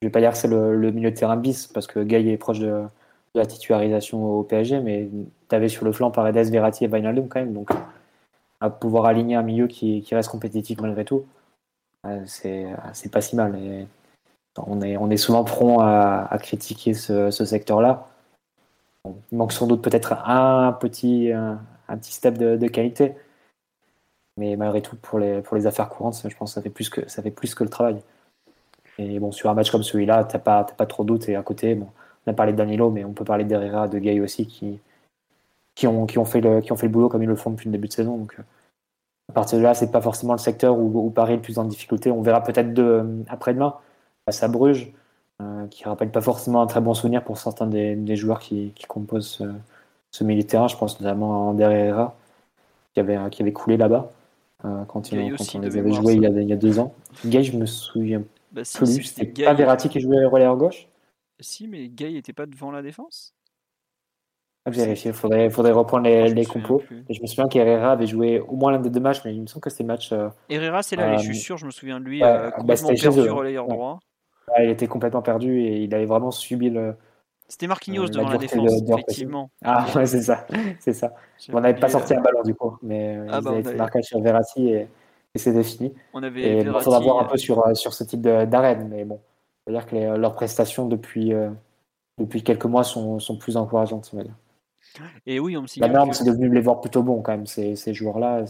[0.02, 2.38] je vais pas dire que c'est le, milieu de terrain bis, parce que Gay est
[2.38, 2.84] proche de,
[3.34, 5.10] la titularisation au PSG, mais
[5.50, 7.54] tu avais sur le flanc Paredes, Verratti et Wijnaldum quand même.
[7.54, 7.70] Donc,
[8.60, 11.26] à pouvoir aligner un milieu qui, qui reste compétitif malgré tout,
[12.06, 13.56] euh, c'est pas si mal.
[13.56, 13.88] Et
[14.58, 18.08] on, est, souvent prompt à, critiquer ce, secteur-là
[19.06, 21.32] il manque sans doute peut-être un petit,
[22.02, 23.16] step de, qualité.
[24.38, 26.62] Mais malgré tout, pour les, affaires courantes, je pense que ça
[27.22, 28.02] fait plus que, le travail.
[28.98, 31.30] Et bon, sur un match comme celui-là, tu n'as pas, pas trop de doute.
[31.30, 31.88] Et à côté, bon,
[32.26, 34.80] on a parlé de Danilo, mais on peut parler d'Herrera, de Gay aussi, qui,
[35.76, 37.52] qui, ont, qui, ont fait le, qui ont fait le boulot comme ils le font
[37.52, 38.18] depuis le début de saison.
[38.18, 38.38] Donc,
[39.30, 41.64] à partir de là, c'est pas forcément le secteur où, Paris est le plus en
[41.66, 42.12] difficulté.
[42.12, 42.70] On verra peut-être
[43.30, 43.76] après-demain,
[44.26, 44.92] face à Bruges,
[45.42, 49.44] euh, qui rappelle pas forcément un très bon souvenir pour certains des, joueurs qui, composent
[50.12, 50.68] ce, milieu de terrain.
[50.68, 52.16] Je pense notamment à Ander Herrera,
[52.94, 54.12] qui avait, qui avait coulé là-bas
[54.66, 56.94] euh, quand, il, on les avait joués il y, a, deux ans.
[57.26, 59.04] Gay, je me souviens bah, plus.
[59.04, 60.88] C'était pas Verratti qui jouait relais en gauche
[61.40, 63.34] Si, mais Gay n'était pas devant la défense?
[64.66, 66.84] Ah, vérifier, il faudrait, faudrait reprendre les, les compos.
[67.10, 69.42] Et je me souviens qu'Herrera avait joué au moins l'un des deux matchs, mais il
[69.42, 70.12] me semble que c'était match.
[70.12, 72.20] Euh, Herrera, c'est là, je suis sûr, je me souviens de lui,
[72.56, 74.00] complètement bah, perdu relayeur droit
[74.60, 76.96] il était complètement perdu et il avait vraiment subi le.
[77.48, 79.52] C'était Marquinhos euh, devant la, défense, effectivement.
[79.64, 80.48] Ah ouais, c'est ça,
[80.80, 81.14] c'est ça.
[81.52, 83.76] On n'avait pas sorti un ballon du coup, mais euh, ah, ils bah, avaient fait
[83.76, 84.88] marquage sur Verratti et,
[85.36, 85.94] et c'était fini.
[86.14, 89.04] On avait et il faudra voir un peu sur, euh, sur ce type d'arène, mais
[89.04, 89.20] bon,
[89.68, 91.34] on dire que leurs prestations depuis,
[92.18, 94.36] depuis quelques mois sont, sont plus encourageantes, on va dire.
[95.26, 97.76] Et oui, on me La norme, c'est devenu les voir plutôt bons quand même, ces,
[97.76, 98.46] ces joueurs-là.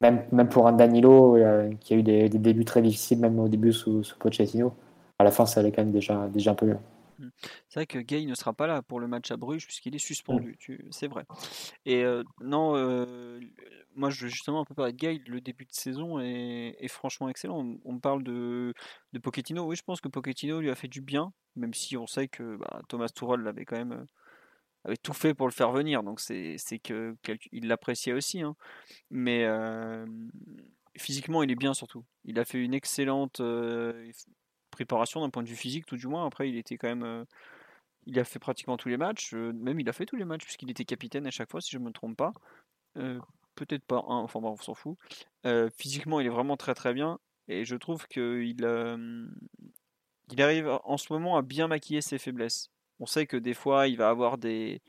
[0.00, 1.36] Même, même pour un Danilo
[1.80, 4.72] qui a eu des, des, débuts très difficiles, même au début sous, sous Pochettino
[5.18, 6.78] à la fin, ça allait quand même déjà, déjà un peu mieux.
[7.68, 9.98] C'est vrai que Gay ne sera pas là pour le match à Bruges puisqu'il est
[9.98, 10.56] suspendu,
[10.90, 11.24] c'est vrai.
[11.84, 12.04] Et
[12.40, 12.74] non,
[13.96, 17.28] moi je veux justement un peu parler de Gay, le début de saison est, franchement
[17.28, 17.76] excellent.
[17.84, 18.72] On, me parle de,
[19.12, 22.06] de Pochettino, oui je pense que Pochettino lui a fait du bien, même si on
[22.06, 24.06] sait que bah, Thomas Tuchel l'avait quand même
[24.84, 27.16] avait tout fait pour le faire venir, donc c'est que
[27.52, 28.42] il l'appréciait aussi.
[28.42, 28.54] Hein.
[29.10, 29.46] Mais
[30.96, 32.04] physiquement il est bien surtout.
[32.24, 33.40] Il a fait une excellente
[34.78, 36.24] préparation d'un point de vue physique, tout du moins.
[36.26, 37.02] Après, il était quand même.
[37.02, 37.24] Euh,
[38.06, 39.34] il a fait pratiquement tous les matchs.
[39.34, 41.70] Euh, même il a fait tous les matchs, puisqu'il était capitaine à chaque fois, si
[41.72, 42.32] je ne me trompe pas.
[42.96, 43.18] Euh,
[43.56, 44.96] peut-être pas un, enfin bon, on s'en fout.
[45.76, 47.18] physiquement, il est vraiment très très bien.
[47.48, 48.56] Et je trouve qu'il
[50.30, 52.70] il arrive en ce moment à bien maquiller ses faiblesses.
[53.00, 54.80] On sait que des fois, il va avoir des,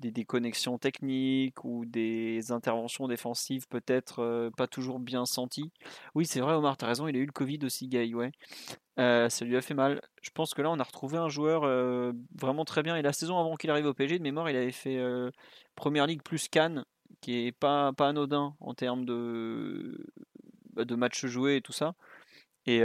[0.00, 5.70] des déconnexions techniques ou des interventions défensives peut-être euh, pas toujours bien senties.
[6.14, 8.32] Oui, c'est vrai, Omar, tu as raison, il a eu le Covid aussi, Gay, ouais.
[8.98, 10.00] Euh, ça lui a fait mal.
[10.22, 12.96] Je pense que là, on a retrouvé un joueur euh, vraiment très bien.
[12.96, 15.00] Et la saison avant qu'il arrive au PSG, de mémoire, il avait fait
[15.76, 16.84] Première Ligue plus Cannes,
[17.20, 20.06] qui est pas, pas anodin en termes de,
[20.74, 21.94] bah, de matchs joués et tout ça.
[22.66, 22.82] Et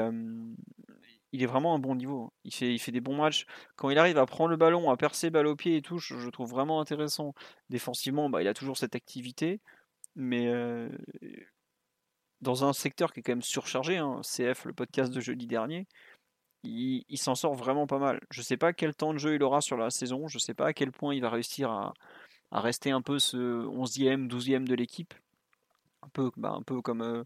[1.36, 2.32] il est vraiment un bon niveau.
[2.46, 3.46] Il fait, il fait des bons matchs.
[3.76, 6.30] Quand il arrive à prendre le ballon, à percer balle au pied et tout, je,
[6.30, 7.34] trouve vraiment intéressant.
[7.70, 9.60] Défensivement, bah, il a toujours cette activité,
[10.16, 10.88] mais euh,
[12.40, 15.88] dans un secteur qui est quand même surchargé, hein, CF, le podcast de jeudi dernier,
[16.64, 18.22] il, s'en sort vraiment pas mal.
[18.32, 20.42] Je ne sais pas quel temps de jeu il aura sur la saison, je ne
[20.42, 21.94] sais pas à quel point il va réussir à,
[22.52, 25.14] rester un peu ce 11e, 12e de l'équipe.
[26.02, 27.02] Un peu, bah, un peu comme...
[27.02, 27.24] Euh,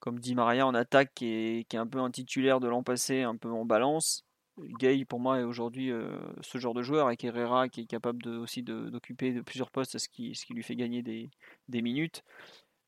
[0.00, 3.36] comme dit Maria en attaque, qui est, un peu un titulaire de l'an passé, un
[3.36, 4.24] peu en balance.
[4.58, 8.26] Gay, pour moi, est aujourd'hui euh, ce genre de joueur, avec Herrera, qui est capable
[8.28, 12.24] aussi d'occuper de, plusieurs postes, ce qui, ce qui lui fait gagner des, minutes.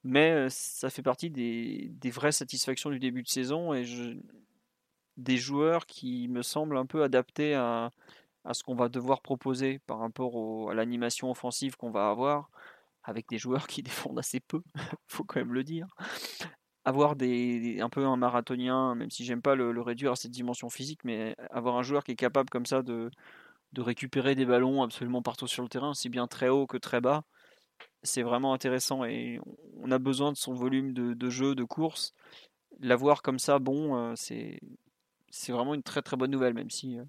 [0.05, 3.85] Mais euh, ça fait partie des, vraies satisfactions du début de saison et
[5.17, 7.91] des joueurs qui me semblent un peu adaptés à,
[8.53, 12.51] ce qu'on va devoir proposer par rapport à l'animation offensive qu'on va avoir
[13.05, 14.63] avec des joueurs qui défendent assez peu,
[15.07, 15.87] faut quand même le dire
[16.85, 20.69] avoir des, un peu un marathonien, même si j'aime pas le, réduire à cette dimension
[20.69, 23.11] physique, mais avoir un joueur qui est capable comme ça de,
[23.73, 27.01] de récupérer des ballons absolument partout sur le terrain, aussi bien très haut que très
[27.01, 27.25] bas,
[28.03, 29.41] c'est vraiment intéressant et
[29.81, 32.15] on a besoin de son volume de, de jeu, de course.
[32.81, 34.61] L'avoir comme ça, bon, euh, c'est
[35.31, 37.05] c'est vraiment une très très bonne nouvelle, même si euh,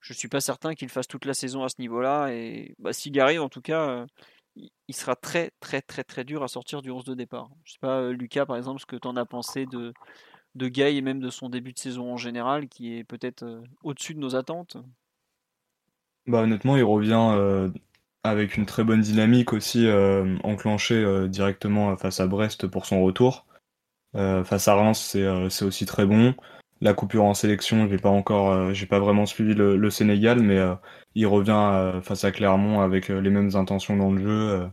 [0.00, 2.30] je suis pas certain qu'il fasse toute la saison à ce niveau-là.
[2.32, 4.06] Et bah, s'il arrive, en tout cas, euh,
[4.56, 7.48] il sera très très très très dur à sortir du 11 de départ.
[7.64, 9.92] Je sais pas, euh, Lucas, par exemple, ce que tu en as pensé de,
[10.54, 14.14] de et même de son début de saison en général, qui est peut-être euh, au-dessus
[14.14, 14.76] de nos attentes?
[16.26, 17.70] Bah honnêtement, il revient euh,
[18.22, 19.88] avec une très bonne dynamique aussi,
[20.44, 23.46] enclenché directement face à Brest pour son retour.
[24.14, 25.16] face à Reims,
[25.50, 26.32] c'est aussi très bon.
[26.82, 30.58] La coupure en sélection, j'ai pas encore, j'ai pas vraiment suivi le Sénégal, mais
[31.14, 34.50] il revient euh, face à Clermont avec euh, les mêmes intentions dans le jeu.
[34.50, 34.66] Euh,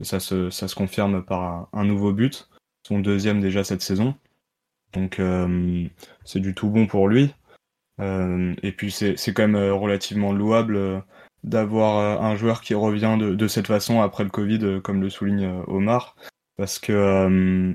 [0.00, 2.48] et ça se, ça se confirme par un, nouveau but,
[2.86, 4.14] son deuxième déjà cette saison.
[4.92, 5.20] Donc
[6.24, 7.34] c'est du tout bon pour lui.
[7.98, 11.02] et puis c'est quand même relativement louable
[11.44, 15.62] d'avoir un joueur qui revient de, de, cette façon après le Covid, comme le souligne
[15.66, 16.14] Omar.
[16.56, 17.74] Parce que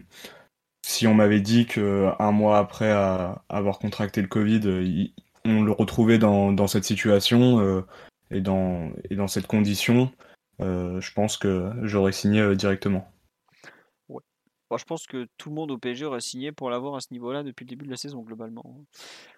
[0.92, 5.14] si on m'avait dit qu'un mois après avoir contracté le Covid,
[5.46, 7.82] on le retrouvait dans, cette situation euh,
[8.30, 10.12] et, dans, et dans cette condition,
[10.60, 13.10] euh, je pense que j'aurais signé euh, directement.
[14.10, 14.22] Ouais.
[14.78, 17.44] je pense que tout le monde au PSG aurait signé pour l'avoir à ce niveau-là
[17.44, 18.86] depuis le début de la saison, globalement.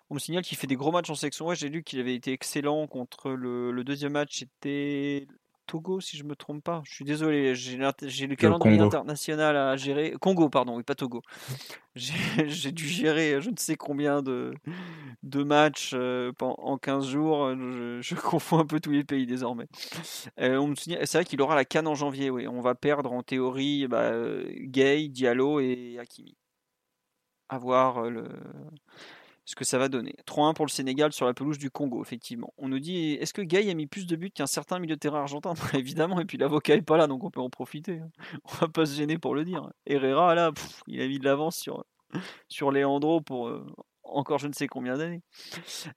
[0.09, 1.45] On me signale qu'il fait des gros matchs en section.
[1.45, 5.27] Ouais, j'ai lu qu'il avait été excellent contre le, le deuxième match, c'était
[5.65, 6.81] Togo, si je me trompe pas.
[6.85, 10.15] Je suis désolé, j'ai le calendrier international à gérer.
[10.19, 11.21] Congo, pardon, oui, pas Togo.
[11.95, 14.55] J'ai dû gérer je ne sais combien de,
[15.21, 17.49] de matchs euh, en 15 jours.
[17.55, 19.67] Je, confonds un peu tous les pays désormais.
[20.39, 22.47] Euh, c'est vrai qu'il aura la canne en janvier, oui.
[22.47, 26.35] On va perdre en théorie bah, euh, Gay, Diallo et Hakimi.
[27.49, 28.27] À voir le
[29.45, 30.15] ce que ça va donner.
[30.25, 32.53] 3-1 pour le Sénégal sur la pelouse du Congo, effectivement.
[32.57, 34.99] On nous dit est-ce que Gay a mis plus de buts qu'un certain milieu de
[34.99, 35.53] terrain argentin?
[35.73, 37.99] Évidemment, et puis l'avocat est pas là, donc on peut en profiter.
[37.99, 38.09] Hein.
[38.45, 39.69] On va pas se gêner pour le dire.
[39.85, 40.51] Herrera, là,
[40.87, 41.85] il a mis de l'avance sur,
[42.47, 43.65] sur Leandro pour euh,
[44.03, 45.21] encore je ne sais combien d'années.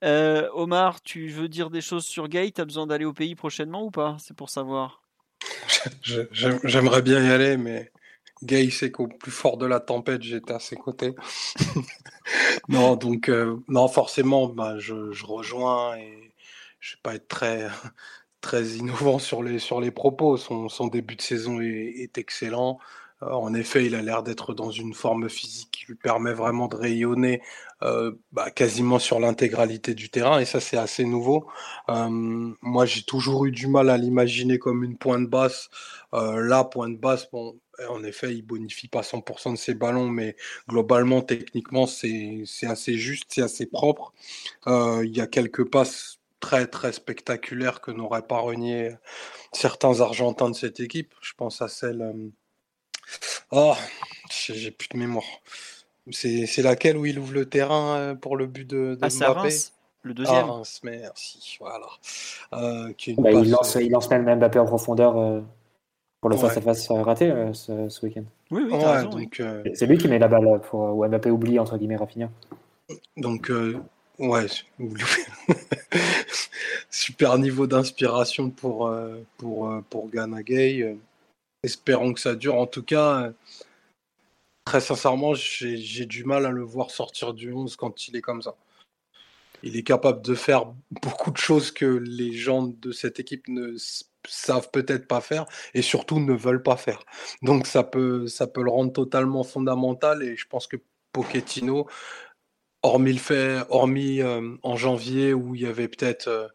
[0.05, 3.35] Euh, Omar, tu veux dire des choses sur Gay Tu as besoin d'aller au pays
[3.35, 4.16] prochainement ou pas?
[4.18, 5.02] C'est pour savoir.
[6.02, 7.93] J'aimerais bien y aller, mais
[8.42, 11.14] Gay c'est qu'au plus fort de la tempête, j'étais à ses côtés.
[12.68, 14.94] non, donc, euh, non, forcément, bah, je,
[15.24, 16.32] rejoins et
[16.80, 17.68] je vais pas être très,
[18.40, 20.36] très innovant sur les, sur les propos.
[20.36, 22.78] Son, son début de saison est, est excellent.
[23.22, 26.68] Euh, en effet, il a l'air d'être dans une forme physique qui lui permet vraiment
[26.68, 27.42] de rayonner
[27.82, 31.47] euh, bah, quasiment sur l'intégralité du terrain, et ça c'est assez nouveau.
[31.90, 32.09] Euh,
[32.62, 35.69] moi j'ai toujours eu du mal à l'imaginer comme une pointe basse.
[36.15, 37.59] Euh, là, pointe basse, bon,
[37.90, 40.36] en effet, il bonifie pas 100% de ses ballons, mais
[40.69, 44.15] globalement, techniquement, c'est assez juste, c'est assez propre.
[44.66, 48.93] Il y a quelques passes très très spectaculaires que n'auraient pas renié
[49.53, 51.15] certains Argentins de cette équipe.
[51.20, 52.32] Je pense à celle.
[53.51, 53.74] Oh,
[54.31, 55.24] j'ai plus de mémoire.
[56.11, 59.55] C'est laquelle où il ouvre le terrain euh, pour le but de, de ah, Mbappé
[60.03, 60.47] le deuxième.
[60.49, 61.57] Ah, merci.
[61.59, 61.87] Voilà.
[62.55, 65.41] Euh, bah, il, lance, il lance même Mbappé en profondeur euh,
[66.20, 68.23] pour le face-à-face raté ce, ce week-end.
[68.53, 69.43] Oui, oui, raison, donc
[69.74, 72.31] C'est lui qui met la balle pour où Mbappé oublie entre guillemets Rafinha.
[73.16, 73.51] Donc
[74.20, 74.47] ouais,
[76.91, 78.89] super niveau d'inspiration pour
[79.39, 80.97] pour pour Ghana Gay.
[81.65, 82.55] Espérons que ça dure.
[82.55, 83.33] En tout cas,
[84.66, 88.43] Très sincèrement, j'ai du mal à le voir sortir du 11 quand il est comme
[88.43, 88.56] ça.
[89.62, 93.76] Il est capable de faire beaucoup de choses que les gens de cette équipe ne
[94.26, 97.05] savent peut-être pas faire et surtout ne veulent pas faire.
[97.43, 100.76] Donc ça peut, ça peut le rendre totalement fondamental et je pense que
[101.12, 101.86] Pochettino,
[102.82, 106.48] hormis le fait, hormis euh, en janvier où il y avait peut-être euh,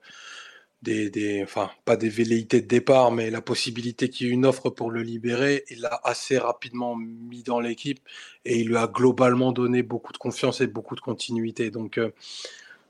[0.82, 4.70] des, enfin, pas des velléités de départ, mais la possibilité qu'il y ait une offre
[4.70, 8.00] pour le libérer, il l'a assez rapidement mis dans l'équipe
[8.46, 11.70] et il lui a globalement donné beaucoup de confiance et beaucoup de continuité.
[11.70, 12.12] Donc, euh,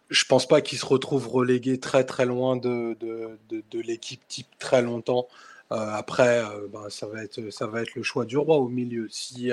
[0.10, 4.48] je pense pas qu'il se retrouve relégué très très loin de, de, de, l'équipe type
[4.60, 5.28] très longtemps.
[5.72, 8.68] Euh, après, euh, ben, ça, va être, ça va être le choix du roi au
[8.70, 9.08] milieu.
[9.10, 9.52] Si,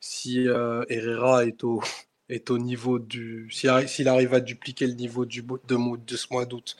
[0.00, 1.80] si Herrera est au,
[2.28, 3.48] est au niveau du.
[3.50, 6.76] S'il arrive à dupliquer le niveau du, de, de ce mois d'août,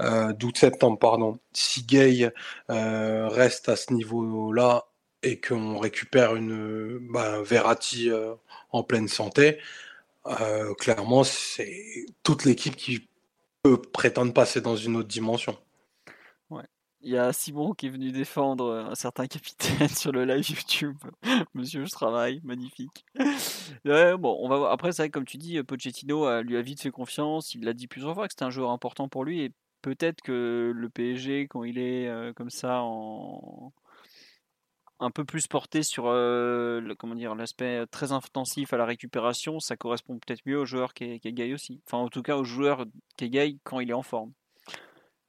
[0.00, 2.32] euh, d'août-septembre, pardon, si Gay
[2.70, 4.86] euh, reste à ce niveau-là
[5.22, 8.34] et qu'on récupère une bah, Verratti euh,
[8.72, 9.58] en pleine santé,
[10.78, 13.08] clairement, c'est toute l'équipe qui
[13.62, 15.56] peut prétendre passer dans une autre dimension.
[17.06, 20.48] Il y a Simon qui est venu défendre euh, un certain capitaine sur le live
[20.48, 20.96] YouTube.
[21.54, 23.04] Monsieur, je travaille, magnifique.
[23.84, 26.90] bon, on va Après, c'est vrai, comme tu dis, Pochettino a, lui a vite fait
[26.90, 27.54] confiance.
[27.54, 29.42] Il l'a dit plusieurs fois que c'était un joueur important pour lui.
[29.42, 29.52] Et
[29.82, 32.80] peut-être que le PSG, quand il est euh, comme ça,
[34.98, 36.80] un peu plus porté sur euh,
[37.36, 41.82] l'aspect très intensif à la récupération, ça correspond peut-être mieux au joueur qui est, aussi.
[41.86, 42.86] Enfin, en tout cas, au joueur
[43.18, 44.32] qui est quand il est en forme.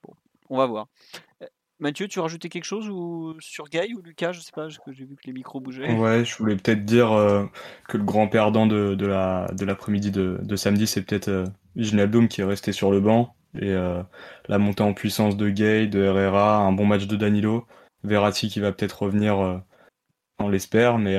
[0.03, 0.13] Bon,
[0.49, 0.87] on va voir.
[1.79, 5.15] Mathieu, tu rajoutais quelque chose ou sur Guy ou Lucas Je sais pas, j'ai vu
[5.15, 5.93] que les micros bougeaient.
[5.95, 7.45] Ouais, je voulais peut-être dire euh,
[7.89, 12.27] que le grand perdant de, de la de l'après-midi de, de, samedi, c'est peut-être euh,
[12.27, 14.01] qui est resté sur le banc et euh,
[14.47, 17.67] la montée en puissance de Gay, de Herrera, un bon match de Danilo,
[18.03, 19.57] Verratti qui va peut-être revenir, euh,
[20.39, 21.17] on l'espère, mais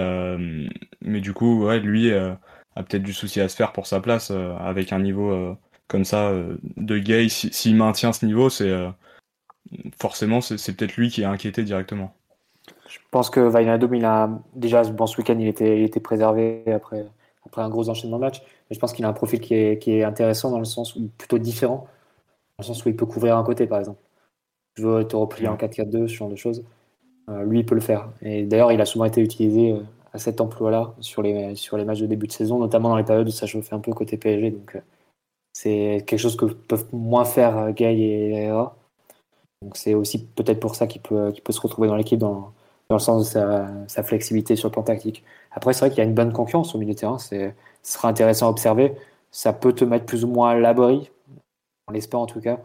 [1.03, 2.39] mais du coup, ouais, lui a
[2.77, 5.57] peut-être du souci à se faire pour sa place avec un niveau
[5.89, 6.33] comme ça
[6.77, 7.29] de Gay.
[7.31, 8.71] S'il maintient ce niveau, c'est
[9.99, 12.13] forcément, c'est peut-être lui qui est inquiété directement.
[12.89, 17.07] Je pense que Vainadum, il a déjà bon, ce week-end, il était, préservé après,
[17.45, 18.43] après un gros enchaînement de matchs.
[18.71, 21.87] Je pense qu'il a un profil qui est, intéressant dans le sens plutôt différent,
[22.59, 24.01] dans le sens où il peut couvrir un côté, par exemple.
[24.75, 26.65] Je veux te replier en 4-4-2, ce genre de choses.
[27.29, 28.11] Euh, lui, il peut le faire.
[28.23, 29.81] Et d'ailleurs, il a souvent été utilisé euh,
[30.13, 33.05] à cet emploi-là sur les, sur les matchs de début de saison, notamment dans les
[33.05, 34.51] périodes où ça chauffait un peu côté PSG.
[34.51, 34.81] Donc, euh,
[35.53, 38.77] c'est quelque chose que peuvent moins faire Gay et Herrera.
[39.63, 42.53] Donc c'est aussi peut-être pour ça qu'il peut, peut se retrouver dans l'équipe dans,
[42.89, 45.25] dans, le sens de sa, sa, flexibilité sur le plan tactique.
[45.51, 47.19] Après, c'est vrai qu'il y a une bonne concurrence au milieu de terrain.
[47.19, 47.53] Ce
[47.83, 48.95] sera intéressant à observer.
[49.31, 51.11] Ça peut te mettre plus ou moins à l'abri,
[51.89, 52.61] on l'espère en tout cas,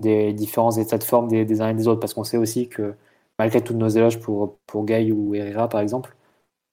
[0.00, 2.00] des différents états de forme des, uns et des autres.
[2.00, 2.94] Parce qu'on sait aussi que
[3.38, 6.14] malgré toutes nos éloges pour, pour Gay ou Herrera, par exemple,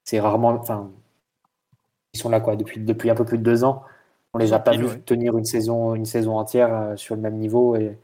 [0.04, 0.50] c'est rarement.
[0.50, 0.90] Enfin,
[2.14, 3.82] ils sont là quoi depuis, depuis un peu plus de deux ans.
[4.34, 7.36] On les a pas vus tenir une saison, une saison entière euh, sur le même
[7.36, 7.98] niveau et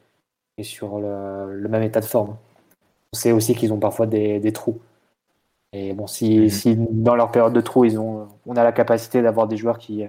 [0.58, 2.36] et sur le, même état de forme.
[3.12, 4.80] On sait aussi qu'ils ont parfois des, trous.
[5.72, 6.48] Et bon, mhm.
[6.50, 9.78] si, dans leur période de trous, ils ont, on a la capacité d'avoir des joueurs
[9.78, 10.04] qui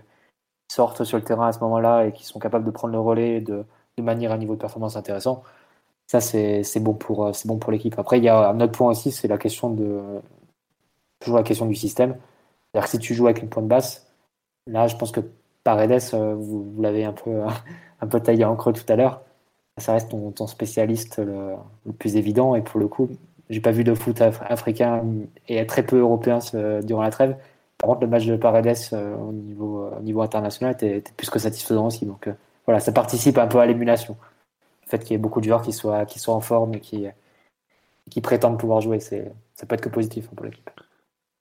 [0.71, 3.41] sortent sur le terrain à ce moment-là et qui sont capables de prendre le relais
[3.41, 3.63] de,
[3.97, 5.43] de manière à un niveau de performance intéressant,
[6.07, 7.97] ça c'est bon pour, bon pour l'équipe.
[7.97, 10.01] Après, il y a un autre point aussi, c'est la question de
[11.19, 12.17] toujours la question du système.
[12.71, 14.07] C'est-à-dire que si tu joues avec une pointe basse,
[14.67, 15.21] là, je pense que
[15.63, 17.41] Paredes, euh, vous, vous l'avez un peu,
[18.01, 19.21] un peu taillé en creux tout à l'heure
[19.80, 21.56] ça reste ton, spécialiste le,
[21.93, 22.56] plus évident.
[22.56, 23.10] Et pour le coup,
[23.49, 25.03] j'ai pas vu de foot africain
[25.47, 26.39] et très peu européen
[26.84, 27.35] durant la trêve.
[27.80, 32.06] Par contre, le match de Paredes euh, au, niveau, international était, plus que satisfaisant aussi.
[32.06, 32.34] Donc euh,
[32.65, 34.18] voilà, ça participe un peu à l'émulation.
[34.84, 36.81] Le fait qu'il y ait beaucoup de joueurs qui soient, qui soient en forme et
[36.81, 37.07] qui,
[38.10, 39.15] qui prétendent pouvoir jouer, ça
[39.65, 40.69] peut être que positif pour l'équipe.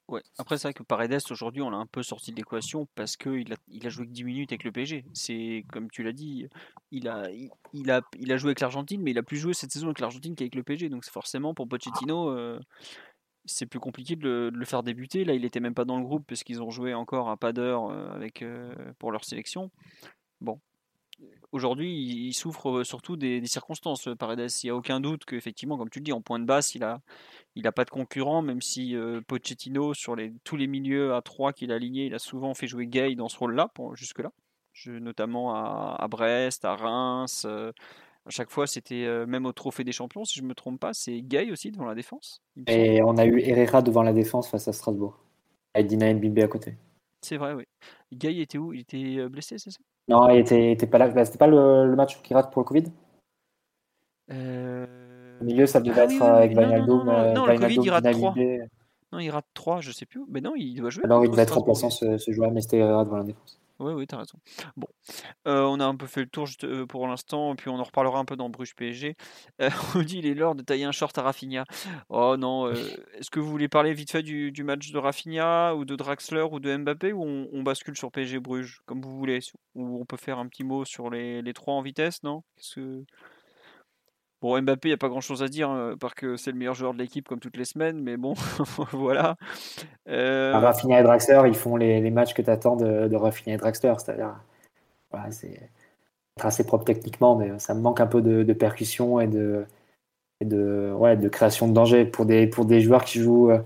[0.09, 0.23] Ouais.
[0.39, 3.53] Après, c'est vrai que Paredes, aujourd'hui, on l'a un peu sorti de l'équation parce qu'il
[3.53, 5.05] a, il a joué que 10 minutes avec le PSG.
[5.13, 6.47] C'est, comme tu l'as dit,
[6.91, 7.29] il a,
[7.75, 10.01] il, a, il a joué avec l'Argentine, mais il a plus joué cette saison avec
[10.01, 10.89] l'Argentine qu'avec le PSG.
[10.89, 12.59] Donc, forcément, pour Pochettino, euh,
[13.45, 15.25] c'est plus compliqué de le, faire débuter.
[15.25, 17.53] Là, il était même pas dans le groupe parce qu'ils ont joué encore à pas
[17.53, 19.71] d'heure euh, euh, pour leur sélection.
[20.41, 20.59] Bon,
[21.53, 21.93] aujourd'hui,
[22.29, 24.51] il souffre surtout des, circonstances, Paredes.
[24.63, 26.81] Il n'y a aucun doute qu'effectivement, comme tu le dis, en point de basse, il
[26.81, 27.01] n'a
[27.55, 28.95] il a pas de concurrent, même si
[29.27, 32.67] Pochettino, sur les, tous les milieux à 3 qu'il a alignés, il a souvent fait
[32.67, 34.31] jouer Gay dans ce rôle-là, jusque-là.
[34.87, 37.45] notamment à, Brest, à Reims.
[37.47, 40.93] à chaque fois, c'était même au Trophée des Champions, si je ne me trompe pas,
[40.93, 42.43] c'est Gay aussi devant la défense.
[42.67, 45.19] Et on a eu Herrera devant la défense face à Strasbourg,
[45.75, 46.77] avec Dina Mbimbe à côté.
[47.23, 47.65] C'est vrai, oui.
[48.13, 48.73] Gay était où?
[48.73, 49.81] Il était blessé, c'est ça?
[50.09, 51.09] Non, il était, était pas là.
[51.09, 52.85] Bah, c'était pas le, match qui rate pour le Covid?
[54.31, 54.87] Euh...
[55.41, 57.05] Au milieu, ça devait ah être avec Vainaldo.
[57.05, 58.35] Non, non, le Covid, il rate 3.
[59.13, 60.23] Non, il rate 3, je sais plus.
[60.29, 61.03] Mais non, il doit jouer.
[61.05, 63.61] Ah non, il devait être remplaçant ce, ce joueur, mais c'était devant la défense.
[63.79, 64.39] Oui, oui, t'as raison.
[64.77, 64.89] Bon,
[65.47, 67.85] euh, on a un peu fait le tour juste, euh, pour l'instant, puis on en
[67.85, 69.17] reparlera un peu dans Bruges PSG.
[69.61, 71.65] Euh, on dit il est l'heure de tailler un short à Rafinha.
[72.09, 75.85] Oh non, est-ce que vous voulez parler vite fait du, du, match de Rafinha ou
[75.85, 79.39] de Draxler ou de Mbappé ou on, bascule sur PSG Bruges, comme vous voulez
[79.75, 82.43] Ou on peut faire un petit mot sur les, les trois en vitesse, non?
[82.75, 83.05] Que...
[84.41, 86.59] Bon, Mbappé, il n'y a pas grand chose à dire, hein, parce que c'est le
[86.59, 88.35] meilleur joueur de l'équipe comme toutes les semaines, mais bon,
[88.93, 89.37] voilà.
[90.09, 90.53] Euh...
[90.55, 93.95] Rafinha et Draxler, ils font les, matchs que tu attends de, de Rafinha et Draxler,
[93.99, 94.37] c'est-à-dire,
[95.11, 95.71] voilà, c'est
[96.41, 99.65] assez propre techniquement, mais ça me manque un peu de, percussion et de,
[100.45, 102.05] de, ouais, de création de danger.
[102.05, 103.59] Pour des, pour des joueurs qui jouent euh,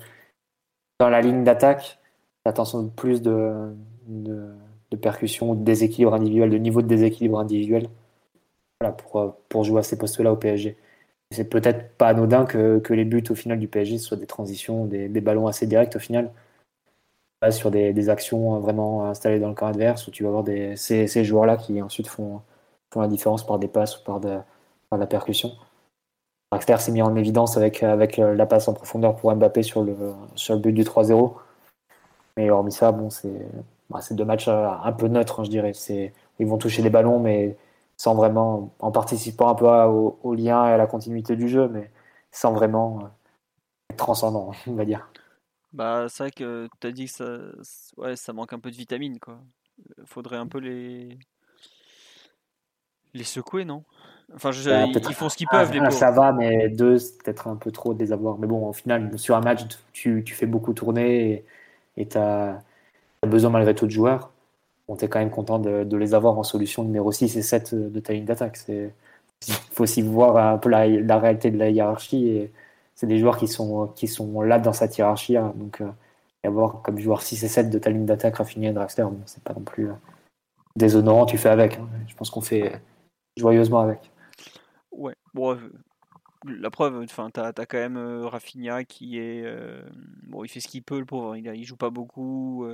[1.01, 1.99] dans la ligne d'attaque,
[2.47, 3.75] attention plus de,
[4.07, 4.55] de,
[4.91, 7.89] de percussion, de déséquilibre individuel, de niveau de déséquilibre individuel
[8.91, 10.77] pour, jouer à ces postes-là au PSG.
[11.31, 15.09] C'est peut-être pas anodin que, les buts au final du PSG soient des transitions, des,
[15.21, 16.31] ballons assez directs au final,
[17.41, 20.45] pas sur des, actions vraiment installées dans le camp adverse où tu vas avoir
[20.77, 22.43] ces, joueurs-là qui ensuite font,
[22.97, 24.39] la différence par des passes ou par de,
[24.91, 25.53] la percussion.
[26.51, 29.95] Draxler s'est mis en évidence avec, avec la passe en profondeur pour Mbappé sur le,
[30.59, 31.33] but du 3-0.
[32.37, 33.47] Mais hormis ça, bon, c'est
[33.89, 35.73] bah, deux matchs un peu neutres, hein, je dirais.
[36.39, 37.57] Ils vont toucher des ballons, mais
[38.03, 41.89] sans vraiment, en participant un peu au, lien et à la continuité du jeu, mais
[42.33, 43.07] sans vraiment euh,
[43.91, 45.09] être transcendant, on va dire.
[45.73, 47.39] Bah, c'est vrai que tu as dit que ça,
[47.99, 49.39] ouais, ça manque un peu de vitamine, quoi.
[50.05, 51.17] Faudrait un peu les
[53.15, 53.85] les secouer, non?
[54.35, 55.73] Enfin, je, bah, ils font ce qu'ils peuvent.
[55.73, 58.37] les ça va, mais deux, c'est peut-être un peu trop de les avoir.
[58.37, 59.61] Mais bon, au final, sur un match,
[59.93, 61.45] tu, tu fais beaucoup tourner
[61.97, 62.65] et tu as,
[63.23, 64.32] as, besoin malgré tout de joueurs
[64.93, 68.01] on est quand même content de, les avoir en solution numéro 6 et 7 de
[68.01, 68.59] ta ligne d'attaque.
[68.69, 68.91] Il
[69.73, 72.29] faut aussi voir un peu la, réalité de la hiérarchie.
[72.29, 72.53] Et
[72.95, 75.37] c'est des joueurs qui sont, qui sont là dans cette hiérarchie.
[75.55, 75.91] Donc, euh,
[76.45, 79.43] avoir comme joueur 6 et 7 de ta ligne d'attaque Rafinha et Draxler, bon, c'est
[79.43, 79.95] pas non plus euh,
[80.77, 81.79] déshonorant, tu fais avec.
[81.79, 81.89] Hein.
[82.07, 82.79] Je pense qu'on fait
[83.39, 84.11] joyeusement avec.
[84.91, 85.73] Ouais, bon, euh,
[86.45, 87.97] la preuve, enfin, t'as as quand même
[88.27, 89.47] Rafinha qui est.
[90.25, 92.67] bon, il fait ce qu'il peut, le pauvre, il, il joue pas beaucoup.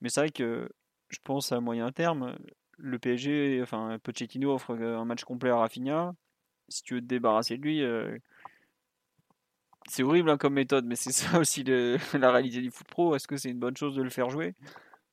[0.00, 0.68] mais c'est vrai que
[1.08, 2.36] je pense à moyen terme,
[2.78, 6.14] le PSG, enfin Pochettino offre un match complet à Rafinha.
[6.68, 8.18] Si tu veux te débarrasser de lui, euh,
[9.88, 11.64] c'est horrible hein, comme méthode, mais c'est ça aussi
[12.14, 13.14] la réalité du foot pro.
[13.14, 14.54] Est-ce que c'est une bonne chose de le faire jouer?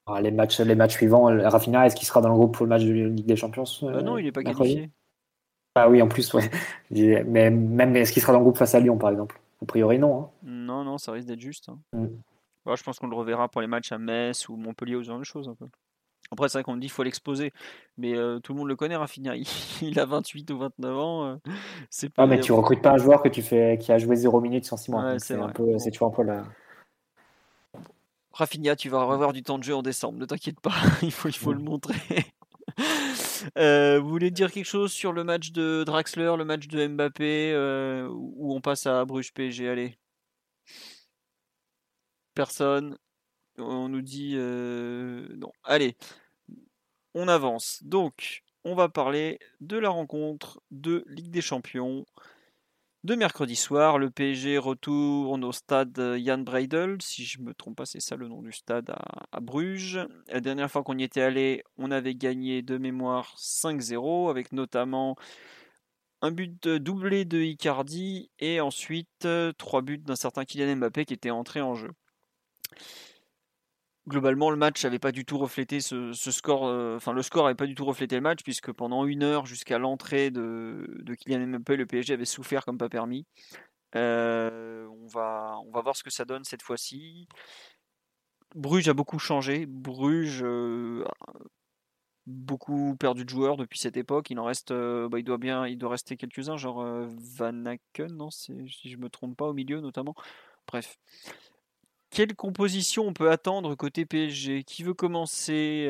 [0.05, 2.69] Ah, les, matchs, les matchs suivants, Rafinha, est-ce qu'il sera dans le groupe pour le
[2.69, 4.91] match de Ligue des Champions euh, Non, il n'est pas qualifié.
[5.75, 6.49] Ah oui, en plus, ouais.
[6.91, 9.39] Mais même est-ce qu'il sera dans le groupe face à Lyon, par exemple?
[9.61, 10.23] A priori, non.
[10.23, 10.29] Hein.
[10.43, 11.69] Non, non, ça risque d'être juste.
[11.69, 11.79] Hein.
[11.93, 12.75] Mm.
[12.75, 15.19] je pense qu'on le reverra pour les matchs à Metz ou Montpellier ou ce genre
[15.19, 15.47] de choses.
[15.47, 15.67] Un peu.
[16.34, 17.53] Après, c'est vrai qu'on me dit qu'il faut l'exposer.
[17.97, 19.35] Mais euh, tout le monde le connaît, Rafinha.
[19.81, 21.26] Il, a 28 ou 29 ans.
[21.26, 21.35] Euh,
[21.89, 24.15] c'est pas, ah, mais tu recrutes pas un joueur que tu fais, qui a joué
[24.15, 25.19] 0 minutes sans 6 mois.
[25.19, 25.38] c'est
[25.91, 26.43] toujours un peu la.
[28.31, 30.18] Rafinha, tu vas revoir du temps de jeu en décembre.
[30.18, 30.73] Ne t'inquiète pas.
[31.03, 31.95] il faut, il faut le montrer.
[33.57, 37.53] Euh, vous voulez dire quelque chose sur le match de Draxler, le match de Mbappé,
[38.10, 39.97] où on passe à Bruges PSG Allez.
[42.34, 42.97] Personne.
[43.57, 45.51] On nous dit non.
[45.65, 45.97] Allez,
[47.14, 47.80] on avance.
[47.84, 52.06] Donc, on va parler de la rencontre de Ligue des Champions
[53.03, 53.98] de mercredi soir.
[53.98, 58.15] Le PSG retourne au stade Jan Breidel, si je ne me trompe pas, c'est ça
[58.15, 58.90] le nom du stade
[59.31, 59.99] à, Bruges.
[60.30, 65.15] La dernière fois qu'on y était allé, on avait gagné de mémoire 5-0, avec notamment
[66.22, 69.27] un but doublé de Icardi et ensuite
[69.57, 71.91] trois buts d'un certain Kylian Mbappé qui était entré en jeu
[74.07, 76.65] globalement, le match n'avait pas du tout reflété ce, score.
[76.65, 79.45] Euh, enfin, le score n'avait pas du tout reflété le match, puisque pendant une heure
[79.45, 83.25] jusqu'à l'entrée de, de, Kylian Mbappé, le PSG avait souffert comme pas permis.
[83.95, 87.27] Euh, on, va, voir ce que ça donne cette fois-ci.
[88.55, 89.65] Bruges a beaucoup changé.
[89.67, 91.34] Bruges a
[92.25, 94.30] beaucoup perdu de joueurs depuis cette époque.
[94.30, 96.84] Il en reste, bah, il doit bien, il doit rester quelques-uns, genre
[97.38, 100.15] Van Aken, non, si je me trompe pas, au milieu notamment.
[100.67, 100.97] Bref.
[102.14, 105.90] Quelle composition on peut attendre côté PSG Qui veut commencer?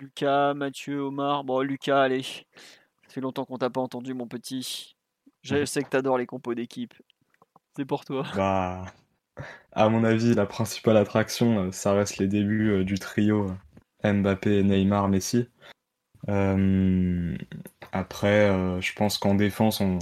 [0.00, 1.44] Lucas, Mathieu, Omar?
[1.44, 2.22] Bon, Lucas, allez.
[2.22, 4.94] Ça fait longtemps qu'on t'a pas entendu, mon petit.
[5.42, 6.94] Je sais que tu adores les compos d'équipe.
[7.76, 8.24] C'est pour toi.
[8.36, 8.84] Bah,
[9.72, 13.50] à mon avis, la principale attraction, euh, ça reste les débuts euh, du trio
[14.04, 15.48] euh, Mbappé, Neymar, Messi.
[17.92, 18.48] après,
[18.80, 19.98] je pense qu'en défense, on...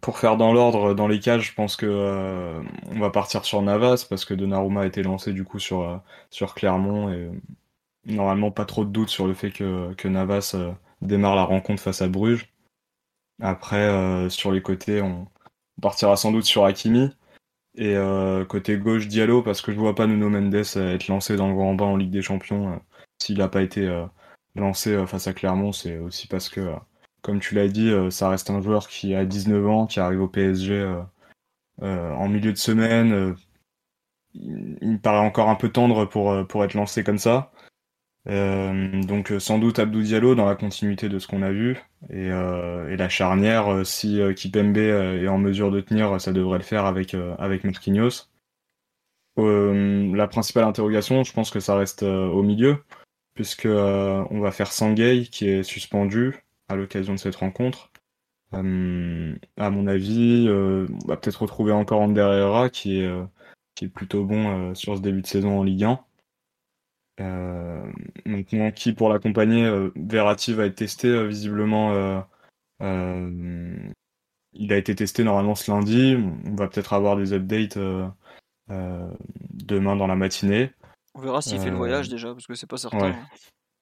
[0.00, 4.06] pour faire dans l'ordre dans les cages, je pense que on va partir sur Navas
[4.08, 6.00] parce que Donnarumma a été lancé du coup sur,
[6.30, 7.30] sur Clermont et
[8.06, 10.56] normalement pas trop de doute sur le fait que, que Navas
[11.02, 12.48] démarre la rencontre face à Bruges.
[13.40, 15.28] Après, sur les côtés, on
[15.80, 17.10] partira sans doute sur Hakimi.
[17.76, 21.36] Et euh, côté gauche, Diallo, parce que je vois pas Nuno Mendes euh, être lancé
[21.36, 22.72] dans le grand bain en Ligue des Champions.
[22.72, 22.76] Euh,
[23.18, 24.04] s'il n'a pas été
[24.56, 26.74] lancé face à Clermont, c'est aussi parce que,
[27.26, 30.28] comme tu l'as dit, ça reste un joueur qui a 19 ans, qui arrive au
[30.28, 31.02] PSG
[31.82, 33.36] en milieu de semaine.
[34.34, 37.52] il me paraît encore un peu tendre pour, pour être lancé comme ça.
[38.28, 41.76] Euh, donc euh, sans doute Abdou Diallo dans la continuité de ce qu'on a vu
[42.10, 46.86] et, euh, la charnière si Kipembe est en mesure de tenir ça devrait le faire
[46.86, 47.62] avec avec
[49.36, 52.82] la principale interrogation je pense que ça reste au milieu
[53.34, 56.34] puisque on va faire Sangay qui est suspendu
[56.68, 57.90] à l'occasion de cette rencontre.
[58.52, 63.10] à mon avis on va peut-être retrouver encore Ander Herrera qui est
[63.74, 66.00] qui est plutôt bon sur ce début de saison en Ligue 1
[67.20, 67.90] euh,
[68.26, 72.24] maintenant, qui pour l'accompagner, euh, Verratti va être testé euh, visiblement.
[74.52, 76.16] il a été testé normalement ce lundi.
[76.44, 77.78] On va peut-être avoir des updates
[78.68, 80.72] demain dans la matinée.
[81.14, 83.14] On verra s'il fait le voyage déjà, parce que c'est pas certain.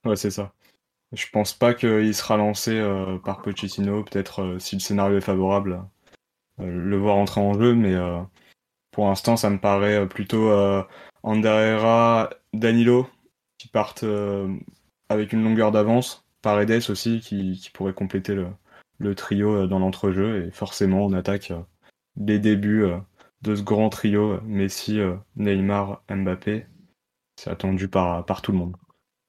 [0.04, 0.52] Ouais, c'est ça.
[1.14, 2.82] Je pense pas qu'il sera lancé
[3.24, 4.02] par Pochettino.
[4.04, 5.84] Peut-être si le scénario est favorable,
[6.58, 7.94] le voir entrer en jeu, mais
[8.90, 10.50] pour l'instant, ça me paraît plutôt
[11.22, 13.08] Ander Danilo
[13.64, 14.54] qui partent euh,
[15.08, 16.26] avec une longueur d'avance.
[16.42, 18.34] Paredes aussi, qui, pourrait compléter
[18.98, 20.46] le, trio euh, dans l'entrejeu.
[20.46, 21.62] Et forcément, on attaque euh,
[22.16, 22.86] les débuts
[23.40, 25.00] de ce grand trio Messi,
[25.36, 26.66] Neymar, Mbappé.
[27.36, 28.76] C'est attendu par tout le monde.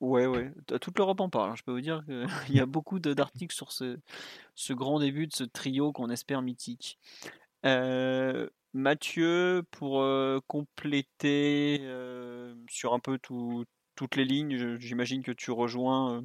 [0.06, 1.52] Ouais, ouais, toute l'Europe en parle.
[1.52, 1.56] Hein.
[1.56, 3.98] Je peux vous dire qu'il y a beaucoup d'articles sur ce,
[4.56, 7.00] ce, grand début de ce trio qu'on espère mythique.
[8.74, 10.06] Mathieu, pour
[10.48, 11.82] compléter
[12.70, 13.66] sur un peu tout,
[13.96, 14.78] toutes les lignes.
[14.80, 16.24] J'imagine que tu rejoins.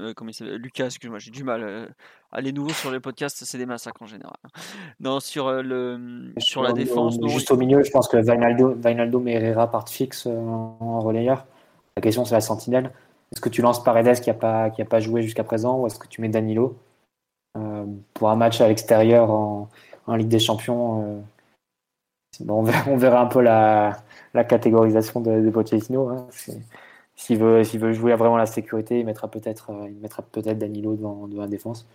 [0.00, 1.62] Euh, comment il Lucas, excuse-moi, j'ai du mal.
[1.62, 1.86] Euh,
[2.32, 4.36] à les nouveaux sur les podcasts, c'est des massacres en général.
[5.00, 7.18] Non, sur, euh, le, sur la défense.
[7.26, 11.46] juste au milieu, je pense que Vainaldo, Vainaldo et Herrera partent fixe en relayeur.
[11.96, 12.90] La question, c'est la sentinelle.
[13.32, 15.98] Est-ce que tu lances Paredes qui n'a pas, qui pas joué jusqu'à présent ou est-ce
[15.98, 16.76] que tu mets Danilo
[18.14, 19.68] Pour un match à l'extérieur en,
[20.06, 21.24] en, Ligue des Champions,
[22.40, 23.98] bon, on, verra, un peu la,
[24.34, 26.08] la catégorisation de, de Pochettino.
[26.08, 26.26] Hein.
[27.16, 31.48] S'il veut, jouer vraiment la sécurité, il mettra peut-être euh, peut-être Danilo devant, devant la
[31.48, 31.86] défense.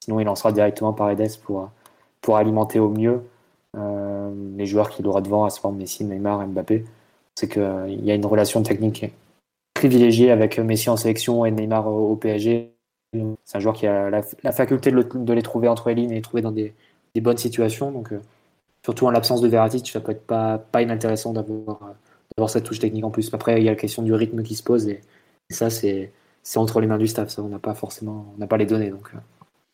[0.00, 1.70] Sinon, il lancera directement Paredes pour,
[2.20, 3.22] pour alimenter au mieux
[3.76, 6.84] euh, les joueurs qu'il aura devant, à moment Messi, Neymar, Mbappé.
[7.34, 9.04] C'est qu'il euh, y a une relation technique
[9.76, 12.72] privilégiée avec Messi en sélection et Neymar au, PSG.
[13.44, 16.22] C'est un joueur qui a la, faculté de, les trouver entre les lignes et les
[16.22, 16.74] trouver dans des,
[17.16, 17.92] bonnes situations.
[17.92, 18.12] Donc,
[18.82, 21.94] surtout en l'absence de Verratti, ça peut être pas, pas inintéressant d'avoir,
[22.48, 23.32] cette touche technique en plus.
[23.32, 25.00] Après, il y a la question du rythme qui se pose et,
[25.50, 26.12] ça, c'est,
[26.56, 27.38] entre les mains du staff.
[27.38, 28.90] On n'a pas forcément, on n'a pas les données.
[28.90, 29.18] Donc, euh.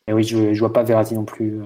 [0.09, 1.65] et oui, je, ne vois pas Verratti non plus euh,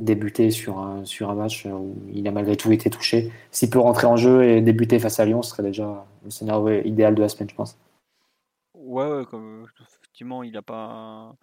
[0.00, 3.30] débuter sur un, sur un match où il a malgré tout été touché.
[3.50, 6.82] S'il peut rentrer en jeu et débuter face à Lyon, ce serait déjà le scénario
[6.84, 7.78] idéal de la semaine, je pense.
[8.74, 9.22] Ouais,
[9.80, 11.36] effectivement, il n'a pas.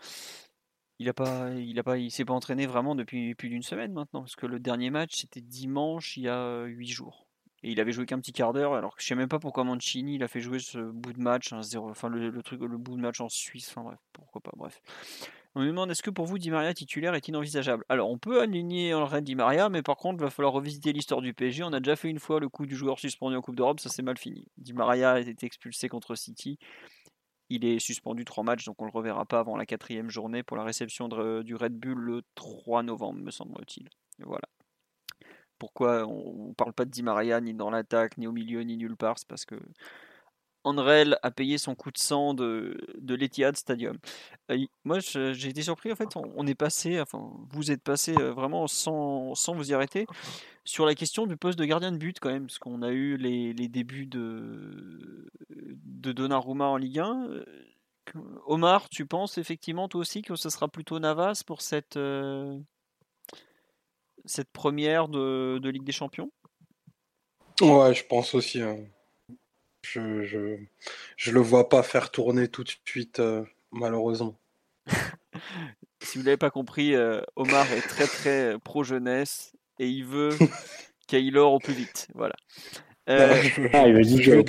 [0.99, 3.93] Il a pas, il a pas, il s'est pas entraîné vraiment depuis plus d'une semaine
[3.93, 7.27] maintenant, parce que le dernier match c'était dimanche il y a huit jours.
[7.61, 9.63] Et il avait joué qu'un petit quart d'heure, alors que je sais même pas pourquoi
[9.63, 13.01] Mancini il a fait jouer ce bout de match, enfin le, truc, le bout de
[13.01, 14.81] match en Suisse, enfin bref, pourquoi pas, bref.
[15.57, 17.83] On me demande est-ce que pour vous Di Maria titulaire est inenvisageable?
[17.89, 21.19] Alors on peut aligner en Di Maria, mais par contre il va falloir revisiter l'histoire
[21.19, 21.63] du PSG.
[21.63, 23.89] On a déjà fait une fois le coup du joueur suspendu en Coupe d'Europe, ça
[23.89, 24.45] s'est mal fini.
[24.57, 26.59] Di Maria a été expulsé contre City.
[27.49, 30.43] Il est suspendu trois matchs, donc on ne le reverra pas avant la quatrième journée
[30.43, 33.89] pour la réception du Red Bull le 3 novembre, me semble-t-il.
[34.19, 34.47] Voilà.
[35.57, 38.77] Pourquoi on ne parle pas de Di Maria ni dans l'attaque, ni au milieu, ni
[38.77, 39.55] nulle part C'est parce que
[40.63, 43.97] Andrel a payé son coup de sang de, de l'Etihad Stadium.
[44.51, 45.91] Euh, moi, j'ai été surpris.
[45.91, 49.73] En fait, on, est passé, enfin, vous êtes passé euh, vraiment sans, sans, vous y
[49.73, 50.05] arrêter
[50.65, 53.17] sur la question du poste de gardien de but quand même, parce qu'on a eu
[53.17, 57.27] les, les, débuts de, de Donnarumma en Ligue 1.
[57.29, 57.45] Euh,
[58.45, 61.99] Omar, tu penses effectivement toi aussi que ce sera plutôt Navas pour cette,
[64.25, 66.31] cette première de, de Ligue des Champions?
[67.61, 68.61] Ouais, je pense aussi.
[68.61, 68.77] Hein.
[69.93, 70.57] Je, je,
[71.15, 74.35] je, le vois pas faire tourner tout de suite, euh, malheureusement.
[76.01, 80.31] si vous l'avez pas compris, euh, Omar est très très pro jeunesse et il veut
[81.07, 82.09] Kaylor au plus vite.
[82.15, 82.35] Voilà.
[83.09, 83.41] Euh,
[83.73, 84.43] ah, il Didio.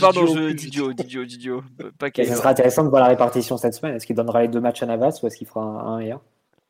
[0.00, 1.62] pardon, je Didio, Didio, Didio.
[1.98, 3.96] Pas Ce sera intéressant de voir la répartition cette semaine.
[3.96, 6.12] Est-ce qu'il donnera les deux matchs à Navas ou est-ce qu'il fera un 1 et
[6.12, 6.20] 1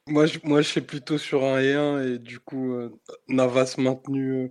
[0.08, 2.74] moi je, moi, je suis plutôt sur un et 1 et du coup,
[3.28, 4.50] Navas maintenu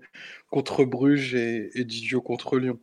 [0.50, 2.80] contre Bruges et, et Didio contre Lyon.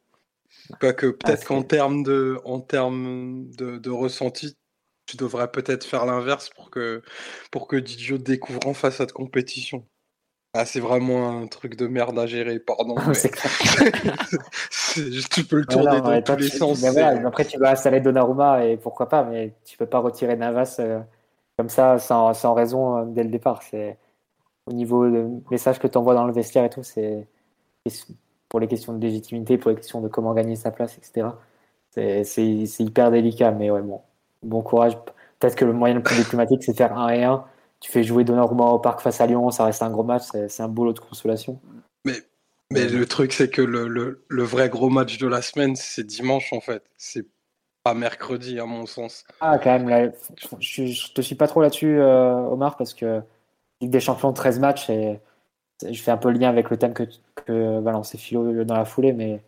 [0.81, 4.57] Pas que peut-être qu'en termes de, en termes de, de ressenti,
[5.07, 7.03] tu devrais peut-être faire l'inverse pour que,
[7.51, 9.85] pour que Didio découvre en face cette compétition.
[10.55, 12.95] Ah, c'est vraiment un truc de merde à gérer, pardon.
[14.95, 16.83] tu peux le tourner dans tous les sens.
[16.85, 21.01] après, tu vas installer Donnarumma et pourquoi pas, mais tu peux pas retirer Navas euh,
[21.59, 23.63] comme ça sans, sans raison euh, dès le départ.
[23.63, 23.99] C'est
[24.67, 27.27] au niveau des message que tu envoies dans le vestiaire et tout, c'est
[28.49, 31.29] pour les questions de légitimité, pour les questions de comment gagner sa place, etc.
[31.91, 34.01] C'est hyper délicat, mais ouais, bon,
[34.43, 34.97] bon courage.
[35.39, 37.45] Peut-être que le moyen le plus diplomatique, c'est faire 1 et 1.
[37.81, 40.63] Tu fais jouer Donnarumma au parc face à Lyon, ça reste un gros match, c'est
[40.63, 41.61] un boulot de consolation.
[42.05, 42.17] Mais,
[42.73, 46.05] mais le truc, c'est que le, le, le, vrai gros match de la semaine, c'est
[46.05, 46.83] dimanche en fait.
[46.97, 47.27] C'est
[47.85, 49.25] pas mercredi, à mon sens.
[49.41, 50.13] Ah, quand même,
[50.59, 53.23] je, je, te suis pas trop là-dessus, euh, Omar, parce que
[53.81, 55.21] Ligue des Champions, 13 matchs, et
[55.83, 57.05] je fais un peu le lien avec le thème que,
[57.47, 59.43] que va lancer Philo dans la foulée, mais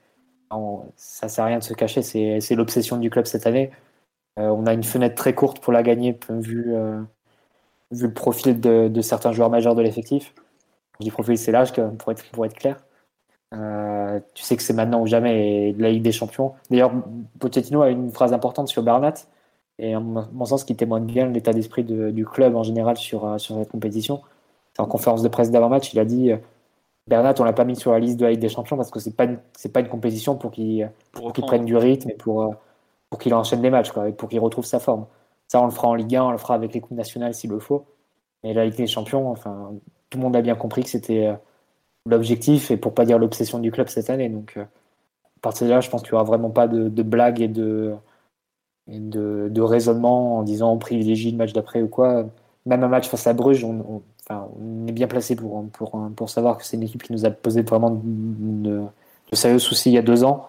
[0.97, 3.71] ça sert à rien de se cacher, c'est l'obsession du club cette année.
[4.39, 7.01] Euh, on a une fenêtre très courte pour la gagner, vu, euh,
[7.93, 10.35] vu le profil de, certains joueurs majeurs de l'effectif.
[10.99, 12.77] Je dis profil, c'est l'âge, pour être, clair.
[13.55, 16.55] Euh, tu sais que c'est maintenant ou jamais de la Ligue des Champions.
[16.71, 16.93] D'ailleurs,
[17.39, 19.15] Pochettino a une phrase importante sur Bernat,
[19.79, 23.71] et en mon sens, qui témoigne bien l'état d'esprit du club en général sur cette
[23.71, 24.21] compétition
[24.79, 26.39] en conférence de presse d'avant-match, il a dit euh,
[27.07, 29.01] Bernat, on l'a pas mis sur la liste de la Ligue des Champions parce que
[29.01, 29.27] c'est pas
[29.57, 32.51] c'est pas une compétition pour qu'il pour, prenne du rythme et pour euh,
[33.11, 35.07] pour qu'il enchaîne des matchs quoi, et pour qu'il retrouve sa forme.
[35.49, 37.51] Ça, on le fera en Ligue 1, on le fera avec les coupes nationales s'il
[37.51, 37.85] le faut.
[38.45, 39.73] Mais la Ligue des Champions, enfin,
[40.11, 41.35] tout le monde a bien compris que c'était euh,
[42.07, 44.29] l'objectif et pour pas dire l'obsession du club cette année.
[44.29, 44.69] Donc, à
[45.43, 47.95] partir de là, je pense qu'il y aura vraiment pas de, de blagues et de,
[48.87, 52.27] de, de raisonnement en disant on privilégie le match d'après ou quoi.
[52.67, 56.59] Même un match face à Bruges, on, on est bien placé pour, pour, pour savoir
[56.59, 58.83] que c'est une équipe qui nous a posé vraiment de,
[59.33, 60.49] sérieux soucis il y a deux ans.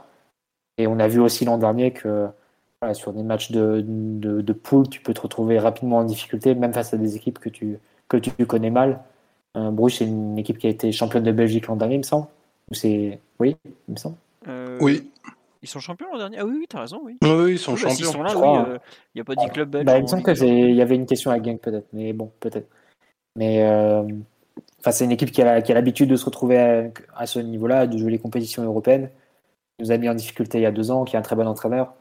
[0.77, 2.27] Et on a vu aussi l'an dernier que
[2.93, 6.93] sur des matchs de, de, poule, tu peux te retrouver rapidement en difficulté, même face
[6.93, 7.77] à des équipes que tu,
[8.07, 9.01] que tu connais mal.
[9.55, 12.03] Euh, Bruges, c'est une équipe qui a été championne de Belgique l'an dernier, il me
[12.03, 12.27] semble.
[12.71, 13.19] C'est...
[13.39, 13.55] Oui,
[13.87, 14.15] il me semble.
[14.47, 15.11] Euh, oui.
[15.61, 17.17] Ils sont champions l'an dernier Ah oui, oui, t'as raison, oui.
[17.21, 17.95] Oui, ils sont bah, champions.
[17.99, 18.79] Ils sont là, oui.
[19.13, 19.85] Il n'y a pas dit club belge.
[19.85, 22.67] Bah, il me semble qu'il y avait une question à Gang peut-être, mais bon, peut-être.
[23.35, 24.03] Mais euh,
[24.79, 28.11] enfin, c'est une équipe qui a, l'habitude de se retrouver à, ce niveau-là, de jouer
[28.11, 29.09] les compétitions européennes.
[29.79, 31.35] Il nous a mis en difficulté il y a deux ans, qui est un très
[31.35, 31.93] bon entraîneur.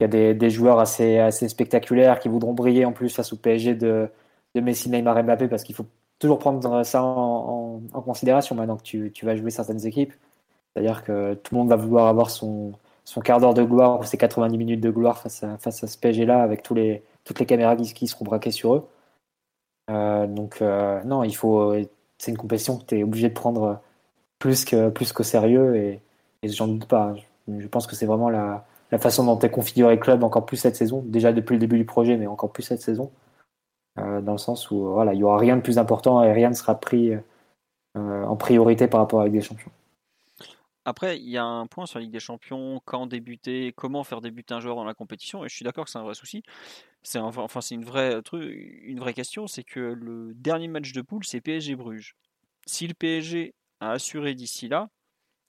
[0.00, 3.74] Il y a des, joueurs assez, spectaculaires qui voudront briller en plus face au PSG
[3.74, 4.08] de,
[4.54, 5.86] de Messi, Neymar Mbappé parce qu'il faut
[6.18, 10.12] toujours prendre ça en, considération maintenant que tu, vas jouer certaines équipes.
[10.74, 12.72] C'est-à-dire que tout le monde va vouloir avoir son,
[13.24, 16.42] quart d'heure de gloire ou ses 90 minutes de gloire face à, face ce PSG-là
[16.42, 18.88] avec toutes les caméras qui, qui seront braquées sur eux.
[19.90, 21.74] Euh, donc euh, non, il faut.
[22.18, 23.80] C'est une compétition que tu es obligé de prendre
[24.38, 26.00] plus que plus qu'au sérieux et,
[26.44, 27.14] j'en doute pas.
[27.48, 28.64] Je, pense que c'est vraiment la,
[28.98, 31.84] façon dont tu configuré le club encore plus cette saison, déjà depuis le début du
[31.84, 33.10] projet, mais encore plus cette saison,
[33.98, 36.50] euh, dans le sens où voilà, il y aura rien de plus important et rien
[36.50, 37.12] ne sera pris
[37.96, 39.70] en priorité par rapport avec des champions.
[40.84, 44.20] Après, il y a un point sur la Ligue des Champions, quand débuter, comment faire
[44.20, 46.42] débuter un joueur dans la compétition, et je suis d'accord que c'est un vrai souci.
[47.02, 51.24] C'est enfin c'est une vraie une vraie question, c'est que le dernier match de poule,
[51.24, 52.16] c'est PSG Bruges.
[52.66, 54.88] Si le PSG a assuré d'ici là,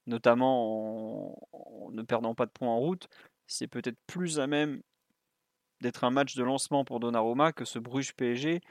[0.08, 3.08] notamment en, ne perdant pas de points en route,
[3.48, 4.82] c'est peut-être plus à même
[5.82, 8.62] d'être un match de lancement pour Donnarumma que ce Bruges PSG,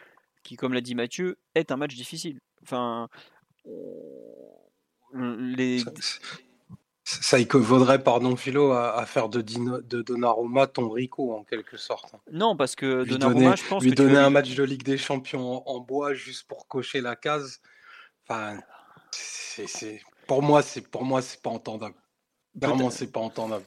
[0.43, 2.41] qui, comme l'a dit Mathieu, est un match difficile.
[2.63, 3.09] Enfin,
[5.15, 5.85] les
[7.05, 12.15] ça vaudrait, pardon Philo, à, faire de, de Donnarumma ton Rico en quelque sorte.
[12.33, 15.81] Non, parce que Donnarumma, je pense lui donner un match de Ligue des Champions en,
[15.81, 17.61] bois juste pour cocher la case.
[18.27, 18.59] Enfin,
[19.11, 21.97] c'est pour moi, c'est pour moi, c'est pas entendable.
[22.55, 23.65] Vraiment, c'est pas entendable.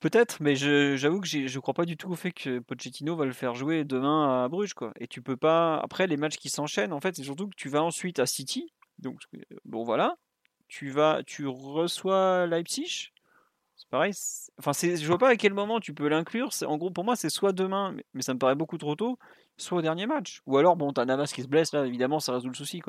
[0.00, 3.32] Peut-être, mais j'avoue que je crois pas du tout au fait que Pochettino va le
[3.32, 4.74] faire jouer demain à Bruges.
[4.74, 4.92] Quoi.
[4.98, 5.78] Et tu peux pas.
[5.78, 8.72] Après, les matchs qui s'enchaînent, en fait, c'est surtout que tu vas ensuite à City.
[8.98, 9.20] Donc,
[9.64, 10.16] bon, voilà.
[10.72, 13.12] Tu, vas, tu reçois Leipzig?
[13.76, 14.14] C'est pareil.
[14.58, 16.48] Enfin, je vois pas à quel moment tu peux l'inclure.
[16.66, 19.18] En gros, pour moi, c'est soit demain, mais, ça me paraît beaucoup trop tôt,
[19.58, 20.40] soit au dernier match.
[20.46, 22.80] Ou alors, bon, t'as Navas qui se blesse, là, évidemment, ça résout le souci.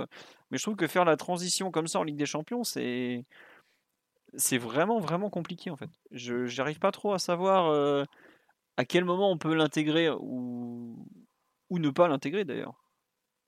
[0.50, 3.26] Mais je trouve que faire la transition comme ça en Ligue des Champions, c'est
[4.36, 5.90] c'est vraiment, vraiment compliqué en fait.
[6.12, 8.06] Je n'arrive pas trop à savoir euh,
[8.78, 11.06] à quel moment on peut l'intégrer ou,
[11.70, 12.82] ou ne pas l'intégrer d'ailleurs.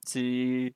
[0.06, 0.74] C'est.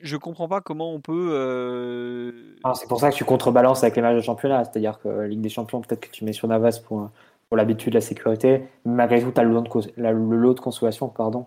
[0.00, 1.30] Je comprends pas comment on peut.
[1.32, 4.64] Euh, c'est pour ça que tu contrebalances avec les matchs de championnat.
[4.64, 7.10] C'est-à-dire que Ligue des Champions, peut-être que tu mets sur Navas pour,
[7.48, 8.68] pour l'habitude, la sécurité.
[8.84, 11.46] Malgré tout, tu as le lot, de, consolation pardon,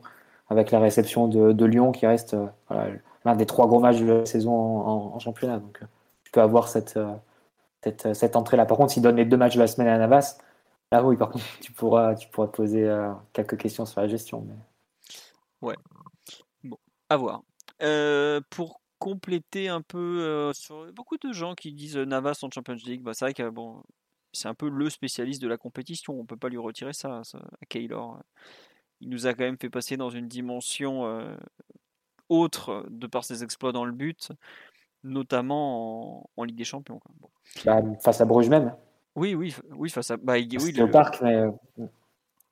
[0.50, 2.96] avec la réception de, Lyon qui reste euh,
[3.26, 5.60] l'un des trois gros matchs de la saison en, en championnat.
[5.60, 5.80] Donc,
[6.40, 7.14] avoir cette, euh,
[7.84, 8.66] cette, cette entrée-là.
[8.66, 10.38] Par contre, s'il donne les deux matchs de la semaine à Navas,
[10.92, 14.08] là oui, par contre, tu pourras, tu pourras te poser euh, quelques questions sur la
[14.08, 14.46] gestion.
[14.48, 14.56] Mais...
[15.68, 15.76] Ouais.
[16.64, 16.78] Bon,
[17.10, 17.42] à voir.
[17.82, 23.02] Euh, pour compléter un peu sur beaucoup de gens qui disent Navas en Champions League,
[23.02, 23.84] bah, c'est vrai que bon,
[24.32, 26.18] c'est un peu le spécialiste de la compétition.
[26.20, 28.20] On peut pas lui retirer ça, à Keylor.
[29.02, 31.04] Il nous a quand même fait passer dans une dimension
[32.30, 34.32] autre de par ses exploits dans le but
[35.06, 37.00] notamment en, Ligue des Champions.
[37.64, 38.74] Bah, face à Bruges même.
[39.16, 40.18] Oui, oui, oui, face à.
[40.18, 41.46] Bah, il, oui, parc, mais...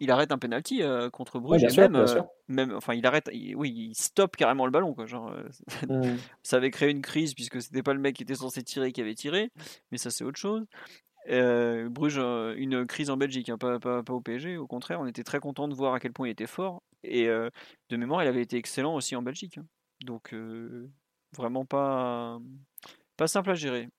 [0.03, 1.63] Euh, il arrête un penalty euh, contre Bruges.
[1.77, 4.93] même, euh, même, enfin, il arrête, oui, il stoppe carrément le ballon.
[4.93, 5.33] Quoi, genre,
[5.89, 6.17] mmh.
[6.43, 9.01] ça avait créé une crise puisque c'était pas le mec qui était censé tirer qui
[9.01, 9.51] avait tiré,
[9.91, 10.65] mais ça c'est autre chose.
[11.27, 14.57] Bruges, une crise en Belgique, hein, pas, pas, pas, au PSG.
[14.57, 16.83] Au contraire, on était très content de voir à quel point il était fort.
[17.03, 19.57] Et de mémoire, il avait été excellent aussi en Belgique.
[19.57, 19.65] Hein.
[20.05, 20.33] Donc,
[21.35, 22.39] Vraiment pas,
[23.17, 23.89] pas simple à gérer.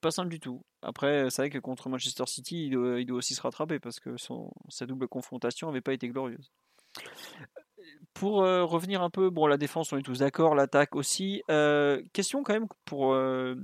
[0.00, 0.62] Pas simple du tout.
[0.82, 4.50] Après, c'est vrai que contre Manchester City, il doit, aussi se rattraper parce que son,
[4.68, 6.52] sa double confrontation n'avait pas été glorieuse.
[8.14, 11.42] Pour euh, revenir un peu, bon, la défense, on est tous d'accord, l'attaque aussi.
[11.50, 13.54] Euh, question quand même pour euh,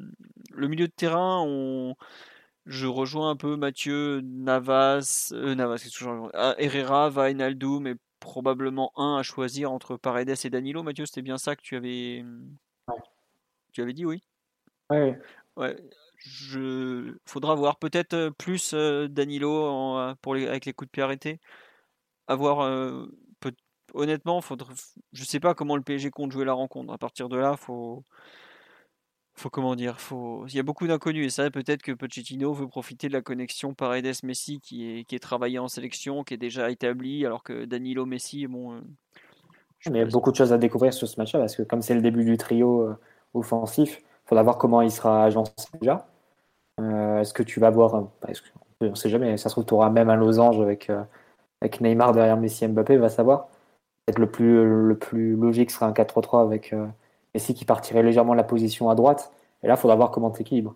[0.52, 1.42] le milieu de terrain.
[1.46, 1.94] On,
[2.64, 9.18] je rejoins un peu Mathieu, Navas, Navas, c'est toujours ah, Herrera, Vainaldoum et probablement un
[9.18, 10.82] à choisir entre Paredes et Danilo.
[10.82, 12.24] Mathieu, c'était bien ça que tu avais,
[13.72, 14.22] tu avais dit oui?
[15.56, 15.76] Ouais.
[16.28, 17.16] Je...
[17.24, 20.46] Faudra voir peut-être euh, plus euh, Danilo euh, pour les...
[20.46, 21.40] avec les coups de pied arrêtés.
[22.26, 22.68] Avoir,
[23.94, 24.72] honnêtement, faudra...
[25.12, 26.92] je sais pas comment le PSG compte jouer la rencontre.
[26.92, 28.04] À partir de là, faut,
[29.34, 32.66] faut comment dire, faut, il y a beaucoup d'inconnus et ça peut-être que Pochettino veut
[32.66, 36.70] profiter de la connexion Paredes-Messi qui est qui est travaillée en sélection, qui est déjà
[36.70, 38.82] établie, alors que Danilo-Messi, bon.
[39.86, 41.94] il y a beaucoup de choses à découvrir sur ce match-là parce que comme c'est
[41.94, 42.96] le début du trio
[43.34, 43.98] offensif.
[44.00, 46.08] Il faudra voir comment il sera agencé déjà.
[46.80, 48.28] Euh, est-ce que tu vas voir, bah,
[48.80, 51.02] on ne sait jamais, ça se trouve, tu auras même un losange avec, euh,
[51.60, 53.48] avec Neymar derrière Messi et Mbappé, va savoir.
[54.04, 56.86] Peut-être le plus, le plus logique serait un 4-3-3 avec euh,
[57.34, 59.32] Messi qui partirait légèrement la position à droite.
[59.62, 60.74] Et là, il faudra voir comment tu équilibres.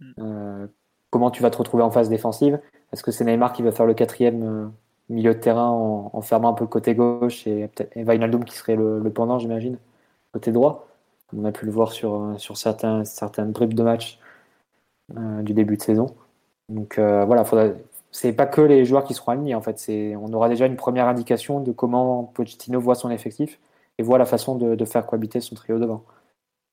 [0.00, 0.66] Mm.
[1.10, 2.58] comment tu vas te retrouver en phase défensive
[2.92, 4.72] Est-ce que c'est Neymar qui va faire le quatrième
[5.08, 8.74] milieu de terrain en, fermant un peu le côté gauche et peut-être Wijnaldum qui serait
[8.74, 9.78] le, le pendant, j'imagine,
[10.32, 10.88] côté droit
[11.36, 14.18] on a pu le voir sur, sur certains, certaines bribes de match
[15.42, 16.14] du début de saison.
[16.68, 17.44] Donc euh, voilà,
[18.10, 19.84] c'est pas que les joueurs qui seront alignés en fait.
[20.16, 23.58] On aura déjà une première indication de comment Pochettino voit son effectif
[23.98, 26.04] et voit la façon de, faire cohabiter son trio devant.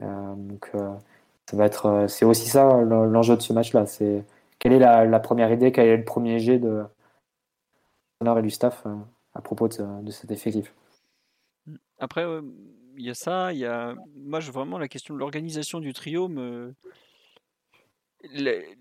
[0.02, 0.72] donc
[1.50, 3.86] ça va être, c'est aussi ça l'enjeu de ce match-là.
[3.86, 4.24] C'est
[4.60, 6.84] quelle est la, première idée, quel est le premier jet de
[8.22, 8.86] et du staff
[9.34, 10.74] à propos de, de cet effectif.
[12.00, 12.26] Après,
[12.98, 13.96] il y a ça, il y a.
[14.16, 16.74] Moi, je, vraiment, la question de l'organisation du trio me.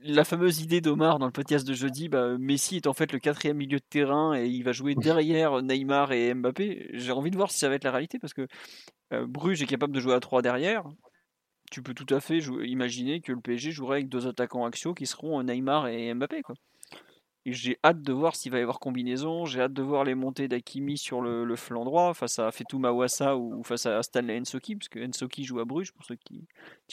[0.02, 3.20] La, fameuse idée d'Omar dans le podcast de jeudi, bah, Messi est en fait le
[3.20, 6.90] quatrième milieu de terrain et il va jouer derrière Neymar et Mbappé.
[6.94, 8.48] J'ai envie de voir si ça va être la réalité parce que
[9.12, 10.85] euh, Bruges est capable de jouer à trois derrière.
[11.70, 15.06] Tu peux tout à fait imaginer que le PSG jouerait avec deux attaquants axiaux qui
[15.06, 16.43] seront Neymar et Mbappé.
[16.43, 16.56] Quoi
[17.52, 19.47] j'ai hâte de voir s'il va y avoir combinaison.
[19.47, 23.36] J'ai hâte de voir les montées d'Akimi sur le, flanc droit face à Fetou Mawassa
[23.36, 26.47] ou, face à Stanley Ensoki, parce que Ensoki joue à Bruges, pour ceux qui,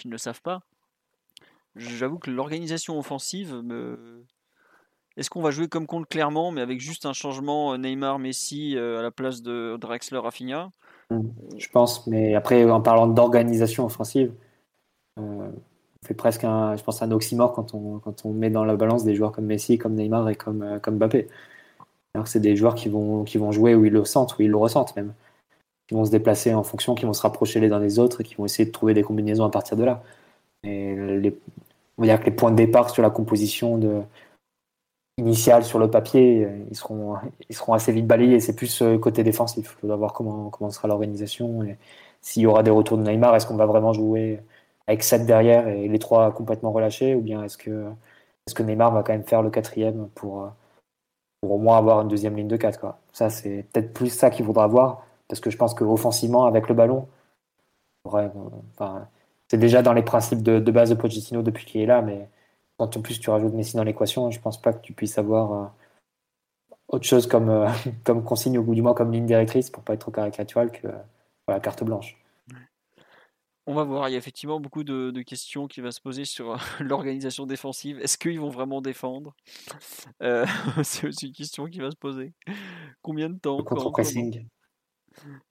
[0.05, 0.61] ne le savent pas.
[1.75, 3.61] J'avoue que l'organisation offensive.
[5.17, 8.99] Est-ce qu'on va jouer comme contre clairement, mais avec juste un changement euh, Neymar-Messi euh,
[8.99, 10.71] à la place de Drexler-Rafinha
[11.09, 11.21] mmh,
[11.57, 14.33] Je pense, mais après, en parlant d'organisation offensive,
[15.19, 15.49] euh,
[16.05, 19.05] fait presque un, je pense, un oxymore quand on, quand on met dans la balance
[19.05, 21.27] des joueurs comme Messi, comme Neymar et comme, comme Mbappé.
[22.25, 24.57] C'est des joueurs qui vont, qui vont jouer où ils le sentent, où ils le
[24.57, 25.13] ressentent même.
[25.87, 28.23] Qui vont se déplacer en fonction, qui vont se rapprocher les uns des autres et
[28.23, 30.03] qui vont essayer de trouver des combinaisons à partir de là.
[30.63, 31.37] Et les,
[31.97, 34.01] on va dire que les points de départ sur la composition de,
[35.17, 37.15] initial sur le papier, ils seront,
[37.49, 38.39] ils seront assez vite balayés.
[38.39, 39.75] C'est plus côté défensif.
[39.77, 41.61] Il faudra voir comment, comment sera l'organisation
[42.21, 43.35] s'il y aura des retours de Neymar.
[43.35, 44.39] Est-ce qu'on va vraiment jouer
[44.87, 47.85] avec 7 derrière et les trois complètement relâchés ou bien est-ce que,
[48.47, 50.51] est que Neymar va quand même faire le quatrième pour,
[51.41, 52.99] pour au moins avoir une deuxième ligne de 4 quoi.
[53.13, 56.75] Ça, c'est peut-être plus ça qu'il faudra voir parce que je pense qu'offensivement, avec le
[56.75, 57.07] ballon,
[58.05, 59.07] enfin,
[59.47, 62.29] c'est déjà dans les principes de, base de Pochettino depuis qu'il est là, mais
[62.77, 65.53] quand en plus tu rajoutes Messi dans l'équation, je pense pas que tu puisses avoir
[65.53, 65.67] euh,
[66.87, 67.69] autre chose comme, euh,
[68.03, 70.87] comme consigne, au bout du mois, comme ligne directrice, pour pas être trop caricatural, que
[71.47, 72.17] la carte blanche.
[73.67, 76.53] On va voir, il y a effectivement beaucoup de, questions qui vont se poser sur
[76.53, 77.99] euh, l'organisation défensive.
[77.99, 79.35] Est-ce qu'ils vont vraiment défendre?
[80.83, 82.33] C'est aussi une question qui va se poser.
[83.01, 84.47] Combien de temps Contre-pressing.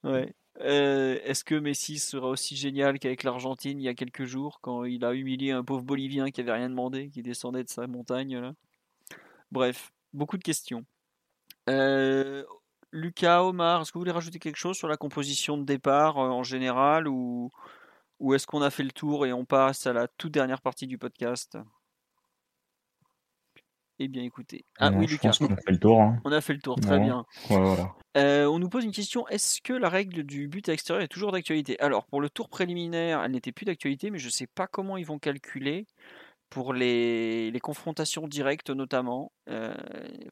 [0.03, 0.35] Ouais.
[0.61, 4.85] Euh, est-ce que Messi sera aussi génial qu'avec l'Argentine il y a quelques jours, quand
[4.85, 8.39] il a humilié un pauvre Bolivien qui avait rien demandé, qui descendait de sa montagne
[8.39, 8.55] là?
[9.51, 10.85] Bref, beaucoup de questions.
[11.69, 12.45] Euh,
[12.93, 16.29] Lucas, Omar, est-ce que vous voulez rajouter quelque chose sur la composition de départ euh,
[16.31, 17.51] en général ou,
[18.21, 20.87] ou est-ce qu'on a fait le tour et on passe à la toute dernière partie
[20.87, 21.59] du podcast?
[24.01, 24.65] Eh bien, écoutez.
[24.79, 25.37] Ah oui, Lucas.
[25.41, 26.01] on a fait le tour.
[26.01, 26.19] Hein.
[26.25, 27.25] On a fait le tour, très bien.
[28.17, 31.09] Euh, on nous pose une question est-ce que la règle du but à extérieur est
[31.09, 31.79] toujours d'actualité?
[31.81, 34.97] Alors, pour le tour préliminaire, elle n'était plus d'actualité, mais je ne sais pas comment
[34.97, 35.87] ils vont calculer
[36.51, 39.33] pour les, confrontations directes notamment.
[39.47, 39.75] Il euh,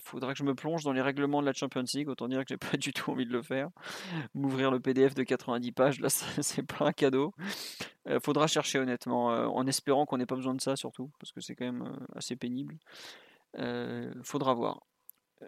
[0.00, 2.50] faudra que je me plonge dans les règlements de la Champions League, autant dire que
[2.50, 3.70] j'ai pas du tout envie de le faire.
[4.34, 6.08] M'ouvrir le PDF de 90 pages, là,
[6.40, 7.32] c'est pas un cadeau.
[8.06, 11.32] Il euh, faudra chercher honnêtement, en espérant qu'on n'ait pas besoin de ça surtout, parce
[11.32, 12.76] que c'est quand même assez pénible.
[13.58, 14.86] Euh, faudra voir.
[15.42, 15.46] Euh,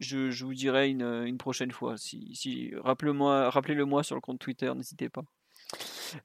[0.00, 1.96] je, vous dirai une, prochaine fois.
[1.96, 5.22] Si, si rappelez-moi, rappelez-le moi sur le compte Twitter, n'hésitez pas.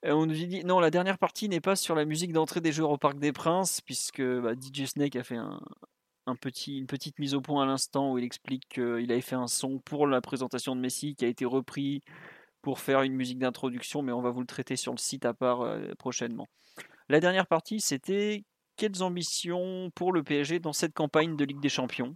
[0.05, 2.71] Euh, on nous dit non, la dernière partie n'est pas sur la musique d'entrée des
[2.71, 5.59] joueurs au Parc des Princes, puisque bah, DJ Snake a fait un,
[6.35, 9.47] petit, une petite mise au point à l'instant où il explique qu'il avait fait un
[9.47, 12.01] son pour la présentation de Messi qui a été repris
[12.61, 15.33] pour faire une musique d'introduction, mais on va vous le traiter sur le site à
[15.33, 15.67] part
[15.99, 16.47] prochainement.
[17.09, 21.69] La dernière partie, c'était quelles ambitions pour le PSG dans cette campagne de Ligue des
[21.69, 22.13] Champions?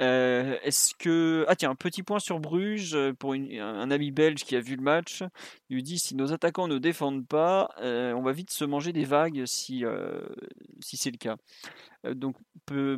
[0.00, 4.42] Euh, Est-ce que ah tiens un petit point sur Bruges euh, pour un ami belge
[4.44, 5.22] qui a vu le match,
[5.68, 8.92] il lui dit si nos attaquants ne défendent pas, euh, on va vite se manger
[8.92, 9.84] des vagues si
[10.80, 11.36] si c'est le cas.
[12.12, 12.36] donc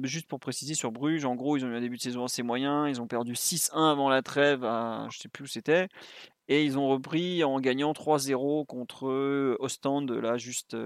[0.04, 2.42] juste pour préciser sur Bruges, en gros ils ont eu un début de saison assez
[2.42, 5.88] moyen, ils ont perdu 6-1 avant la trêve, à, je sais plus où c'était,
[6.48, 10.76] et ils ont repris en gagnant 3-0 contre Ostende là juste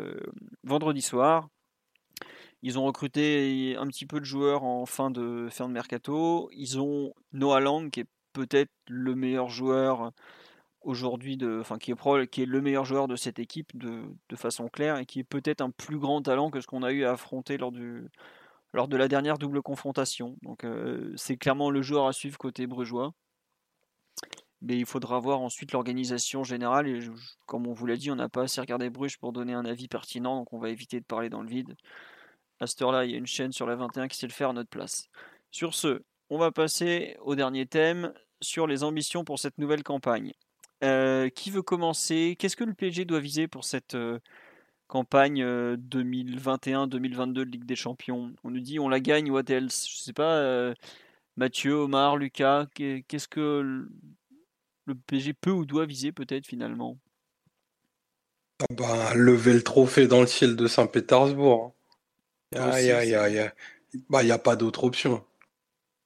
[0.64, 1.48] vendredi soir.
[2.62, 6.50] Ils ont recruté un petit peu de joueurs en fin de, fin de mercato.
[6.52, 10.12] Ils ont Noah Lang, qui est peut-être le meilleur joueur
[10.82, 14.02] aujourd'hui, enfin, qui est, le meilleur joueur de cette équipe de,
[14.36, 17.04] façon claire et qui est peut-être un plus grand talent que ce qu'on a eu
[17.04, 17.72] à affronter lors,
[18.72, 20.36] lors de la dernière double confrontation.
[20.42, 23.12] Donc euh, c'est clairement le joueur à suivre côté brugeois.
[24.62, 26.86] Mais il faudra voir ensuite l'organisation générale.
[26.86, 27.00] Et
[27.46, 29.88] comme on vous l'a dit, on n'a pas assez regardé Bruges pour donner un avis
[29.88, 31.76] pertinent, donc on va éviter de parler dans le vide.
[32.60, 34.50] À cette heure-là, il y a une chaîne sur la 21 qui sait le faire
[34.50, 35.08] à notre place.
[35.50, 40.32] Sur ce, on va passer au dernier thème sur les ambitions pour cette nouvelle campagne.
[40.82, 42.36] Euh, qui veut commencer?
[42.38, 44.18] Qu'est-ce que le PSG doit viser pour cette euh,
[44.86, 48.32] campagne 2021-2022 euh, de Ligue des Champions?
[48.44, 49.86] On nous dit on la gagne, what else?
[49.90, 50.74] Je sais pas,
[51.36, 53.88] Mathieu, Omar, Lucas, qu'est-ce que
[54.86, 56.96] le PSG peut ou doit viser peut-être finalement?
[59.14, 61.74] Lever le trophée dans le ciel de Saint-Pétersbourg.
[62.54, 62.70] Hein.
[62.70, 63.50] Aïe, aïe, aïe.
[64.08, 65.24] Bah, il n'y a pas d'autre option.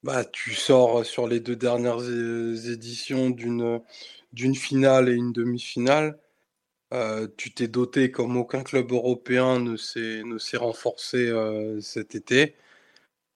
[0.02, 2.02] Bah, tu sors sur les deux dernières
[2.70, 3.80] éditions d'une
[4.32, 6.18] d'une finale et une demi-finale.
[6.92, 12.14] Euh, tu t'es doté comme aucun club européen ne s'est ne s'est renforcé euh, cet
[12.14, 12.56] été.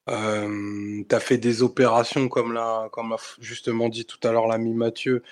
[0.09, 4.72] Euh, tu as fait des opérations comme l'a comme justement dit tout à l'heure l'ami
[4.74, 5.22] Mathieu,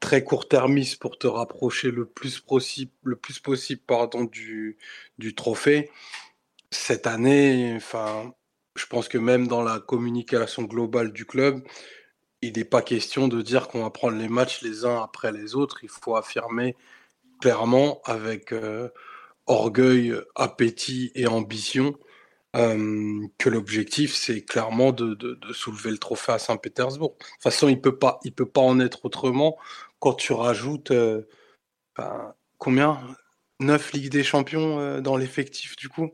[0.00, 4.78] très court-termistes pour te rapprocher le plus possible le plus possible pardon du
[5.18, 5.90] du trophée
[6.70, 8.32] cette année, enfin,
[8.76, 11.62] je pense que même dans la communication globale du club,
[12.42, 15.54] il n'est pas question de dire qu'on va prendre les matchs les uns après les
[15.56, 15.84] autres.
[15.84, 16.76] Il faut affirmer
[17.40, 18.88] clairement, avec euh,
[19.46, 21.98] orgueil, appétit et ambition,
[22.56, 27.16] euh, que l'objectif, c'est clairement de, soulever le trophée à Saint-Pétersbourg.
[27.18, 29.56] De toute façon, il ne peut, pas, peut pas en être autrement
[30.00, 31.22] quand tu rajoutes euh,
[32.58, 33.00] combien?
[33.60, 36.10] 9 Ligues des Champions dans l'effectif du coup?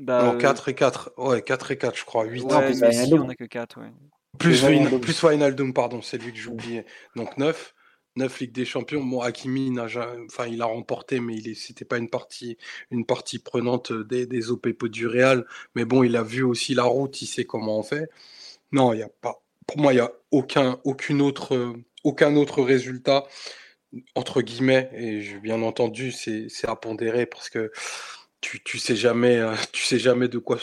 [0.00, 1.12] Bah, non, 4 et 4.
[1.18, 2.24] Ouais, 4 et 4, je crois.
[2.24, 3.92] 8 ouais, mais on a que 4, ouais.
[4.38, 4.64] Plus,
[5.02, 6.84] plus Wijnaldum, pardon, c'est lui que j'ai oublié.
[7.16, 7.74] Donc 9.
[8.16, 9.04] neuf Ligues des Champions.
[9.04, 9.86] Bon, Hakimi, n'a
[10.26, 12.56] enfin, il a remporté, mais il c'était pas une partie,
[12.90, 15.44] une partie prenante des, des OPPO du Real.
[15.74, 18.08] Mais bon, il a vu aussi la route, il sait comment on fait.
[18.72, 19.42] Non, il y a pas.
[19.66, 23.26] Pour moi, il n'y a aucun, aucune autre, aucun autre résultat
[24.14, 24.90] entre guillemets.
[24.94, 27.70] Et bien entendu, c'est à pondérer parce que
[28.40, 30.58] tu, tu sais jamais, euh, tu sais jamais de quoi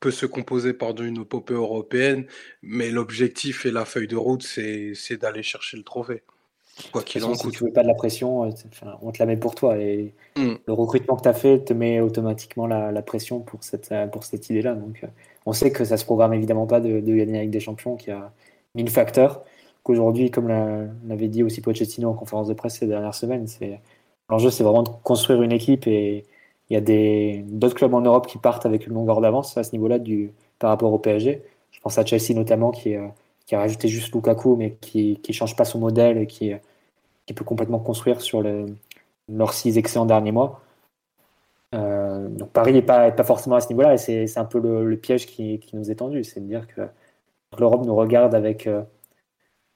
[0.00, 2.26] peut se composer pardon une épopée européenne,
[2.62, 6.22] mais l'objectif et la feuille de route, c'est d'aller chercher le trophée.
[6.92, 8.50] Quoi qu'il en Si tu veux pas de la pression, euh,
[9.00, 9.78] on te la met pour toi.
[9.78, 10.54] Et mmh.
[10.66, 14.08] le recrutement que tu as fait te met automatiquement la, la, pression pour cette, euh,
[14.08, 14.74] pour cette idée-là.
[14.74, 15.06] Donc,
[15.46, 18.10] on sait que ça se programme évidemment pas de, de gagner avec des champions, qui
[18.10, 18.32] a
[18.74, 19.44] mille facteurs.
[19.84, 23.78] Qu'aujourd'hui, comme l'avait dit aussi Pochettino en conférence de presse ces dernières semaines, c'est
[24.28, 26.24] l'enjeu, c'est vraiment de construire une équipe et
[26.70, 29.72] il y a d'autres clubs en Europe qui partent avec une longueur d'avance à ce
[29.72, 29.98] niveau-là
[30.58, 31.42] par rapport au PSG.
[31.70, 33.06] Je pense à Chelsea notamment qui, euh,
[33.46, 36.52] qui a rajouté juste Lukaku mais qui ne change pas son modèle et qui,
[37.26, 38.66] qui peut complètement construire sur le,
[39.28, 40.62] leurs six excellents derniers mois.
[41.74, 45.26] Euh, donc Paris n'est pas, forcément à ce niveau-là et c'est un peu le, piège
[45.26, 46.24] qui, nous est tendu.
[46.24, 46.82] C'est de dire que
[47.58, 48.82] l'Europe nous regarde avec euh,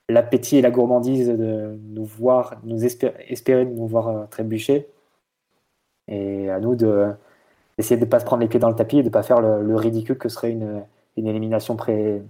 [0.09, 4.89] l'appétit et la gourmandise de nous voir, nous espérer, de nous voir trébucher
[6.09, 7.13] et à nous de
[7.77, 9.23] d'essayer de ne pas se prendre les pieds dans le tapis et de ne pas
[9.23, 10.83] faire le, ridicule que serait une,
[11.17, 12.23] une élimination pré,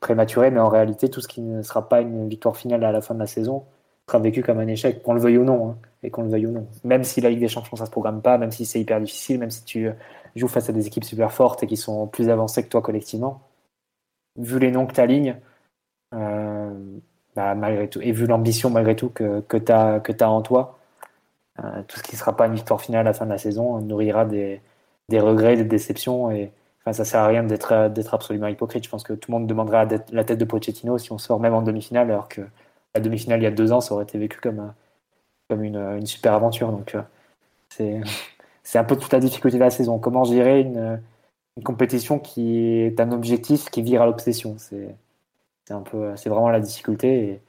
[0.00, 0.50] prématurée.
[0.50, 3.14] Mais en réalité, tout ce qui ne sera pas une victoire finale à la fin
[3.14, 3.64] de la saison
[4.08, 5.70] sera vécu comme un échec, qu'on le veuille ou non.
[5.70, 5.76] Hein,
[6.06, 6.66] et qu'on le veuille ou non.
[6.84, 9.38] Même si la Ligue des Champions, ça se programme pas, même si c'est hyper difficile,
[9.38, 9.90] même si tu
[10.36, 13.42] joues face à des équipes super fortes et qui sont plus avancées que toi collectivement,
[14.36, 15.36] vu les noms que tu alignes,
[16.14, 16.72] euh,
[17.34, 20.75] bah, malgré tout, et vu l'ambition malgré tout que, que tu as, as en toi,
[21.64, 23.38] euh, tout ce qui ne sera pas une victoire finale à la fin de la
[23.38, 24.60] saison nourrira des,
[25.12, 26.30] regrets, des déceptions.
[26.30, 28.84] Et enfin, ça sert à rien d'être, d'être absolument hypocrite.
[28.84, 31.54] Je pense que tout le monde demanderait la tête de Pochettino si on sort même
[31.54, 32.42] en demi-finale, alors que
[32.94, 34.72] la demi-finale il y a deux ans, ça aurait été vécu comme,
[35.48, 36.70] comme une, super aventure.
[36.72, 38.02] Donc euh,
[38.62, 39.98] c'est, un peu toute la difficulté de la saison.
[39.98, 41.00] Comment gérer une,
[41.64, 44.56] compétition qui est un objectif qui vire à l'obsession?
[44.58, 44.94] C'est,
[45.70, 47.40] vraiment la difficulté.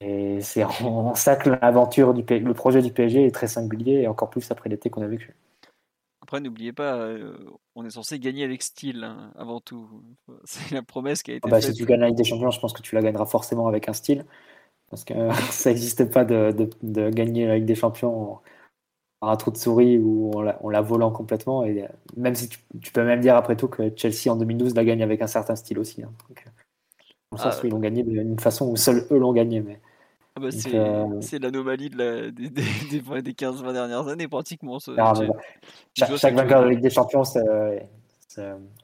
[0.00, 4.08] Et c'est en ça que l'aventure du le projet du PSG est très singulier et
[4.08, 5.34] encore plus après l'été qu'on a vécu.
[6.22, 7.36] Après, n'oubliez pas, euh,
[7.76, 9.88] on est censé gagner avec style hein, avant tout.
[10.44, 11.72] C'est la promesse qui a été ah bah, faite.
[11.72, 13.88] Si tu gagnes la Ligue des Champions, je pense que tu la gagneras forcément avec
[13.88, 14.24] un style.
[14.90, 15.14] Parce que
[15.50, 16.52] ça n'existe pas de,
[16.82, 18.40] de, gagner la Ligue des Champions
[19.20, 21.64] par un trou de souris ou en la, la volant complètement.
[21.64, 21.86] Et
[22.16, 25.22] même si tu, peux même dire après tout que Chelsea en 2012 la gagne avec
[25.22, 26.02] un certain style aussi.
[26.02, 26.12] Hein.
[26.28, 26.44] Donc,
[27.36, 29.60] dans le sens où ils l'ont gagné d'une façon où seuls eux l'ont gagné.
[29.60, 29.80] Mais...
[30.36, 32.62] Ah bah euh, c'est l'anomalie de la, des, des,
[33.22, 34.78] des 15-20 dernières années, pratiquement.
[34.98, 35.14] Ah,
[35.94, 37.22] chaque, vainqueur de Ligue des Champions,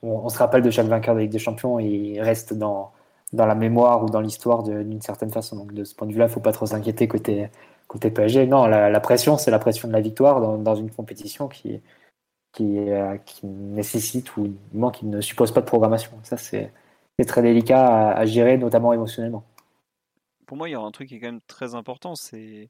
[0.02, 2.92] on, se rappelle de chaque vainqueur de Ligue des Champions, il reste dans,
[3.34, 5.56] dans la mémoire ou dans l'histoire d'une certaine façon.
[5.56, 7.50] Donc de ce point de vue-là, il ne faut pas trop s'inquiéter côté,
[7.86, 8.46] côté PSG.
[8.46, 11.82] Non, la, pression, c'est la pression de la victoire dans, dans une compétition qui,
[12.52, 14.54] qui, euh, qui nécessite ou
[14.92, 16.12] qui ne suppose pas de programmation.
[16.22, 16.72] Ça, c'est
[17.26, 19.44] très délicat à gérer, notamment émotionnellement
[20.52, 22.68] pour moi, il y a un truc qui est quand même très important, c'est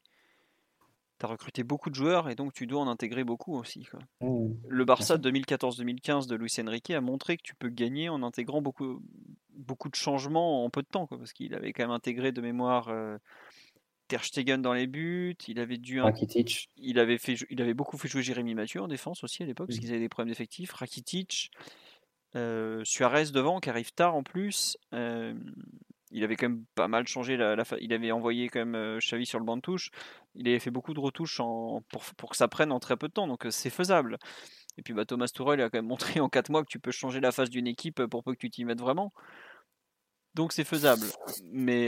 [1.19, 3.85] tu as recruté beaucoup de joueurs et donc tu dois en intégrer beaucoup aussi.
[4.21, 4.53] Mmh.
[4.69, 9.03] Le Barça 2014-2015 de Luis Enrique a montré que tu peux gagner en intégrant beaucoup,
[9.49, 12.87] beaucoup de changements en peu de temps, parce qu'il avait quand même intégré de mémoire
[12.87, 13.17] euh,
[14.07, 15.99] Ter Stegen dans les buts, il avait dû
[16.77, 19.67] il avait fait il avait beaucoup fait jouer Jérémy Mathieu en défense aussi à l'époque
[19.67, 19.81] parce mmh.
[19.81, 21.51] qu'ils avaient des problèmes d'effectifs, Rakitic,
[22.33, 24.77] Suarez devant qui arrive tard en plus.
[24.91, 29.39] Il avait quand même pas mal changé la, il avait envoyé quand même Xavi sur
[29.39, 29.89] le banc de touche.
[30.35, 31.41] Il avait fait beaucoup de retouches
[31.89, 34.17] pour, que ça prenne en très peu de temps, donc c'est faisable.
[34.77, 36.91] Et puis bah, Thomas Tuchel a quand même montré en 4 mois que tu peux
[36.91, 39.13] changer la face d'une équipe pour peu que tu t'y mettes vraiment.
[40.35, 41.05] Donc c'est faisable.
[41.51, 41.87] Mais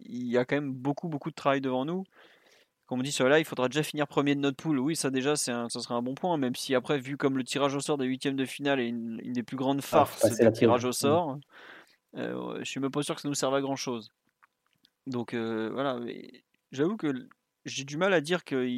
[0.00, 2.04] il y a quand même beaucoup beaucoup de travail devant nous.
[2.90, 4.80] Comme on dit sur là, il faudra déjà finir premier de notre poule.
[4.80, 6.36] Oui, ça déjà, ça serait un bon point.
[6.36, 9.18] Même si après, vu comme le tirage au sort des huitièmes de finale est une,
[9.18, 11.38] des plus grandes ah, farces du tirage au sort,
[12.16, 14.10] euh, je suis même pas sûr que ça nous serve à grand chose.
[15.06, 16.00] Donc euh, voilà,
[16.72, 17.28] j'avoue que
[17.64, 18.68] j'ai du mal à dire que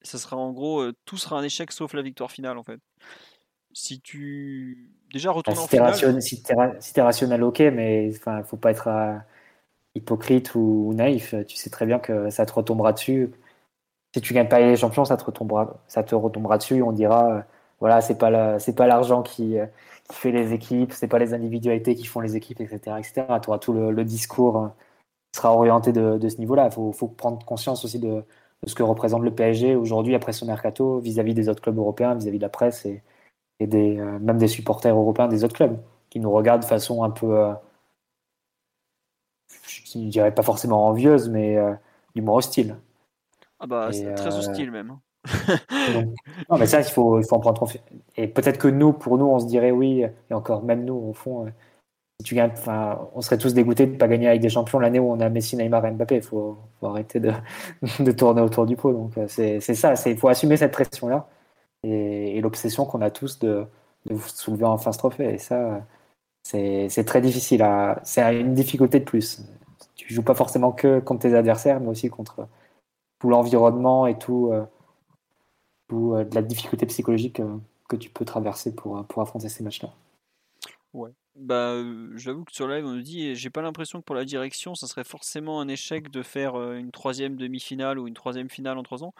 [0.00, 2.80] ça sera en gros euh, tout sera un échec sauf la victoire finale en fait.
[3.74, 6.22] Si tu déjà retournes bah, en finale.
[6.22, 9.20] si tu es, rationnel, ok, mais il faut pas être
[9.94, 11.34] hypocrite ou, naïf.
[11.46, 13.32] Tu sais très bien que ça te retombera dessus.
[14.14, 16.82] Si tu gagnes pas les champions, ça te retombera, ça te retombera dessus.
[16.82, 17.44] On dira,
[17.80, 19.56] voilà, c'est pas c'est pas l'argent qui
[20.08, 22.96] qui fait les équipes, c'est pas les individualités qui font les équipes, etc.
[22.98, 23.26] etc.
[23.42, 24.68] Tu tout le, discours euh,
[25.36, 26.66] sera orienté de, ce niveau-là.
[26.70, 28.24] Il faut, prendre conscience aussi de,
[28.66, 32.38] ce que représente le PSG aujourd'hui après son mercato vis-à-vis des autres clubs européens, vis-à-vis
[32.38, 33.02] de la presse et,
[33.60, 35.78] des, euh, même des supporters européens des autres clubs
[36.10, 37.52] qui nous regardent de façon un peu, euh,
[39.66, 41.56] je ne dirais pas forcément envieuse, mais
[42.14, 42.76] l'humour hostile.
[43.60, 44.90] Ah bah, c'est très hostile même.
[44.90, 45.00] Hein.
[46.50, 47.84] non, mais ça, il faut, il faut en prendre confiance.
[48.16, 51.12] Et peut-être que nous, pour nous, on se dirait oui, et encore, même nous, au
[51.12, 51.50] fond, euh,
[52.20, 52.52] si tu gagnes,
[53.14, 55.28] on serait tous dégoûtés de ne pas gagner avec des champions l'année où on a
[55.28, 56.16] Messi, Neymar et Mbappé.
[56.16, 57.32] Il faut, faut, arrêter de,
[58.00, 58.92] de, tourner autour du pot.
[58.92, 61.28] Donc, euh, c'est ça, il faut assumer cette pression-là
[61.82, 63.66] et, l'obsession qu'on a tous de,
[64.06, 65.34] de soulever enfin ce trophée.
[65.34, 65.82] Et ça,
[66.50, 67.64] c'est très difficile.
[68.04, 69.42] C'est une difficulté de plus.
[69.94, 72.48] Tu joues pas forcément que contre tes adversaires, mais aussi contre
[73.18, 74.50] tout l'environnement et tout.
[74.52, 74.64] Euh,
[75.92, 77.56] euh, de la difficulté psychologique euh,
[77.88, 79.90] que tu peux traverser pour, euh, pour affronter ces matchs-là.
[80.92, 81.10] Ouais.
[81.40, 81.76] Bah,
[82.16, 84.88] j'avoue que sur live, on nous dit, j'ai pas l'impression que pour la direction, ça
[84.88, 89.04] serait forcément un échec de faire une troisième demi-finale ou une troisième finale en trois
[89.04, 89.14] ans.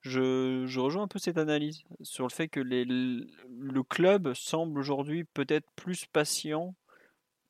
[0.00, 5.24] Je, je rejoins un peu cette analyse sur le fait que le club semble aujourd'hui
[5.24, 6.74] peut-être plus patient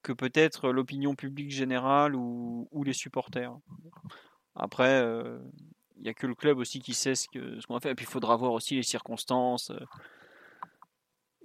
[0.02, 3.56] que peut-être l'opinion publique générale ou, les supporters.
[4.56, 5.00] Après,
[5.96, 7.90] il n'y a que le club aussi qui sait ce qu'on ce qu'on a fait.
[7.90, 9.70] Et puis il faudra voir aussi les circonstances.
[9.70, 9.80] Euh.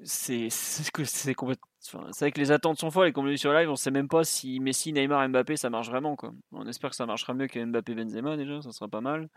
[0.04, 1.36] C'est c'est
[1.84, 3.92] c'est vrai que les attentes sont folles et comme on dit sur live, on sait
[3.92, 6.16] même pas si Messi, Neymar, Mbappé ça marche vraiment.
[6.54, 9.28] On espère que ça marchera mieux que Mbappé, Benzema déjà, ça sera pas mal.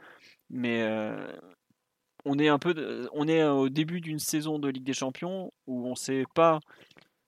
[0.49, 1.37] Mais euh,
[2.25, 5.87] on est un peu, on est au début d'une saison de Ligue des Champions où
[5.89, 6.61] on sait pas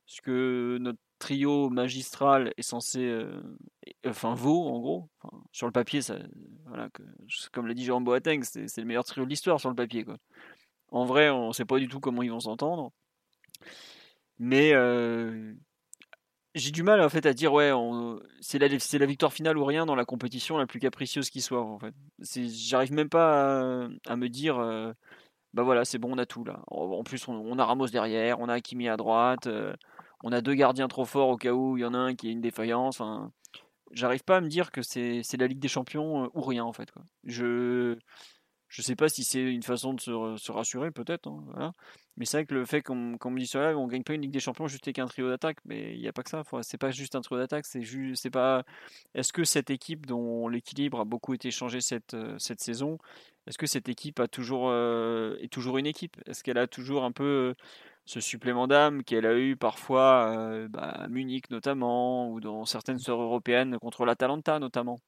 [0.07, 3.43] ce que notre trio magistral est censé, euh,
[4.07, 5.09] enfin vaut en gros.
[5.53, 6.01] sur le papier,
[7.53, 10.07] comme l'a dit Jérôme Boateng, c'est le meilleur trio de l'histoire sur le papier.
[10.91, 12.93] En vrai, on ne sait pas du tout comment ils vont s'entendre.
[14.39, 14.73] Mais
[16.55, 17.73] j'ai du mal en fait à dire ouais,
[18.41, 21.63] c'est la, la victoire finale ou rien dans la compétition la plus capricieuse qui soit.
[21.63, 24.59] En fait, j'arrive même pas à, me dire.
[24.59, 24.93] Euh,
[25.55, 26.63] bah voilà, c'est bon, on a tout là.
[26.69, 29.49] En plus, on, a Ramos derrière, on a Hakimi à droite,
[30.23, 32.29] on a deux gardiens trop forts au cas où il y en a un qui
[32.29, 33.01] a une défaillance.
[33.93, 36.91] j'arrive pas à me dire que c'est la Ligue des Champions ou rien en fait.
[36.91, 37.03] Quoi.
[37.25, 37.97] Je
[38.69, 41.29] je sais pas si c'est une façon de se, rassurer peut-être.
[41.57, 41.73] Hein,
[42.17, 44.31] Mais c'est vrai que le fait qu'on me dit cela, on gagne pas une Ligue
[44.31, 45.59] des Champions juste avec un trio d'attaque.
[45.65, 46.43] Mais il n'y a pas que ça.
[46.63, 47.65] C'est pas juste un trio d'attaque.
[47.65, 48.65] C'est juste, pas.
[49.15, 52.99] Est-ce que cette équipe dont l'équilibre a beaucoup été changé cette, euh, cette saison,
[53.47, 56.17] est-ce que cette équipe a toujours euh, est toujours une équipe?
[56.27, 57.55] Est-ce qu'elle a toujours un peu
[58.05, 62.99] ce supplément d'âme qu'elle a eu parfois euh, bah, à Munich notamment, ou dans certaines
[62.99, 64.99] soeurs européennes contre l'Atalanta notamment?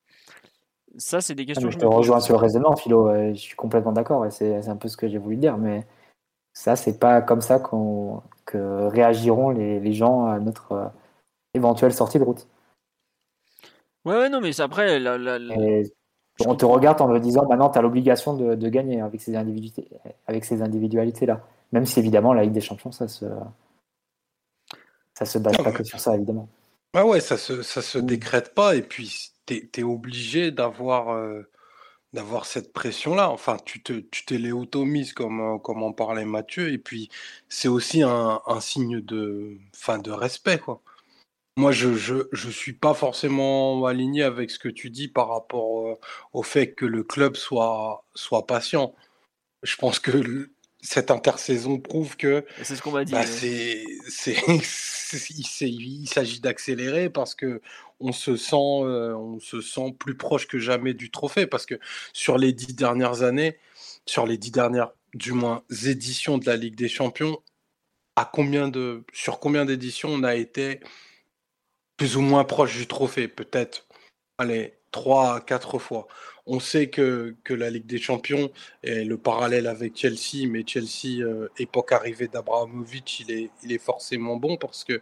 [0.98, 1.70] Ça, c'est des ah, questions.
[1.70, 3.12] je te rejoins sur le raisonnement, Philo.
[3.32, 4.26] je suis complètement d'accord.
[4.26, 5.56] Et c'est un peu ce que j'ai voulu dire.
[5.56, 5.86] Mais
[6.52, 10.86] ça, c'est pas comme ça qu'on que réagiront les, les, gens à notre euh,
[11.54, 12.48] éventuelle sortie de route.
[14.04, 15.16] Ouais, ouais non, mais après, la,
[16.46, 19.36] on te regarde en me disant maintenant, tu as l'obligation de, de, gagner avec ces
[19.36, 19.88] individualités,
[20.26, 21.40] avec ces individualités-là.
[21.72, 23.26] Même si évidemment la Ligue des Champions, ça se
[25.14, 26.48] ça se base pas que sur ça, évidemment.
[26.94, 29.32] Ah ouais, ça se, ça se décrète pas, et puis
[29.72, 31.42] tu es, obligé d'avoir euh,
[32.12, 33.30] d'avoir cette pression-là.
[33.30, 34.38] Enfin, tu te tu t'es
[35.14, 37.10] comme, euh, comme en parlait Mathieu, et puis
[37.48, 40.82] c'est aussi un, un, signe de, fin, de respect, quoi.
[41.56, 45.88] Moi, je, je, je suis pas forcément aligné avec ce que tu dis par rapport
[45.88, 45.94] euh,
[46.32, 48.94] au fait que le club soit, soit patient.
[49.62, 50.50] Je pense que
[50.82, 53.18] cette intersaison prouve que c'est ce qu'on va dire.
[53.18, 53.84] Bah, c'est,
[55.30, 57.60] il s'agit d'accélérer parce que
[58.00, 61.78] on se sent, euh, on se sent plus proche que jamais du trophée parce que
[62.12, 63.58] sur les dix dernières années,
[64.06, 67.42] sur les dix dernières, du moins éditions de la Ligue des Champions,
[68.16, 70.80] à combien de, sur combien d'éditions on a été
[71.96, 73.86] plus ou moins proche du trophée, peut-être,
[74.38, 76.08] allez, trois, quatre fois.
[76.46, 78.50] On sait que, que la Ligue des Champions
[78.82, 83.82] est le parallèle avec Chelsea, mais Chelsea, euh, époque arrivée d'Abrahamovic, il est, il est
[83.82, 85.00] forcément bon parce que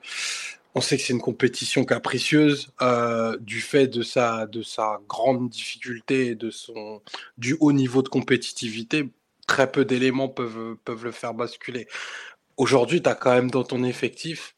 [0.75, 5.49] on sait que c'est une compétition capricieuse euh, du fait de sa, de sa grande
[5.49, 7.01] difficulté et de son,
[7.37, 9.09] du haut niveau de compétitivité.
[9.47, 11.89] Très peu d'éléments peuvent, peuvent le faire basculer.
[12.59, 14.55] Aujourd'hui, tu as quand même dans ton effectif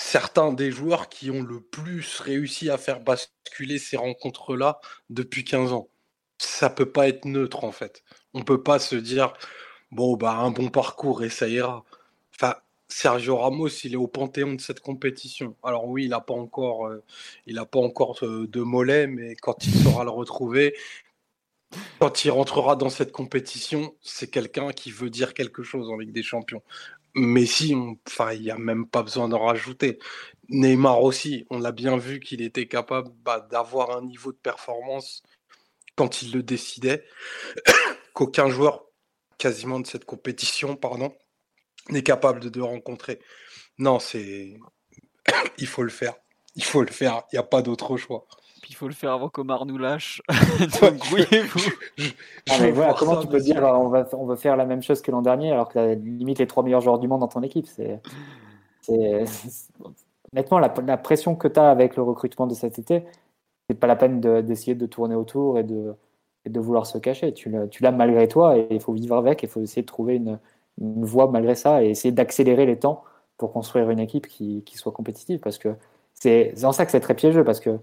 [0.00, 5.72] certains des joueurs qui ont le plus réussi à faire basculer ces rencontres-là depuis 15
[5.72, 5.88] ans.
[6.38, 8.02] Ça peut pas être neutre en fait.
[8.34, 9.34] On peut pas se dire
[9.92, 11.84] bon bah un bon parcours et ça ira.
[12.92, 15.54] Sergio Ramos, il est au panthéon de cette compétition.
[15.62, 17.04] Alors oui, il n'a pas encore, euh,
[17.70, 20.74] pas encore euh, de mollet, mais quand il saura le retrouver,
[22.00, 26.12] quand il rentrera dans cette compétition, c'est quelqu'un qui veut dire quelque chose en Ligue
[26.12, 26.62] des Champions.
[27.14, 27.74] Messi,
[28.06, 29.98] enfin, il n'y a même pas besoin d'en rajouter.
[30.48, 35.22] Neymar aussi, on l'a bien vu qu'il était capable bah, d'avoir un niveau de performance
[35.96, 37.04] quand il le décidait,
[38.14, 38.84] qu'aucun joueur
[39.38, 41.14] quasiment de cette compétition, pardon,
[41.88, 43.20] n'est capable de, rencontrer.
[43.78, 44.58] Non, c'est,
[45.58, 46.14] il faut le faire.
[46.56, 48.26] Il faut le faire, il n'y a pas d'autre choix.
[48.60, 50.20] Puis il faut le faire avant qu'Omar nous lâche.
[50.82, 51.70] Donc grouillez-vous.
[52.50, 55.00] Ah, mais voilà, comment tu peux dire on va, on va faire la même chose
[55.00, 57.28] que l'an dernier alors que tu as limite les trois meilleurs joueurs du monde dans
[57.28, 58.00] ton équipe c'est,
[60.32, 63.04] Honnêtement, la, la pression que tu as avec le recrutement de cet été,
[63.68, 65.94] c'est pas la peine de- d'essayer de tourner autour et de,
[66.44, 67.32] et de vouloir se cacher.
[67.34, 67.50] Tu
[67.80, 70.38] l'as malgré toi et il faut vivre avec, il faut essayer de trouver une,
[70.80, 73.02] une voie malgré ça et essayer d'accélérer les temps
[73.38, 75.74] pour construire une équipe qui, qui soit compétitive parce que
[76.14, 77.78] c'est c'est en ça que c'est très piégeux parce que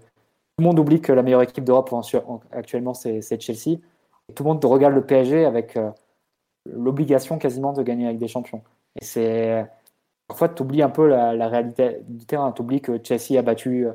[0.58, 3.78] le monde oublie que la meilleure équipe d'Europe en- en- actuellement c'est Chelsea
[4.28, 5.90] et tout le monde regarde le PSG avec euh,
[6.66, 8.62] l'obligation quasiment de gagner avec des champions.
[9.00, 9.66] Et c'est
[10.26, 13.86] parfois tu oublies un peu la, réalité du terrain, tu oublies que Chelsea a battu
[13.86, 13.92] euh,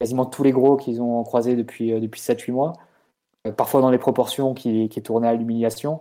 [0.00, 2.72] quasiment tous les gros qu'ils ont croisés depuis, euh, depuis 7-8 mois,
[3.56, 6.00] parfois dans les proportions qui, qui tournaient à l'humiliation.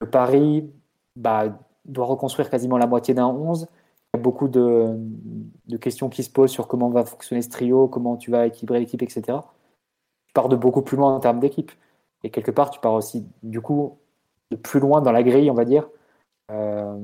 [0.00, 0.70] Que Paris
[1.16, 3.66] bah, doit reconstruire quasiment la moitié d'un 11.
[4.14, 4.94] Il y a beaucoup de,
[5.68, 8.80] de questions qui se posent sur comment va fonctionner ce trio, comment tu vas équilibrer
[8.80, 9.22] l'équipe, etc.
[10.26, 11.72] Tu pars de beaucoup plus loin en termes d'équipe.
[12.24, 13.98] Et quelque part, tu pars aussi, du coup,
[14.50, 15.88] de plus loin dans la grille, on va dire,
[16.50, 16.98] euh,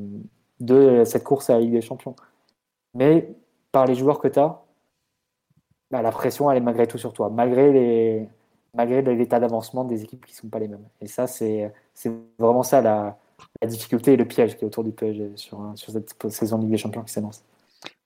[0.61, 2.17] de cette course à la Ligue des Champions.
[2.95, 3.35] Mais
[3.73, 4.63] par les joueurs que tu as,
[5.91, 8.29] bah, la pression, elle est malgré tout sur toi, malgré les
[8.75, 10.85] malgré l'état d'avancement des équipes qui ne sont pas les mêmes.
[11.01, 11.73] Et ça, c'est
[12.39, 13.17] vraiment ça la,
[13.65, 16.73] difficulté et le piège qui est autour du PSG sur, sur cette saison de Ligue
[16.73, 17.45] des Champions qui s'annonce.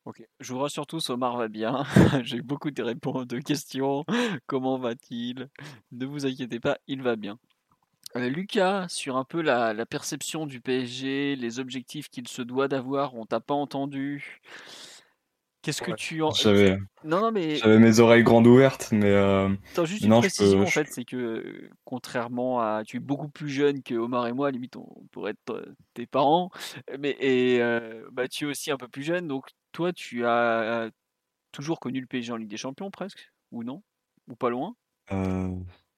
[0.09, 1.85] Ok, je vous rassure tous, Omar va bien.
[2.23, 4.07] J'ai beaucoup de réponses, de questions.
[4.47, 5.51] Comment va-t-il?
[5.93, 7.39] Ne vous inquiétez pas, il va bien.
[8.17, 12.69] Euh, Lucas, sur un peu la, la perception du PSG, les objectifs qu'il se doit
[12.69, 14.41] d'avoir, on t'a pas entendu.
[15.63, 15.97] Qu'est-ce que Ouais.
[15.97, 16.33] tu en...
[16.33, 20.21] J'avais Non, non, mais j'avais mes oreilles grandes ouvertes, mais euh, Attends, juste une non,
[20.21, 22.83] précision peux- en fait, c'est que euh, contrairement à.
[22.85, 26.07] Tu es beaucoup plus jeune que Omar et moi, limite on pourrait être euh, tes
[26.07, 26.51] parents,
[26.99, 30.91] mais et euh, bah, tu es aussi un peu plus jeune, donc toi tu as
[31.53, 33.83] toujours connu le PSG en Ligue des Champions presque, ou non?
[34.29, 34.77] Ou pas loin?
[35.13, 35.55] Euh,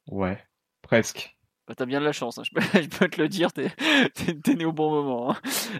[0.08, 0.44] ouais,
[0.82, 1.36] presque.
[1.70, 2.60] Bah, T'as bien de la chance, hein, je, peux,
[3.08, 5.30] te le dire, t'es né au bon moment.
[5.30, 5.36] hein.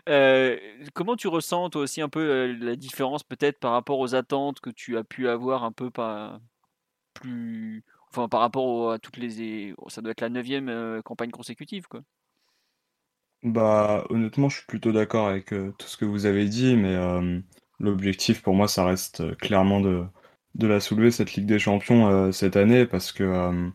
[0.09, 0.57] Euh,
[0.95, 4.61] comment tu ressens toi aussi un peu euh, la différence peut-être par rapport aux attentes
[4.61, 6.39] que tu as pu avoir un peu par,
[7.13, 7.83] plus.
[8.09, 9.75] Enfin, par rapport à toutes les.
[9.89, 12.03] Ça doit être la neuvième euh, campagne consécutive, quoi?
[13.43, 16.95] Bah, honnêtement, je suis plutôt d'accord avec tout ce que vous avez dit, mais
[17.81, 20.05] l'objectif pour moi, ça reste clairement de,
[20.55, 23.73] de la soulever, cette Ligue des Champions, cette année, parce que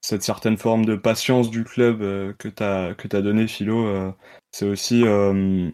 [0.00, 4.12] cette certaine forme de patience du club euh, que t'as que t'as donné, Philo, euh,
[4.52, 5.70] c'est aussi euh,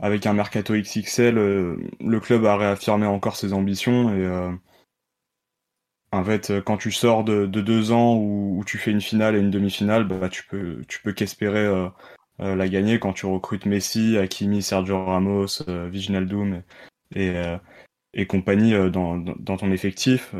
[0.00, 4.58] avec un mercato XXL, le club a réaffirmé encore ses ambitions et
[6.12, 9.40] en fait, quand tu sors de, de deux ans où, tu fais une finale et
[9.40, 11.66] une demi-finale, bah, tu peux tu peux qu'espérer
[12.38, 16.62] la gagner quand tu recrutes Messi, Hakimi, Sergio Ramos, Wijnaldum
[17.14, 17.56] et, et,
[18.14, 20.32] et compagnie dans, dans ton effectif.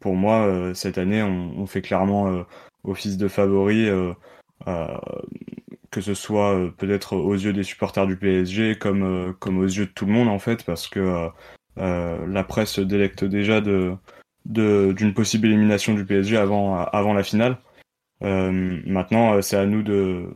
[0.00, 2.42] Pour moi, euh, cette année, on, on fait clairement euh,
[2.84, 4.12] office de favori, euh,
[5.90, 9.90] que ce soit peut-être aux yeux des supporters du PSG comme, comme aux yeux de
[9.90, 11.28] tout le monde en fait, parce que
[11.76, 13.96] la presse se délecte déjà de
[14.46, 17.58] d'une possible élimination du PSG avant, avant la finale.
[18.22, 20.32] Euh, maintenant, c'est à nous de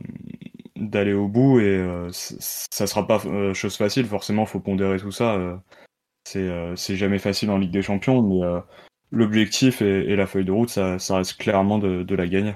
[0.75, 4.05] d'aller au bout et euh, ça sera pas euh, chose facile.
[4.05, 5.61] Forcément, faut pondérer tout ça.
[6.25, 8.41] c'est jamais facile en Ligue des Champions, mais
[9.15, 12.55] l'objectif et, et la feuille de route, ça, ça reste clairement de, de la gagner.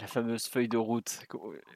[0.00, 1.20] La fameuse feuille de route.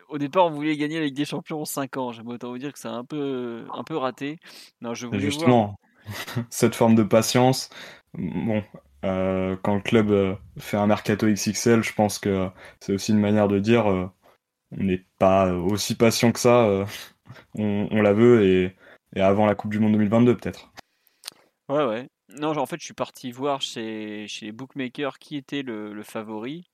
[0.08, 2.12] Au départ, on voulait gagner la Ligue des Champions en 5 ans.
[2.12, 4.38] J'aime autant vous dire que c'est un peu, un peu raté.
[4.80, 5.32] Non, je voulais voir.
[5.32, 5.80] justement,
[6.50, 7.68] cette forme de patience,
[8.14, 8.62] bon,
[9.04, 12.48] euh, quand le club euh, fait un mercato XXL, je pense que
[12.80, 14.08] c'est aussi une manière de dire euh,
[14.72, 16.86] on n'est pas aussi patient que ça, euh,
[17.58, 18.76] on, on la veut et,
[19.16, 20.72] et avant la Coupe du Monde 2022 peut-être.
[21.68, 22.08] Ouais, ouais.
[22.38, 26.02] Non, en fait, je suis parti voir chez, chez les bookmakers qui était le, le
[26.02, 26.70] favori.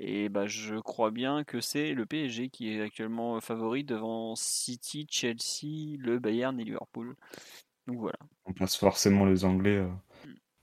[0.00, 5.06] Et bah, je crois bien que c'est le PSG qui est actuellement favori devant City,
[5.08, 7.14] Chelsea, le Bayern et Liverpool.
[7.86, 8.18] Donc voilà.
[8.46, 9.88] On passe forcément les Anglais euh,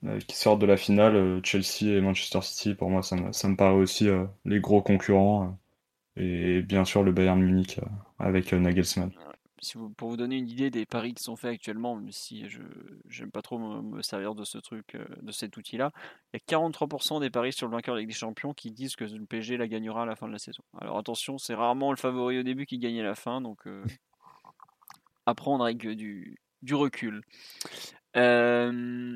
[0.05, 3.31] euh, qui sortent de la finale, euh, Chelsea et Manchester City, pour moi ça me,
[3.31, 5.57] ça me paraît aussi euh, les gros concurrents.
[6.17, 6.21] euh,
[6.59, 7.85] et bien sûr le Bayern Munich euh,
[8.19, 9.11] avec euh, Nagelsmann.
[9.63, 12.61] Si pour vous donner une idée des paris qui sont faits actuellement, même si je
[13.07, 15.91] j'aime pas trop me, servir de ce truc, euh, de cet outil-là,
[16.33, 18.95] il y a 43% des paris sur le vainqueur de Ligue des Champions qui disent
[18.95, 20.63] que le PSG la gagnera à la fin de la saison.
[20.79, 23.83] Alors attention, c'est rarement le favori au début qui gagne à la fin, donc euh,
[25.27, 26.39] à prendre avec du,
[26.71, 27.21] recul.
[28.17, 29.11] Euh,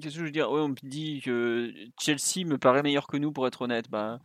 [0.00, 0.50] Qu'est-ce que je veux dire?
[0.50, 3.90] Ouais, On me dit que Chelsea me paraît meilleur que nous, pour être honnête.
[3.90, 4.18] Bah,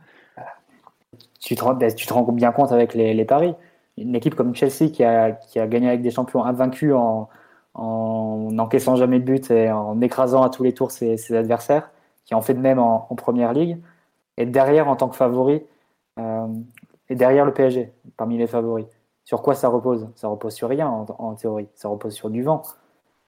[1.41, 1.91] Tu te, rends, ben,
[2.33, 3.53] bien compte avec les paris.
[3.97, 7.29] Une équipe comme Chelsea qui a, qui a gagné avec des champions invaincus en,
[7.75, 11.91] en n'encaissant jamais de but et en écrasant à tous les tours ses, adversaires,
[12.23, 13.77] qui en fait de même en, première ligue,
[14.37, 15.61] et derrière en tant que favori,
[16.17, 16.47] euh,
[17.09, 18.85] et derrière le PSG, parmi les favoris.
[19.25, 20.07] Sur quoi ça repose?
[20.15, 22.63] Ça repose sur rien en, théorie, ça repose sur du vent.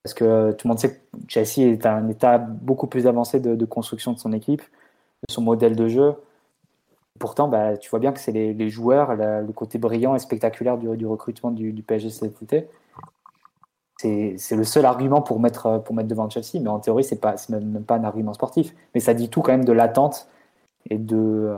[0.03, 3.39] Parce que tout le monde sait que Chelsea est à un état beaucoup plus avancé
[3.39, 6.15] de, construction de son équipe, de son modèle de jeu.
[7.19, 11.05] Pourtant, bah, tu vois bien que c'est les, joueurs, le côté brillant et spectaculaire du,
[11.05, 12.09] recrutement du, du PSG
[12.41, 12.67] été
[13.99, 17.35] c'est le seul argument pour mettre, pour mettre devant Chelsea, mais en théorie, c'est pas,
[17.49, 18.73] même pas un argument sportif.
[18.93, 20.27] Mais ça dit tout quand même de l'attente
[20.89, 21.55] et de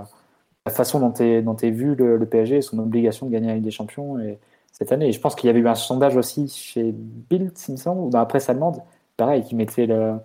[0.66, 3.64] la façon dont est, dont vu le, PSG et son obligation de gagner la Ligue
[3.64, 4.40] des Champions et,
[4.72, 5.10] cette année.
[5.10, 8.02] Et je pense qu'il y avait eu un sondage aussi chez Bild, il me semble,
[8.02, 8.82] ou dans la presse allemande,
[9.18, 10.16] pareil, qui mettait le,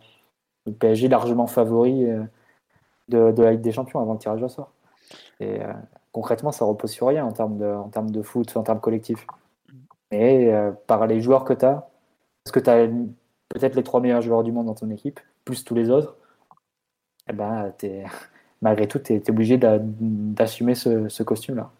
[0.78, 2.22] PSG largement favori euh,
[3.08, 4.70] de, de, la Ligue des Champions avant le tirage au sort.
[5.40, 5.72] Et euh,
[6.12, 9.26] concrètement, ça repose sur rien en termes de, en termes de foot, en termes collectifs.
[10.10, 11.88] Mais euh, par les joueurs que tu as,
[12.44, 12.86] parce que tu as
[13.48, 16.16] peut-être les trois meilleurs joueurs du monde dans ton équipe, plus tous les autres,
[17.28, 18.04] eh ben, es,
[18.62, 21.70] malgré tout, tu es, obligé d'assumer ce, costume-là.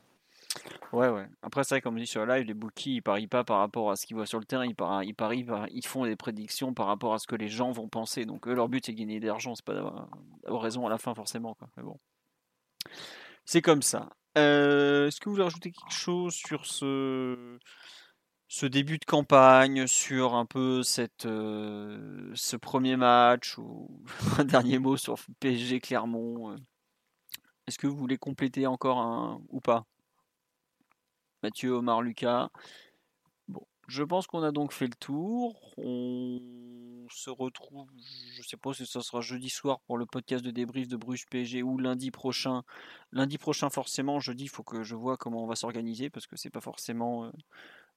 [0.93, 1.27] Ouais, ouais.
[1.43, 3.91] Après, c'est vrai, comme on dit sur live, les bookies, ils parient pas par rapport
[3.91, 6.73] à ce qu'ils voient sur le terrain, ils parient, ils, parient, ils font des prédictions
[6.73, 8.27] par rapport à ce que les gens vont penser.
[8.27, 10.99] Donc, eux, leur but, c'est de gagner de l'argent, c'est pas d'avoir raison à la
[10.99, 11.55] fin, forcément.
[11.55, 11.69] Quoi.
[11.77, 11.99] Mais bon.
[13.45, 14.11] C'est comme ça.
[14.37, 17.59] Euh, est-ce que vous voulez rajouter quelque chose sur ce,
[18.63, 24.03] début de campagne, sur un peu cette, euh, ce premier match, ou
[24.39, 26.53] un dernier mot sur PSG Clermont.
[26.53, 26.57] Euh?
[27.67, 29.87] Est-ce que vous voulez compléter encore un ou pas?
[31.43, 32.49] Mathieu, Omar, Lucas.
[33.49, 35.75] Bon, je pense qu'on a donc fait le tour.
[35.77, 36.41] On
[37.11, 37.89] se retrouve,
[38.35, 40.97] je ne sais pas si ce sera jeudi soir pour le podcast de débrief de
[40.97, 42.63] Bruges PSG ou lundi prochain.
[43.13, 46.37] Lundi prochain, forcément, jeudi, il faut que je vois comment on va s'organiser parce que
[46.37, 47.25] c'est pas forcément.
[47.25, 47.31] Euh,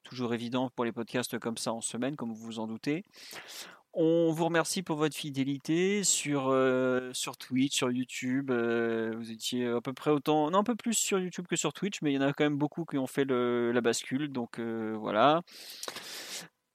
[0.04, 3.04] toujours évident pour les podcasts comme ça en semaine, comme vous vous en doutez.
[3.94, 8.52] On vous remercie pour votre fidélité sur, euh, sur Twitch, sur YouTube.
[8.52, 11.74] Euh, vous étiez à peu près autant, non un peu plus sur YouTube que sur
[11.74, 14.32] Twitch, mais il y en a quand même beaucoup qui ont fait la bascule.
[14.32, 15.42] Donc voilà.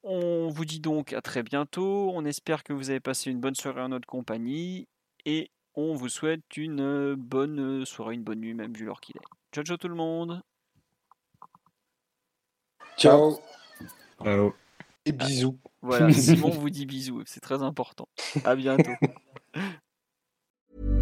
[0.03, 2.11] On vous dit donc à très bientôt.
[2.15, 4.89] On espère que vous avez passé une bonne soirée en notre compagnie.
[5.25, 9.25] Et on vous souhaite une bonne soirée, une bonne nuit, même vu l'heure qu'il est.
[9.53, 10.43] Ciao, ciao tout le monde.
[12.97, 13.39] Ciao.
[14.23, 14.55] Ciao.
[15.05, 15.59] Et bisous.
[15.81, 18.09] Voilà, Simon vous dit bisous, c'est très important.
[18.45, 18.93] À bientôt.